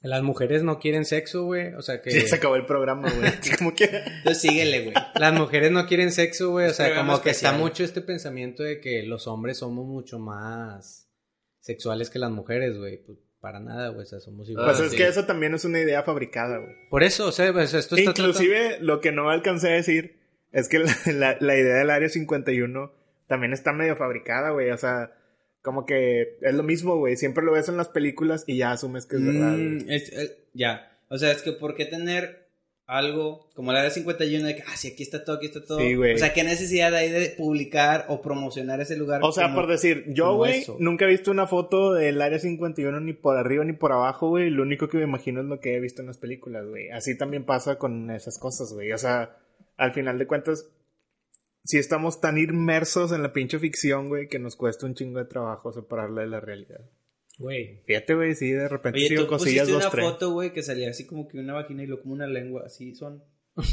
[0.09, 1.75] Las mujeres no quieren sexo, güey.
[1.75, 3.33] O sea que se acabó el programa, güey.
[3.59, 3.85] Como que...
[3.85, 4.95] Entonces síguele, güey.
[5.17, 6.69] las mujeres no quieren sexo, güey.
[6.69, 11.09] O sea, como que está mucho este pensamiento de que los hombres somos mucho más
[11.61, 12.99] sexuales que las mujeres, güey.
[13.05, 14.03] Pues para nada, güey.
[14.03, 14.77] O sea, somos Ah, iguales.
[14.77, 14.97] Pues es sí.
[14.99, 16.75] que eso también es una idea fabricada, güey.
[16.91, 20.19] Por eso, o sea, pues esto está Inclusive, lo que no alcancé a decir
[20.53, 22.93] es que la, la- la idea del Área 51
[23.27, 24.71] también está medio fabricada, güey.
[24.71, 25.13] O sea,
[25.65, 27.17] como que es lo mismo, güey.
[27.17, 29.57] Siempre lo ves en las películas y ya asumes que es verdad.
[29.57, 30.93] Mm, es- eh, ya.
[31.09, 32.45] O sea, es que ¿por qué tener
[32.87, 35.79] algo como la de 51 de que, ah, sí, aquí está todo, aquí está todo?
[35.79, 36.15] Sí, güey.
[36.15, 39.21] O sea, ¿qué necesidad hay de publicar o promocionar ese lugar?
[39.25, 43.01] O sea, como- por decir, yo, güey, nunca he visto una foto del Área 51
[43.01, 44.51] ni por arriba ni por abajo, güey.
[44.51, 46.91] Lo único que me imagino es lo que he visto en las películas, güey.
[46.91, 48.93] Así también pasa con esas cosas, güey.
[48.93, 49.35] O sea,
[49.79, 50.67] al final de cuentas,
[51.65, 55.25] si estamos tan inmersos en la pinche ficción, güey, que nos cuesta un chingo de
[55.25, 56.81] trabajo separarla de la realidad.
[57.39, 57.83] Güey.
[57.87, 60.05] Fíjate, güey, sí, de repente Oye, sigo tú cosillas pusiste dos, una tres.
[60.05, 62.95] foto, güey, que salía así como que una vagina y luego como una lengua, así
[62.95, 63.25] son.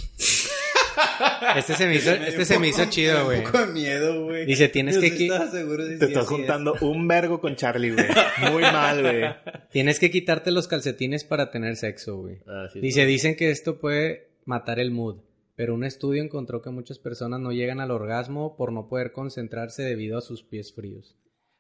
[1.56, 3.40] Este se me hizo, este se me hizo chido, güey.
[3.40, 4.46] Un poco de miedo, güey.
[4.46, 6.28] Dice, tienes Yo que sí estaba seguro Te estás es.
[6.30, 8.06] juntando un vergo con Charlie, güey.
[8.52, 9.24] Muy mal, güey.
[9.72, 12.40] Tienes que quitarte los calcetines para tener sexo, güey.
[12.48, 15.18] Ah, sí, Dice, dicen que esto puede matar el mood,
[15.62, 19.84] pero un estudio encontró que muchas personas no llegan al orgasmo por no poder concentrarse
[19.84, 21.20] debido a sus pies fríos.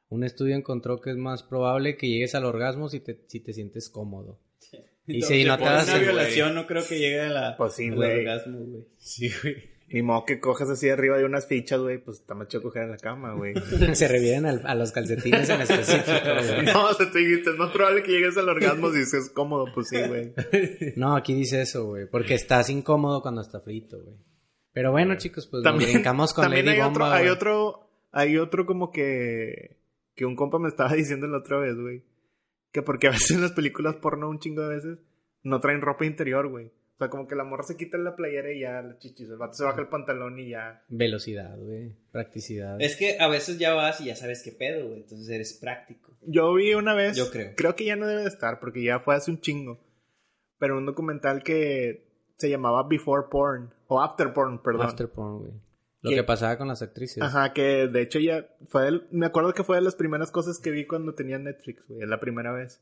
[0.09, 3.53] Un estudio encontró que es más probable que llegues al orgasmo si te, si te
[3.53, 4.39] sientes cómodo.
[5.05, 8.01] Y si no te una violación no creo que llegue a la Pues sí, al
[8.01, 8.87] orgasmo, güey.
[8.97, 9.55] Sí, güey.
[9.93, 12.83] Ni modo que cojas así arriba de unas fichas, güey, pues está más chido coger
[12.83, 13.53] en la cama, güey.
[13.93, 16.11] Se revieren al- a los calcetines en específico,
[16.53, 16.65] güey.
[16.65, 19.65] no, o sea, tú dijiste, es más probable que llegues al orgasmo si es cómodo,
[19.73, 20.33] pues sí, güey.
[20.95, 24.15] No, aquí dice eso, güey, porque estás incómodo cuando está frito, güey.
[24.73, 27.89] Pero bueno, chicos, pues nos También, brincamos con también Lady hay Bomba, otro, hay otro,
[28.13, 29.77] hay otro como que,
[30.15, 32.03] que un compa me estaba diciendo la otra vez, güey.
[32.71, 34.99] Que porque a veces en las películas porno un chingo de veces
[35.43, 36.71] no traen ropa interior, güey.
[37.01, 39.37] O sea, como que la morra se quita la playera y ya la chichis, el
[39.37, 40.83] vato se baja el pantalón y ya.
[40.87, 41.95] Velocidad, güey.
[42.11, 42.79] Practicidad.
[42.79, 45.01] Es que a veces ya vas y ya sabes qué pedo, güey.
[45.01, 46.15] Entonces eres práctico.
[46.21, 47.17] Yo vi una vez.
[47.17, 47.53] Yo creo.
[47.57, 49.79] Creo que ya no debe de estar porque ya fue hace un chingo.
[50.59, 52.05] Pero un documental que
[52.37, 53.73] se llamaba Before Porn.
[53.87, 54.85] O After Porn, perdón.
[54.85, 55.51] After porn, güey.
[56.01, 57.23] Lo que- que pasaba con las actrices.
[57.23, 60.59] Ajá, que de hecho ya fue del- me acuerdo que fue de las primeras cosas
[60.59, 62.79] que vi cuando tenía Netflix, güey, la primera vez.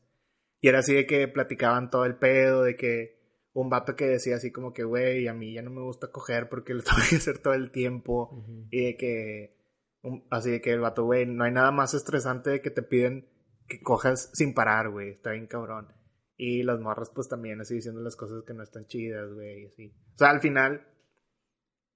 [0.60, 3.19] Y era así de que platicaban todo el pedo, de que
[3.52, 6.48] un vato que decía así como que, güey, a mí ya no me gusta coger
[6.48, 8.44] porque lo tengo que hacer todo el tiempo.
[8.70, 9.56] Y de que,
[10.02, 12.82] un- así de que el vato, güey, no hay nada más estresante de que te
[12.82, 13.28] piden
[13.68, 15.92] que cojas sin parar, güey, está bien cabrón.
[16.36, 19.66] Y las morras pues también así diciendo las cosas que no están chidas, güey, y
[19.66, 19.94] así.
[20.14, 20.86] O sea, al final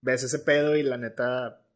[0.02, 1.66] ves ese pedo y la neta,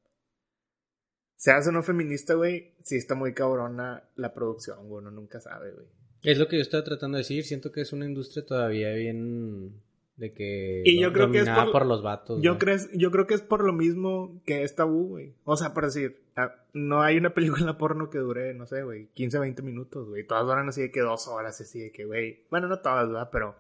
[1.37, 5.73] seas o no feminista, güey, sí está muy cabrona la producción, güey, uno nunca sabe,
[5.73, 5.87] güey.
[6.23, 7.45] Es lo que yo estaba tratando de decir.
[7.45, 9.73] Siento que es una industria todavía bien.
[10.17, 10.83] De que.
[10.85, 12.43] Y yo creo que es dominada por- los vatos.
[12.43, 12.59] Yo, güey.
[12.59, 15.35] crees, yo creo que es por lo mismo que es tabú, güey.
[15.45, 19.11] O sea, por decir, ah, no hay una película porno que dure, no sé, güey,
[19.15, 20.27] 15, 20 minutos, güey.
[20.27, 22.41] Todas duran así de que dos horas, así de que, güey.
[22.51, 23.29] Bueno, no todas, ¿verdad?
[23.31, 23.55] Pero.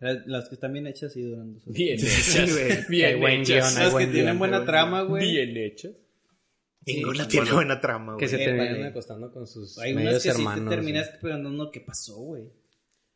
[0.00, 1.74] Las las que están bien hechas sí duran dos horas.
[1.74, 2.56] Bien Sí, hechas.
[2.58, 3.74] Hay Bien hechas.
[3.74, 5.30] guion, Las que tienen buena buen trama, güey.
[5.30, 5.92] Bien hechas.
[6.86, 7.56] Ninguna Sí, tiene bueno.
[7.56, 8.28] buena trama, Que güey.
[8.36, 10.58] se Eh, terminan acostando con sus Hay medios unas que hermanos.
[10.58, 11.20] sí te terminas güey.
[11.72, 12.44] qué pasó, güey.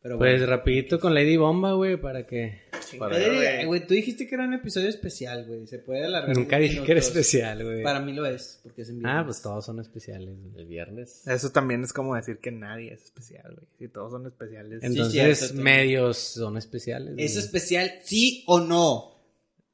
[0.01, 2.63] Pero Pues rapidito con Lady Bomba, güey, para que...
[3.01, 5.67] Para- Eh, güey, tú dijiste que era un episodio especial, güey.
[5.67, 6.37] Se puede alargar.
[6.37, 7.83] Nunca dije que era especial, güey.
[7.83, 9.25] Para mí lo es, porque es en Ah, viernes.
[9.27, 10.37] pues todos son especiales.
[10.41, 10.57] güey.
[10.57, 11.27] El viernes.
[11.27, 13.67] Eso también es como decir que nadie es especial, güey.
[13.77, 14.83] Si todos son especiales.
[14.85, 15.65] Entonces, cierto, también.
[15.65, 17.15] medios son especiales.
[17.15, 17.25] güey.
[17.27, 19.21] ¿Es especial, sí o no?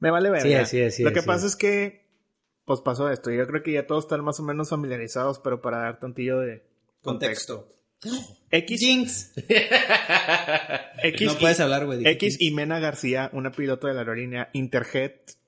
[0.01, 0.41] Me vale ver.
[0.41, 2.04] Sí, así es, sí Lo que sí pasa es que,
[2.65, 3.31] pues pasó esto.
[3.31, 6.65] Yo creo que ya todos están más o menos familiarizados, pero para dar tantillo de
[7.03, 7.69] Contexto.
[8.51, 9.33] X, Jinx.
[11.03, 12.07] X, No puedes hablar, güey.
[12.07, 12.43] X Jinx.
[12.43, 15.39] y Mena García, una piloto de la aerolínea Interjet,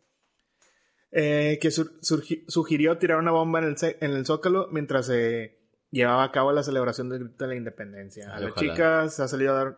[1.13, 5.59] eh, que sur- surgi- sugirió tirar una bomba en el, en el Zócalo mientras se
[5.91, 8.31] llevaba a cabo la celebración del grito de la independencia.
[8.31, 8.73] A Ay, la ojalá.
[8.73, 9.77] chica se ha salido a dar...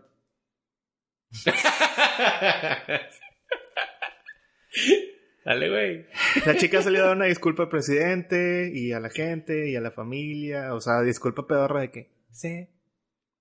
[5.44, 6.06] Dale, güey.
[6.46, 9.76] La chica ha salido a dar una disculpa al presidente y a la gente y
[9.76, 10.74] a la familia.
[10.74, 12.70] O sea, disculpa pedorra de que sé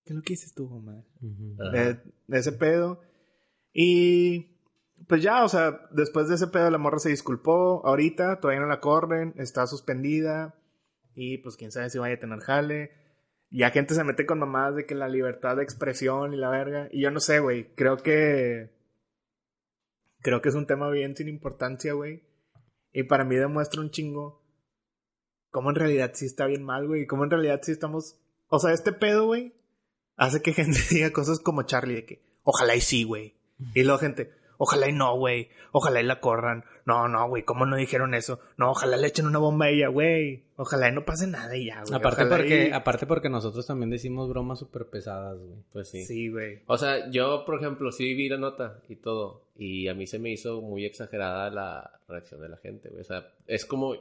[0.06, 1.06] que lo que hice estuvo mal.
[1.22, 1.56] Ujú.
[1.62, 1.72] Ajá.
[1.72, 3.02] de, de ese pedo.
[3.74, 4.58] Y
[5.08, 7.86] pues ya, o sea, después de ese pedo la morra se disculpó.
[7.86, 10.56] Ahorita todavía no la corren, está suspendida.
[11.14, 12.91] Y pues quién sabe si vaya a tener jale.
[13.50, 16.89] Ya gente se mete con mamadas de que la libertad de expresión y la verga.
[16.91, 17.74] Y yo no sé, güey.
[17.76, 18.70] Creo que.
[20.22, 22.24] Creo que es un tema bien sin importancia, güey.
[22.91, 24.43] Y para mí demuestra un chingo.
[25.51, 27.03] Cómo en realidad sí está bien mal, güey.
[27.03, 28.20] Y cómo en realidad sí estamos.
[28.47, 29.53] O sea, este pedo, güey.
[30.15, 32.22] Hace que gente diga cosas como Charlie de que.
[32.43, 33.36] Ojalá y sí, güey.
[33.74, 34.32] Y luego gente.
[34.58, 35.49] Ojalá y no, güey.
[35.72, 36.64] Ojalá y la corran.
[36.86, 37.43] No, no, güey.
[37.43, 38.39] ¿Cómo no dijeron eso?
[38.58, 40.45] No, ojalá le echen una bomba a ella, güey.
[40.55, 41.93] Ojalá y no pase nada y ya, güey.
[41.93, 45.60] Aparte Ojalá porque, y- aparte porque nosotros también decimos bromas súper pesadas, güey.
[45.72, 46.05] Pues sí.
[46.05, 46.64] Sí, güey.
[46.68, 49.43] O sea, yo, por ejemplo, sí vi la nota y todo.
[49.55, 53.01] Y a mí se me hizo muy exagerada la reacción de la gente, güey.
[53.01, 53.95] O sea, es como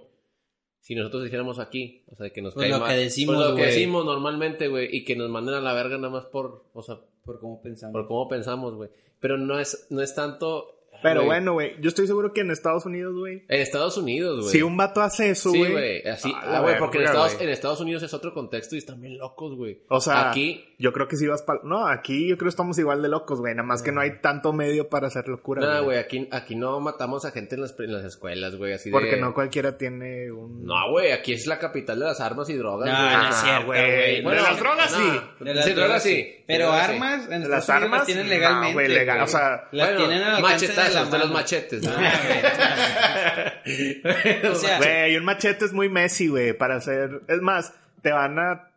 [0.81, 2.05] si nosotros dijéramos aquí.
[2.07, 2.89] O sea, que nos Pues cae lo mal.
[2.95, 4.89] que decimos, Pues lo que decimos normalmente, güey.
[4.97, 7.93] Y que nos manden a la verga nada más por, o sea, Por cómo pensamos.
[7.93, 8.89] por cómo pensamos, güey.
[9.27, 10.73] Pero no es, no es tanto...
[11.03, 11.75] Pero güey, bueno, güey.
[11.81, 13.43] Yo estoy seguro que en Estados Unidos, güey.
[13.49, 14.53] En Estados Unidos, güey.
[14.53, 15.73] Si un vato hace eso, Sí, güey.
[15.73, 16.07] güey.
[16.07, 17.45] Así, ah, güey, porque en verga, Estados, güey.
[17.45, 19.81] en Estados Unidos es otro contexto y están bien locos, güey.
[19.89, 21.61] O sea, Aquí, yo creo que sí vas para...
[21.65, 23.55] No, aquí yo creo que estamos igual de locos, güey.
[23.55, 26.79] Nada más que no hay tanto medio para hacer locura, nada, güey, aquí, aquí no
[26.81, 29.21] matamos a gente en las, en las escuelas, güey, así Porque de...
[29.21, 30.65] no cualquiera tiene un...
[30.67, 33.17] No, güey, aquí es la capital de las armas y drogas, No, güey.
[33.17, 34.23] no es Ah, cierto, güey.
[34.23, 34.99] Bueno, de las drogas no.
[34.99, 35.21] sí.
[35.45, 36.45] De las sí, drogas sí.
[36.47, 36.93] Pero Drogas sí.
[36.93, 38.75] armas en Las armas, las tienen no, legalmente.
[38.75, 41.39] güey, legal, o sea, las Bueno, tienen al alcance de la machetazos de los mano.
[41.41, 41.93] machetes, ¿no?
[44.51, 47.23] O sea, Güey, un machete es muy Messi, güey, para hacer...
[47.29, 47.73] Es más,
[48.03, 48.71] te van a...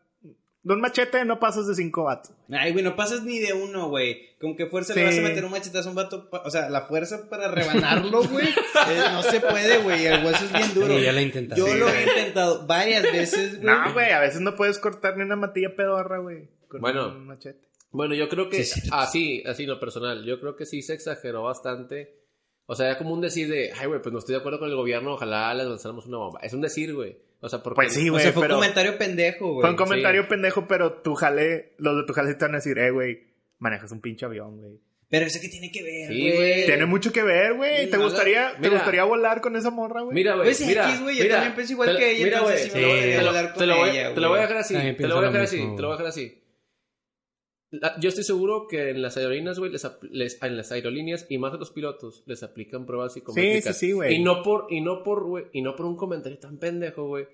[0.62, 2.32] De un machete no pasas de cinco vatos.
[2.52, 4.36] Ay, güey, no pasas ni de uno, güey.
[4.42, 5.00] Con qué fuerza Sí.
[5.00, 6.30] le vas a meter un machetazo a un vato.
[6.44, 8.48] O sea, la fuerza para rebanarlo, güey.
[8.50, 10.06] eh, no se puede, güey.
[10.06, 10.98] El hueso es bien duro.
[10.98, 11.56] Sí, ya lo intenté.
[11.56, 11.98] Yo Sí, lo güey.
[11.98, 13.66] he intentado varias veces, güey.
[13.74, 16.50] No, güey, a veces no puedes cortar ni una matilla pedorra, güey.
[16.68, 17.08] Con Bueno.
[17.08, 17.68] un machete.
[17.92, 18.90] Bueno, yo creo que Sí, sí.
[18.92, 22.20] así, así lo personal, yo creo que sí se exageró bastante.
[22.66, 24.70] O sea, era como un decir de, ay, güey, pues no estoy de acuerdo con
[24.70, 26.40] el gobierno, ojalá les lanzáramos una bomba.
[26.44, 27.18] Es un decir, güey.
[27.42, 27.76] O sea, porque...
[27.76, 28.56] Pues sí, o sea, fue pero...
[28.56, 29.62] un comentario pendejo, güey.
[29.62, 31.74] Fue un comentario pendejo, pero tu jale...
[31.78, 33.20] Los de tu jale te van a decir, eh, güey,
[33.60, 34.74] manejas un pinche avión, güey.
[35.10, 36.36] Pero eso que tiene que ver, Sí, güey.
[36.36, 36.66] güey.
[36.68, 37.86] Tiene mucho que ver, güey.
[37.86, 40.14] Sí, ¿Te gustaría, ¿te gustaría volar con esa morra, güey?
[40.14, 42.38] Mira, güey, Pues mira, X, güey, yo mira, también pienso igual te- que ella, Mira,
[42.38, 44.30] entonces güey, sí me voy a te lo- te con lo voy- ella, te lo
[44.30, 45.98] voy a dejar así, te lo voy a lo dejar así, te lo voy a
[45.98, 46.44] dejar así.
[47.72, 51.38] La- Yo estoy seguro que en las aerolíneas, güey, les, les- en las aerolíneas y
[51.38, 53.78] más a los pilotos les aplican pruebas psicométricas.
[53.78, 54.16] sí, sí, güey.
[54.16, 57.28] Y no por y no por güey, y no por un comentario tan pendejo, güey.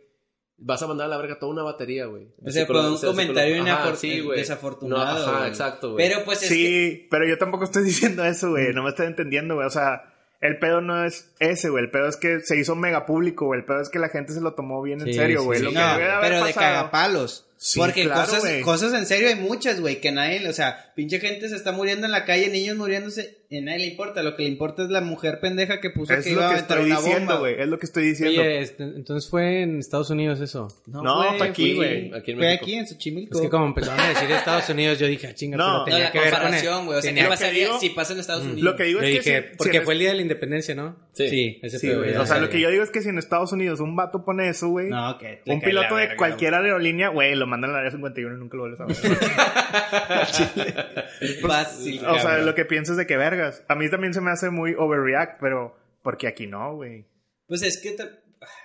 [0.57, 2.27] Vas a mandar a la verga toda una batería, güey.
[2.45, 4.39] O sea, por un comentario Ajá, inafor- sí, güey.
[4.39, 5.49] desafortunado, No, ajá, güey.
[5.49, 6.07] exacto, güey.
[6.09, 6.55] Pero pues es que...
[6.55, 7.83] Sí, pero yo tampoco estoy
[8.19, 8.73] diciendo eso, güey.
[8.73, 9.67] No me estás entendiendo, güey.
[9.67, 11.83] O sea, el pedo no es ese, güey.
[11.83, 13.59] El pedo es que se hizo mega público, güey.
[13.59, 15.59] El pedo es que la gente se lo tomó bien en Sí, serio, sí, güey.
[15.59, 15.65] sí.
[15.65, 17.49] Lo que No, de pero de pasado- cagapalos.
[17.57, 18.61] Sí, Porque claro, cosas, güey.
[18.61, 22.05] cosas en serio hay muchas, güey, que nadie, o sea, pinche gente se está muriendo
[22.05, 24.21] en la calle, niños muriéndose, y a nadie le importa.
[24.23, 26.49] Lo que le importa es la mujer pendeja que puso Es que iba lo a
[26.55, 27.39] que meter estoy una diciendo, bomba.
[27.39, 27.61] güey.
[27.61, 28.41] Es lo que estoy diciendo.
[28.41, 30.67] Oye, este, entonces fue en Estados Unidos eso.
[30.85, 32.09] No, güey, fue aquí, güey.
[32.09, 32.63] Fue México.
[32.63, 33.35] aquí en Xochimilco.
[33.37, 35.85] Es que como empezaron a decir Estados Unidos, yo dije, ah, chinga, No, pero No,
[35.85, 36.33] tenía la que ver
[36.69, 36.99] con güey.
[36.99, 38.43] O sea, tenía ¿qué que pasaría digo- si pasa en Estados.
[38.43, 38.61] Unidos?
[38.61, 40.21] Lo que digo Yo es que dije, si- si porque fue el día de la
[40.23, 40.97] independencia, ¿no?
[41.15, 41.59] Sí.
[41.61, 42.15] ese Sí, pedo, güey.
[42.15, 44.49] O sea, lo que yo digo es que si en Estados Unidos un vato pone
[44.49, 44.89] eso, güey.
[44.89, 48.57] No, le un piloto de cualquier aerolínea, güey, lo mandan al área 51 y nunca
[48.57, 48.95] lo vuelves a ver.
[50.55, 51.35] güey.
[51.41, 53.63] Fácil, o sea, lo que piensas de que vergas.
[53.67, 57.05] A mí también se me hace muy overreact, pero porque aquí no, güey.
[57.47, 58.03] Pues es que, te-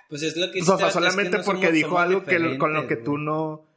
[0.09, 0.61] pues es lo que...
[0.61, 2.97] O sea, es que solamente no porque somos- dijo somos algo que, con lo que
[2.97, 3.67] tú no,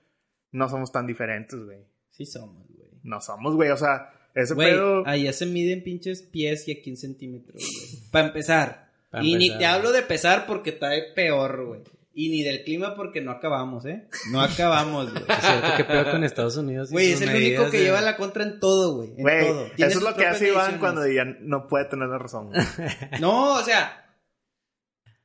[0.53, 1.79] no somos tan diferentes, güey.
[2.11, 2.89] Sí somos, güey.
[3.03, 3.71] No somos, güey.
[3.71, 5.07] O sea, ese Güey, pedo.
[5.07, 7.94] allá se miden pinches pies y aquí en centímetros, güey.
[8.15, 8.91] Para empezar.
[9.11, 11.81] Pa' y ni te hablo de pesar porque está peor, güey.
[12.17, 14.07] Y ni del clima porque no acabamos, ¿eh?
[14.31, 15.25] No acabamos, güey.
[15.29, 16.91] Es cierto, ¿qué pedo con Estados Unidos?
[16.93, 19.11] Güey, es el único que de- lleva la contra en todo, güey.
[19.17, 19.67] En todo.
[19.77, 22.51] eso es lo que hace Iván cuando ya no puede tener la razón.
[22.51, 22.63] güey.
[23.21, 24.01] No, o sea.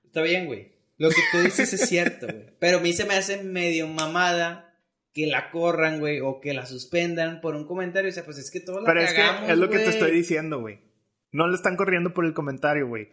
[0.04, 0.72] Está bien, güey.
[0.98, 2.48] Lo que tú dices es cierto, güey.
[2.60, 4.74] Pero a mí se me hace medio mamada
[5.14, 8.10] que la corran, güey, o que la suspendan por un comentario.
[8.10, 9.22] O sea, pues es que todos la Pero es que
[9.52, 10.89] es lo que te estoy diciendo, güey.
[11.32, 13.10] No le están corriendo por el comentario, güey.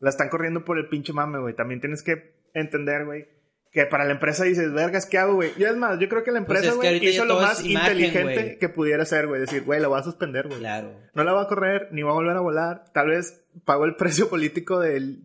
[0.00, 1.54] La están corriendo por el pinche mame, güey.
[1.54, 3.26] También tienes que entender, güey,
[3.72, 5.52] que para la empresa dices, vergas, ¿qué hago, güey?
[5.58, 7.64] Y es más, yo creo que la Pues empresa, es que güey, hizo lo más
[7.64, 9.40] imagen, inteligente que pudiera hacer, güey.
[9.40, 10.60] Decir, güey, la voy a suspender, güey.
[10.60, 10.94] Claro.
[11.14, 12.84] No la va a correr, ni va a volver a volar.
[12.94, 15.18] Tal vez pago el precio político de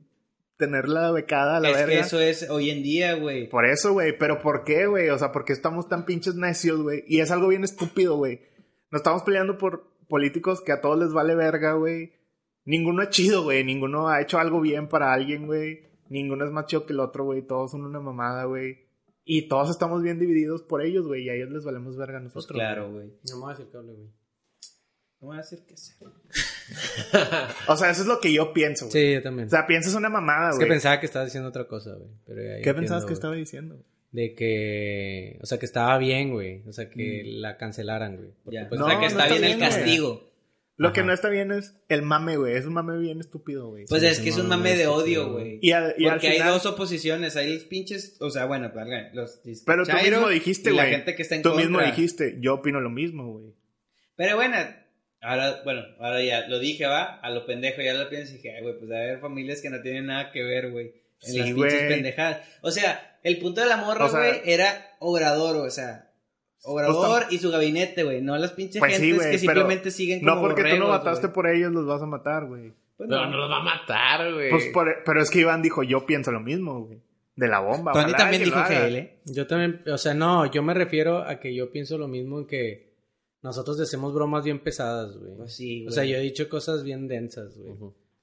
[0.57, 1.93] tenerla becada a la es verga.
[1.93, 3.47] que eso es hoy en día, güey.
[3.49, 4.17] Por eso, güey.
[4.17, 5.09] Pero ¿por qué, güey?
[5.09, 7.03] O sea, ¿por qué estamos tan pinches necios, güey?
[7.07, 8.41] Y es algo bien estúpido, güey.
[8.91, 12.13] Nos estamos peleando por políticos que a todos les vale verga, güey.
[12.65, 13.63] Ninguno es chido, güey.
[13.63, 15.81] Ninguno ha hecho algo bien para alguien, güey.
[16.09, 17.41] Ninguno es más chido que el otro, güey.
[17.45, 18.77] Todos son una mamada, güey.
[19.25, 21.23] Y todos estamos bien divididos por ellos, güey.
[21.23, 22.55] Y a ellos les valemos verga a Pues nosotros.
[22.57, 23.07] claro, güey.
[23.29, 24.07] No me voy a decir cable, güey.
[25.21, 25.93] No voy a decir que sí.
[27.67, 28.91] O sea, eso es lo que yo pienso, güey.
[28.91, 29.47] Sí, yo también.
[29.47, 30.67] O sea, piensas una mamada, es güey.
[30.67, 32.09] que pensaba que estabas diciendo otra cosa, güey.
[32.25, 33.83] pero ya- ya ¿Qué entiendo, pensabas que estaba diciendo?
[34.11, 36.63] De que, o sea, que estaba bien, güey.
[36.67, 38.29] O sea, que la cancelaran, güey.
[38.43, 40.32] Porque, pues, o sea, No, que no está está bien el castigo.
[40.83, 40.93] Lo Ajá.
[40.93, 42.55] que no está bien es el mame, güey.
[42.55, 43.85] Es un mame bien estúpido, güey.
[43.87, 44.95] Pues Sí, es que es un mame de estúpido,
[45.27, 45.59] odio, güey.
[45.61, 48.71] Y, al, y al Porque hay dos oposiciones, hay los pinches, o sea, bueno,
[49.13, 50.83] los Pero tú mismo dijiste, güey.
[50.85, 51.65] la gente que está en Tú contra.
[51.67, 53.53] mismo dijiste, yo opino lo mismo, güey.
[54.15, 54.57] Pero bueno,
[55.21, 58.55] ahora, bueno, ahora ya lo dije, va, a lo pendejo, ya lo pienso y dije,
[58.55, 60.87] ay, güey, pues a haber familias que no tienen nada que ver, güey,
[61.21, 62.41] en Sí, las pinches pendejadas.
[62.61, 66.09] O sea, el punto de la morra, O sea- güey, era Obrador, o sea,
[66.63, 70.35] Obrador y su gabinete, güey, no las pinches Pues sí, gentes que simplemente siguen como
[70.35, 72.71] No porque tú no mataste por ellos, los vas a matar, güey.
[72.95, 73.31] Pues Pero no.
[73.31, 74.49] no nos va a matar, güey.
[74.49, 76.99] Pues por- pero es que Iván dijo, yo pienso lo mismo, güey.
[77.35, 77.91] De la bomba.
[77.93, 78.67] Tony también dijo haga.
[78.69, 79.17] que él, ¿eh?
[79.25, 82.45] Yo también, o sea, no, yo me refiero a que yo pienso lo mismo en
[82.45, 82.93] que
[83.41, 85.35] nosotros hacemos bromas bien pesadas, güey.
[85.35, 85.87] Pues sí, güey.
[85.87, 87.73] o sea, yo he dicho cosas bien densas, güey.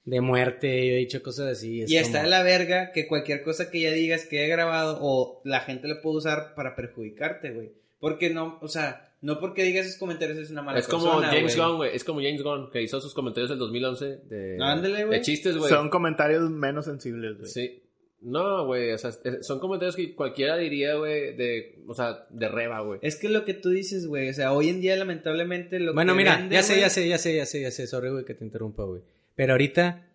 [0.04, 1.82] De muerte, yo he dicho cosas así.
[1.82, 4.98] es Y está de la verga que cualquier cosa que ya digas que he grabado
[5.02, 7.72] o la gente lo puede usar para perjudicarte, güey.
[8.00, 11.28] Porque no, o sea, no porque digas esos comentarios es una mala Es como persona,
[11.28, 11.68] James güey.
[11.68, 11.94] Gunn, güey.
[11.96, 15.18] Es como James Gunn, que hizo sus comentarios del 2011 de, Ándale, güey.
[15.18, 15.68] de chistes, güey.
[15.70, 17.50] Son comentarios menos sensibles, güey.
[17.50, 17.82] Sí.
[18.22, 22.48] No, güey, o sea, es- son comentarios que cualquiera diría, güey, de, o sea, de
[22.48, 23.00] reba, güey.
[23.02, 26.12] Es que lo que tú dices, güey, o sea, hoy en día lamentablemente lo Bueno,
[26.12, 27.86] que mira, vende, ya sé, ya sé, ya sé, ya sé, ya sé.
[27.86, 29.00] Sorry, güey, que te interrumpa, güey.
[29.34, 30.06] Pero ahorita,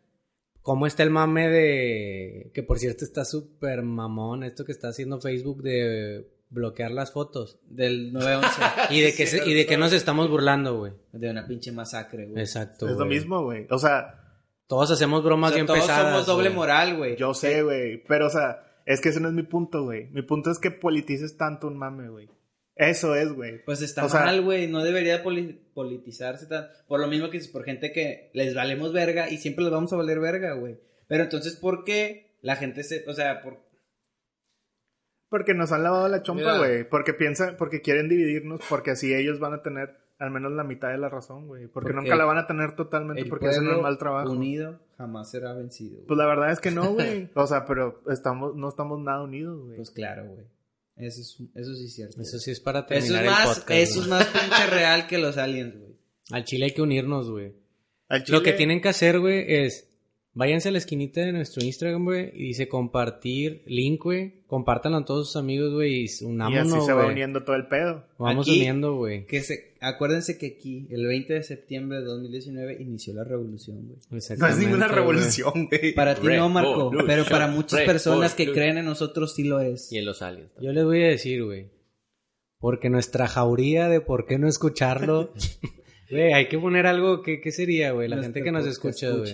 [0.62, 2.52] ¿cómo está el mame de...
[2.54, 7.60] Que por cierto está súper mamón esto que está haciendo Facebook de bloquear las fotos.
[7.70, 10.93] del 911 Y de que, se- y de que nos estamos burlando, güey.
[11.12, 12.41] de una pinche masacre, güey.
[12.41, 13.68] Exacto, Es lo mismo, güey.
[13.70, 14.22] O sea,
[14.68, 16.12] Todos hacemos bromas O sea, bien todos pesadas.
[16.12, 17.16] somos doble moral, güey.
[17.18, 18.01] yo sé, güey.
[18.08, 20.08] Pero, o sea, es que ese no es mi punto, güey.
[20.12, 22.30] Mi punto es que politices tanto un mame, güey.
[22.76, 23.64] Eso es, güey.
[23.64, 24.68] Pues está O mal, güey.
[24.68, 26.68] No debería poli- politizarse tan.
[26.88, 29.93] Por lo mismo que es por gente que les valemos verga y siempre les vamos
[29.93, 30.78] a valer verga, güey.
[31.08, 33.05] Pero entonces, ¿por qué la gente se.
[33.08, 33.64] O sea, por.
[35.36, 36.87] Porque nos han lavado la chompa, güey.
[36.87, 40.91] Porque piensan, porque quieren dividirnos, porque así ellos van a tener al menos la mitad
[40.91, 41.63] de la razón, güey.
[41.67, 44.32] Porque, Porque nunca la van a tener totalmente El porque hacen un mal trabajo.
[44.32, 45.95] unido jamás será vencido.
[45.95, 46.07] güey.
[46.07, 47.29] Pues la verdad es que no, güey.
[47.36, 49.75] O sea, pero estamos, no estamos nada unidos, güey.
[49.75, 50.45] Pues claro, güey.
[50.95, 52.21] Eso, es, eso sí es cierto.
[52.21, 53.71] Eso sí es para Eso terminar es más, el podcast.
[53.71, 55.95] eso es más pinche real que los aliens, güey.
[56.32, 57.53] Al Chile hay que unirnos, güey.
[58.29, 59.89] Lo que tienen que hacer, güey, es
[60.37, 64.33] Váyanse a la esquinita de nuestro Instagram, güey, y dice compartir link, güey.
[64.47, 67.13] Compártanlo a todos sus amigos, güey, y y así unámonos, se va güey.
[67.13, 68.03] uniendo todo el pedo.
[68.20, 69.25] Vamos Aquí- uniendo, güey.
[69.28, 73.97] Que se, acuérdense que aquí, el 20 de septiembre de 2019, inició la revolución, güey.
[74.37, 75.93] No es ninguna revolución, güey.
[75.95, 79.89] Para ti no, Marco, pero para muchas personas que creen en nosotros sí lo es.
[79.93, 80.51] Y en los aliens.
[80.53, 80.74] también.
[80.74, 81.67] Yo les voy a decir, güey.
[82.59, 85.32] Porque nuestra jauría de por qué no escucharlo.
[86.07, 87.24] Güey, hay que poner algo.
[87.24, 88.07] ¿Qué, qué sería, güey?
[88.07, 89.32] La Nuestro gente que nos escucha, güey.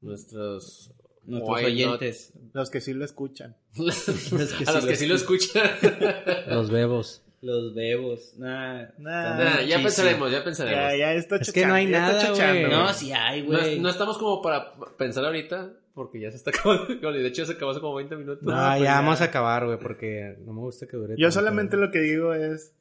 [0.00, 0.92] Nuestros...
[1.26, 1.92] Nuestros Why not?
[2.00, 2.32] oyentes.
[2.54, 3.56] Los que sí lo escuchan.
[3.76, 5.70] Los que a los sí que lo sí lo escuchan.
[6.48, 7.22] Los bebos.
[7.42, 8.34] Los bebos.
[8.38, 8.82] Nah.
[8.98, 10.98] Nah, Nah, ya Sí, pensaremos, ya Ya, pensaremos.
[10.98, 12.70] ya está Es que no hay ya nada, güey.
[12.70, 13.78] No, sí hay, güey.
[13.80, 16.86] no estamos como para pensar ahorita, porque ya se está acabando.
[17.12, 18.42] De hecho, ya se acabó hace como 20 minutos.
[18.42, 18.94] No, pues ya ya.
[18.96, 21.14] vamos a acabar, güey, porque no me gusta que dure.
[21.16, 22.74] Yo tanto, solamente lo que digo es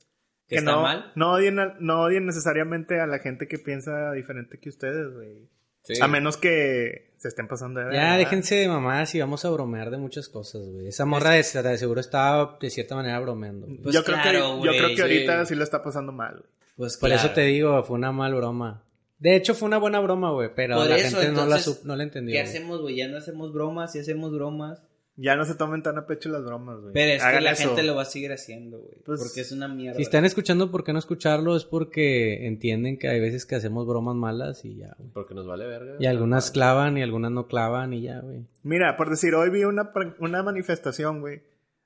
[0.47, 1.11] ¿Que que está no, mal?
[1.15, 5.47] no odien, a- no odien necesariamente a la gente que piensa diferente que ustedes, güey.
[5.95, 6.01] Sí.
[6.01, 8.17] A menos que se estén pasando de Ya, verga.
[8.17, 10.87] déjense de mamadas y vamos a bromear de muchas cosas, güey.
[10.87, 13.65] Esa morra de, de seguro estaba de cierta manera bromeando.
[13.67, 13.79] güey.
[13.79, 15.01] Pues yo, creo que, yo creo que sí.
[15.01, 16.49] ahorita sí lo está pasando mal, güey.
[16.77, 17.25] Pues Por claro.
[17.25, 18.83] eso te digo, fue una mal broma.
[19.17, 21.95] De hecho, fue una buena broma, güey, pero Por la eso, gente no la, no
[21.97, 22.33] la entendió.
[22.33, 22.49] ¿Qué güey.
[22.49, 22.95] hacemos, güey?
[22.95, 24.81] Ya no hacemos bromas, sí hacemos bromas.
[25.21, 26.93] Ya no se tomen tan a pecho las bromas, güey.
[26.93, 27.67] Pero es que la eso.
[27.67, 28.95] gente lo va a seguir haciendo, güey.
[29.03, 29.97] Pues, porque es una mierda.
[29.97, 31.57] Si están escuchando, ¿por qué no escucharlo?
[31.57, 35.09] Es porque entienden que hay veces que hacemos bromas malas y ya, güey.
[35.11, 35.97] Porque nos vale verga.
[35.99, 38.45] Y algunas clavan y algunas no clavan y ya, güey.
[38.63, 41.41] Mira, por decir, hoy vi una, una manifestación, güey,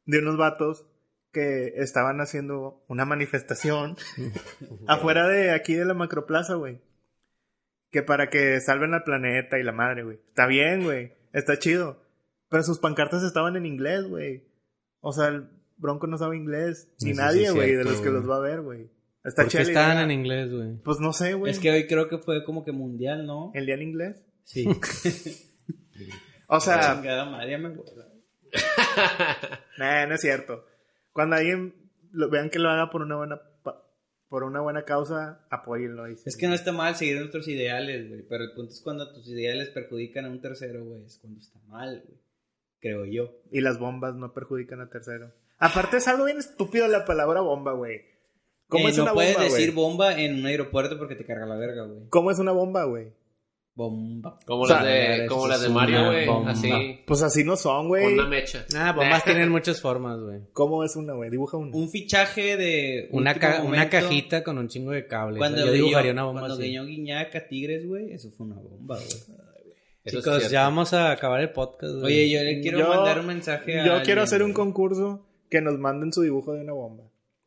[0.05, 0.85] de unos vatos
[1.31, 3.97] que estaban haciendo una manifestación
[4.87, 6.81] afuera de aquí de la macroplaza, güey.
[7.89, 10.19] Que para que salven al planeta y la madre, güey.
[10.27, 11.13] Está bien, güey.
[11.31, 12.03] Está chido.
[12.53, 14.43] Pero sus pancartas estaban en inglés, güey.
[15.01, 16.87] O sea, el Bronco no sabe inglés.
[17.01, 18.91] Ni Eso nadie, güey, de los que los va a ver, güey.
[19.23, 20.75] Está ¿Por qué estaban en inglés, güey?
[20.83, 21.51] Pues no sé, güey.
[21.51, 23.49] Es que hoy creo que fue como que mundial, ¿no?
[23.55, 24.23] ¿El día en inglés?
[24.43, 24.67] Sí.
[26.47, 27.69] O sea, madre, me.
[29.79, 30.63] Nah, no es cierto.
[31.11, 31.73] Cuando alguien
[32.11, 33.41] lo, vean que lo haga por una buena
[34.29, 36.05] por una buena causa, apóyenlo.
[36.05, 38.21] Es que no está mal seguir nuestros ideales, güey.
[38.29, 41.03] Pero el punto es cuando tus ideales perjudican a un tercero, güey.
[41.05, 42.22] Es cuando está mal, güey.
[42.83, 43.31] Creo yo.
[43.51, 45.31] Y las bombas no perjudican a tercero.
[45.57, 48.01] Aparte es algo bien estúpido la palabra bomba, güey.
[48.67, 49.85] ¿Cómo Eh, es no una puedes bomba, decir güey?
[49.87, 52.09] bomba en un aeropuerto porque te carga la verga, güey.
[52.09, 53.07] ¿Cómo es una bomba, güey?
[53.75, 54.37] Bomba.
[54.45, 54.85] Como O sea, las
[55.19, 56.27] de, como las de es Mario, una güey.
[56.27, 56.51] bomba.
[56.51, 56.99] Así.
[57.07, 58.13] Pues así no son, güey.
[58.13, 58.65] una mecha.
[58.75, 60.41] Ah, bombas tienen muchas formas, güey.
[60.53, 61.31] ¿Cómo es una, güey?
[61.31, 61.75] Dibuja una.
[61.75, 63.07] Un fichaje de.
[63.11, 63.33] Una,
[63.63, 65.39] una cajita con un chingo de cables.
[65.39, 66.63] Cuando Yo guiñó- dibujaría una bomba Cuando así.
[66.65, 68.11] guiñó Guiñac a Tigres, güey.
[68.11, 69.07] Eso fue una bomba, güey.
[70.03, 72.05] Eso Chicos, ya vamos a acabar el podcast, güey.
[72.05, 73.85] Oye, yo le quiero Yo- mandar un mensaje a.
[73.85, 74.65] Yo alguien, quiero hacer un güey.
[74.65, 77.03] concurso que nos manden su dibujo de una bomba.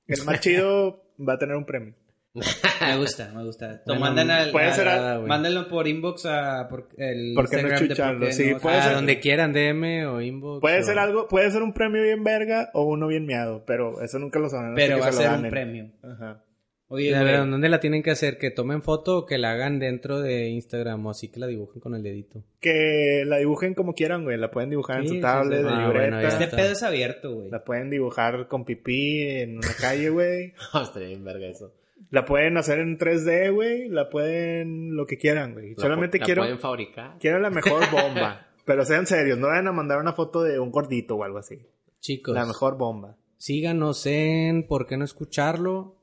[0.07, 1.95] El más chido va a tener un premio.
[2.83, 3.81] Me gusta, me gusta.
[3.87, 4.51] Lo Bueno, mandan al.
[4.53, 5.19] puede al- ser a-.
[5.21, 8.33] Mándenlo por inbox a por el ¿Por qué no Instagram de chucharlo?
[8.33, 10.61] Sí, no- puede a ser- donde quieran, DM o inbox.
[10.61, 14.03] Puede o- ser algo, puede ser un premio bien verga o uno bien miado, pero
[14.03, 14.75] eso nunca lo saben.
[14.75, 15.91] Pero va a ser un premio.
[16.03, 16.43] Ajá.
[16.89, 18.39] Oye, A güey, ver, ¿dónde la tienen que hacer?
[18.39, 21.81] ¿Que tomen foto o que la hagan dentro de Instagram o así que la dibujen
[21.81, 22.45] con el dedito?
[22.61, 24.37] Que la dibujen como quieran, güey.
[24.39, 25.65] La pueden dibujar en su tablet, sí.
[25.65, 26.17] de Ah, libreta.
[26.17, 27.51] bueno, este pedo es abierto, güey.
[27.51, 30.53] La pueden dibujar con pipí en una calle, güey.
[30.83, 31.73] Estaría bien verga eso.
[32.11, 33.89] La pueden hacer en 3D, güey.
[33.89, 35.75] La pueden lo que quieran, güey.
[35.75, 37.17] La Solamente pu- la quiero, pueden fabricar.
[37.19, 38.47] quiero la mejor bomba.
[38.65, 41.59] pero sean serios, no vayan a mandar una foto de un gordito o algo así.
[41.99, 43.17] Chicos, La mejor bomba.
[43.39, 45.96] síganos en ¿Por qué no escucharlo?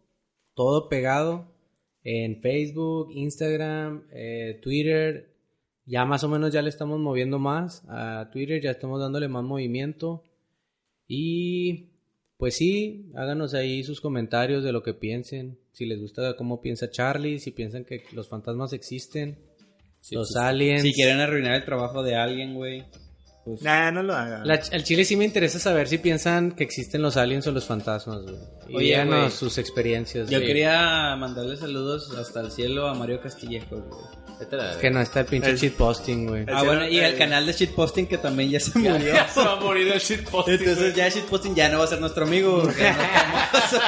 [0.53, 1.51] Todo pegado
[2.03, 5.29] en Facebook, Instagram, eh, Twitter.
[5.85, 9.43] Ya más o menos ya le estamos moviendo más a Twitter, ya estamos dándole más
[9.43, 10.23] movimiento.
[11.07, 11.89] Y
[12.37, 15.57] pues sí, háganos ahí sus comentarios de lo que piensen.
[15.71, 19.37] Si les gusta cómo piensa Charlie, si piensan que los fantasmas existen,
[20.03, 20.39] Sí, los sí, sí.
[20.45, 20.81] aliens.
[20.81, 22.83] Si quieren arruinar el trabajo de alguien, güey.
[23.45, 24.49] Pues, Nah, no lo hagan.
[24.49, 28.21] Al chile sí me interesa saber si piensan que existen los aliens o los fantasmas,
[28.23, 28.35] güey.
[28.69, 30.29] Y Oye, sus experiencias.
[30.29, 30.47] yo güey.
[30.47, 34.23] quería mandarle saludos hasta el cielo a Mario Castillejo, güey.
[34.71, 36.45] Es que no está el pinche El- cheat posting, güey.
[36.51, 38.97] Ah, bueno, y el el- canal de shitposting que también ya se murió.
[39.13, 40.55] Ya se va a morir el shitposting.
[40.55, 42.61] Entonces ya shitposting ya no va a ser nuestro amigo.
[42.63, 43.79] porque ya no es famoso.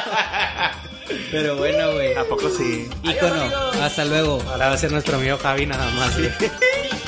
[1.32, 2.14] Pero bueno, güey.
[2.14, 2.88] ¿A poco sí?
[3.04, 3.44] Ícono.
[3.82, 4.42] Hasta luego.
[4.50, 6.16] Ahora va a ser nuestro amigo Javi nada más.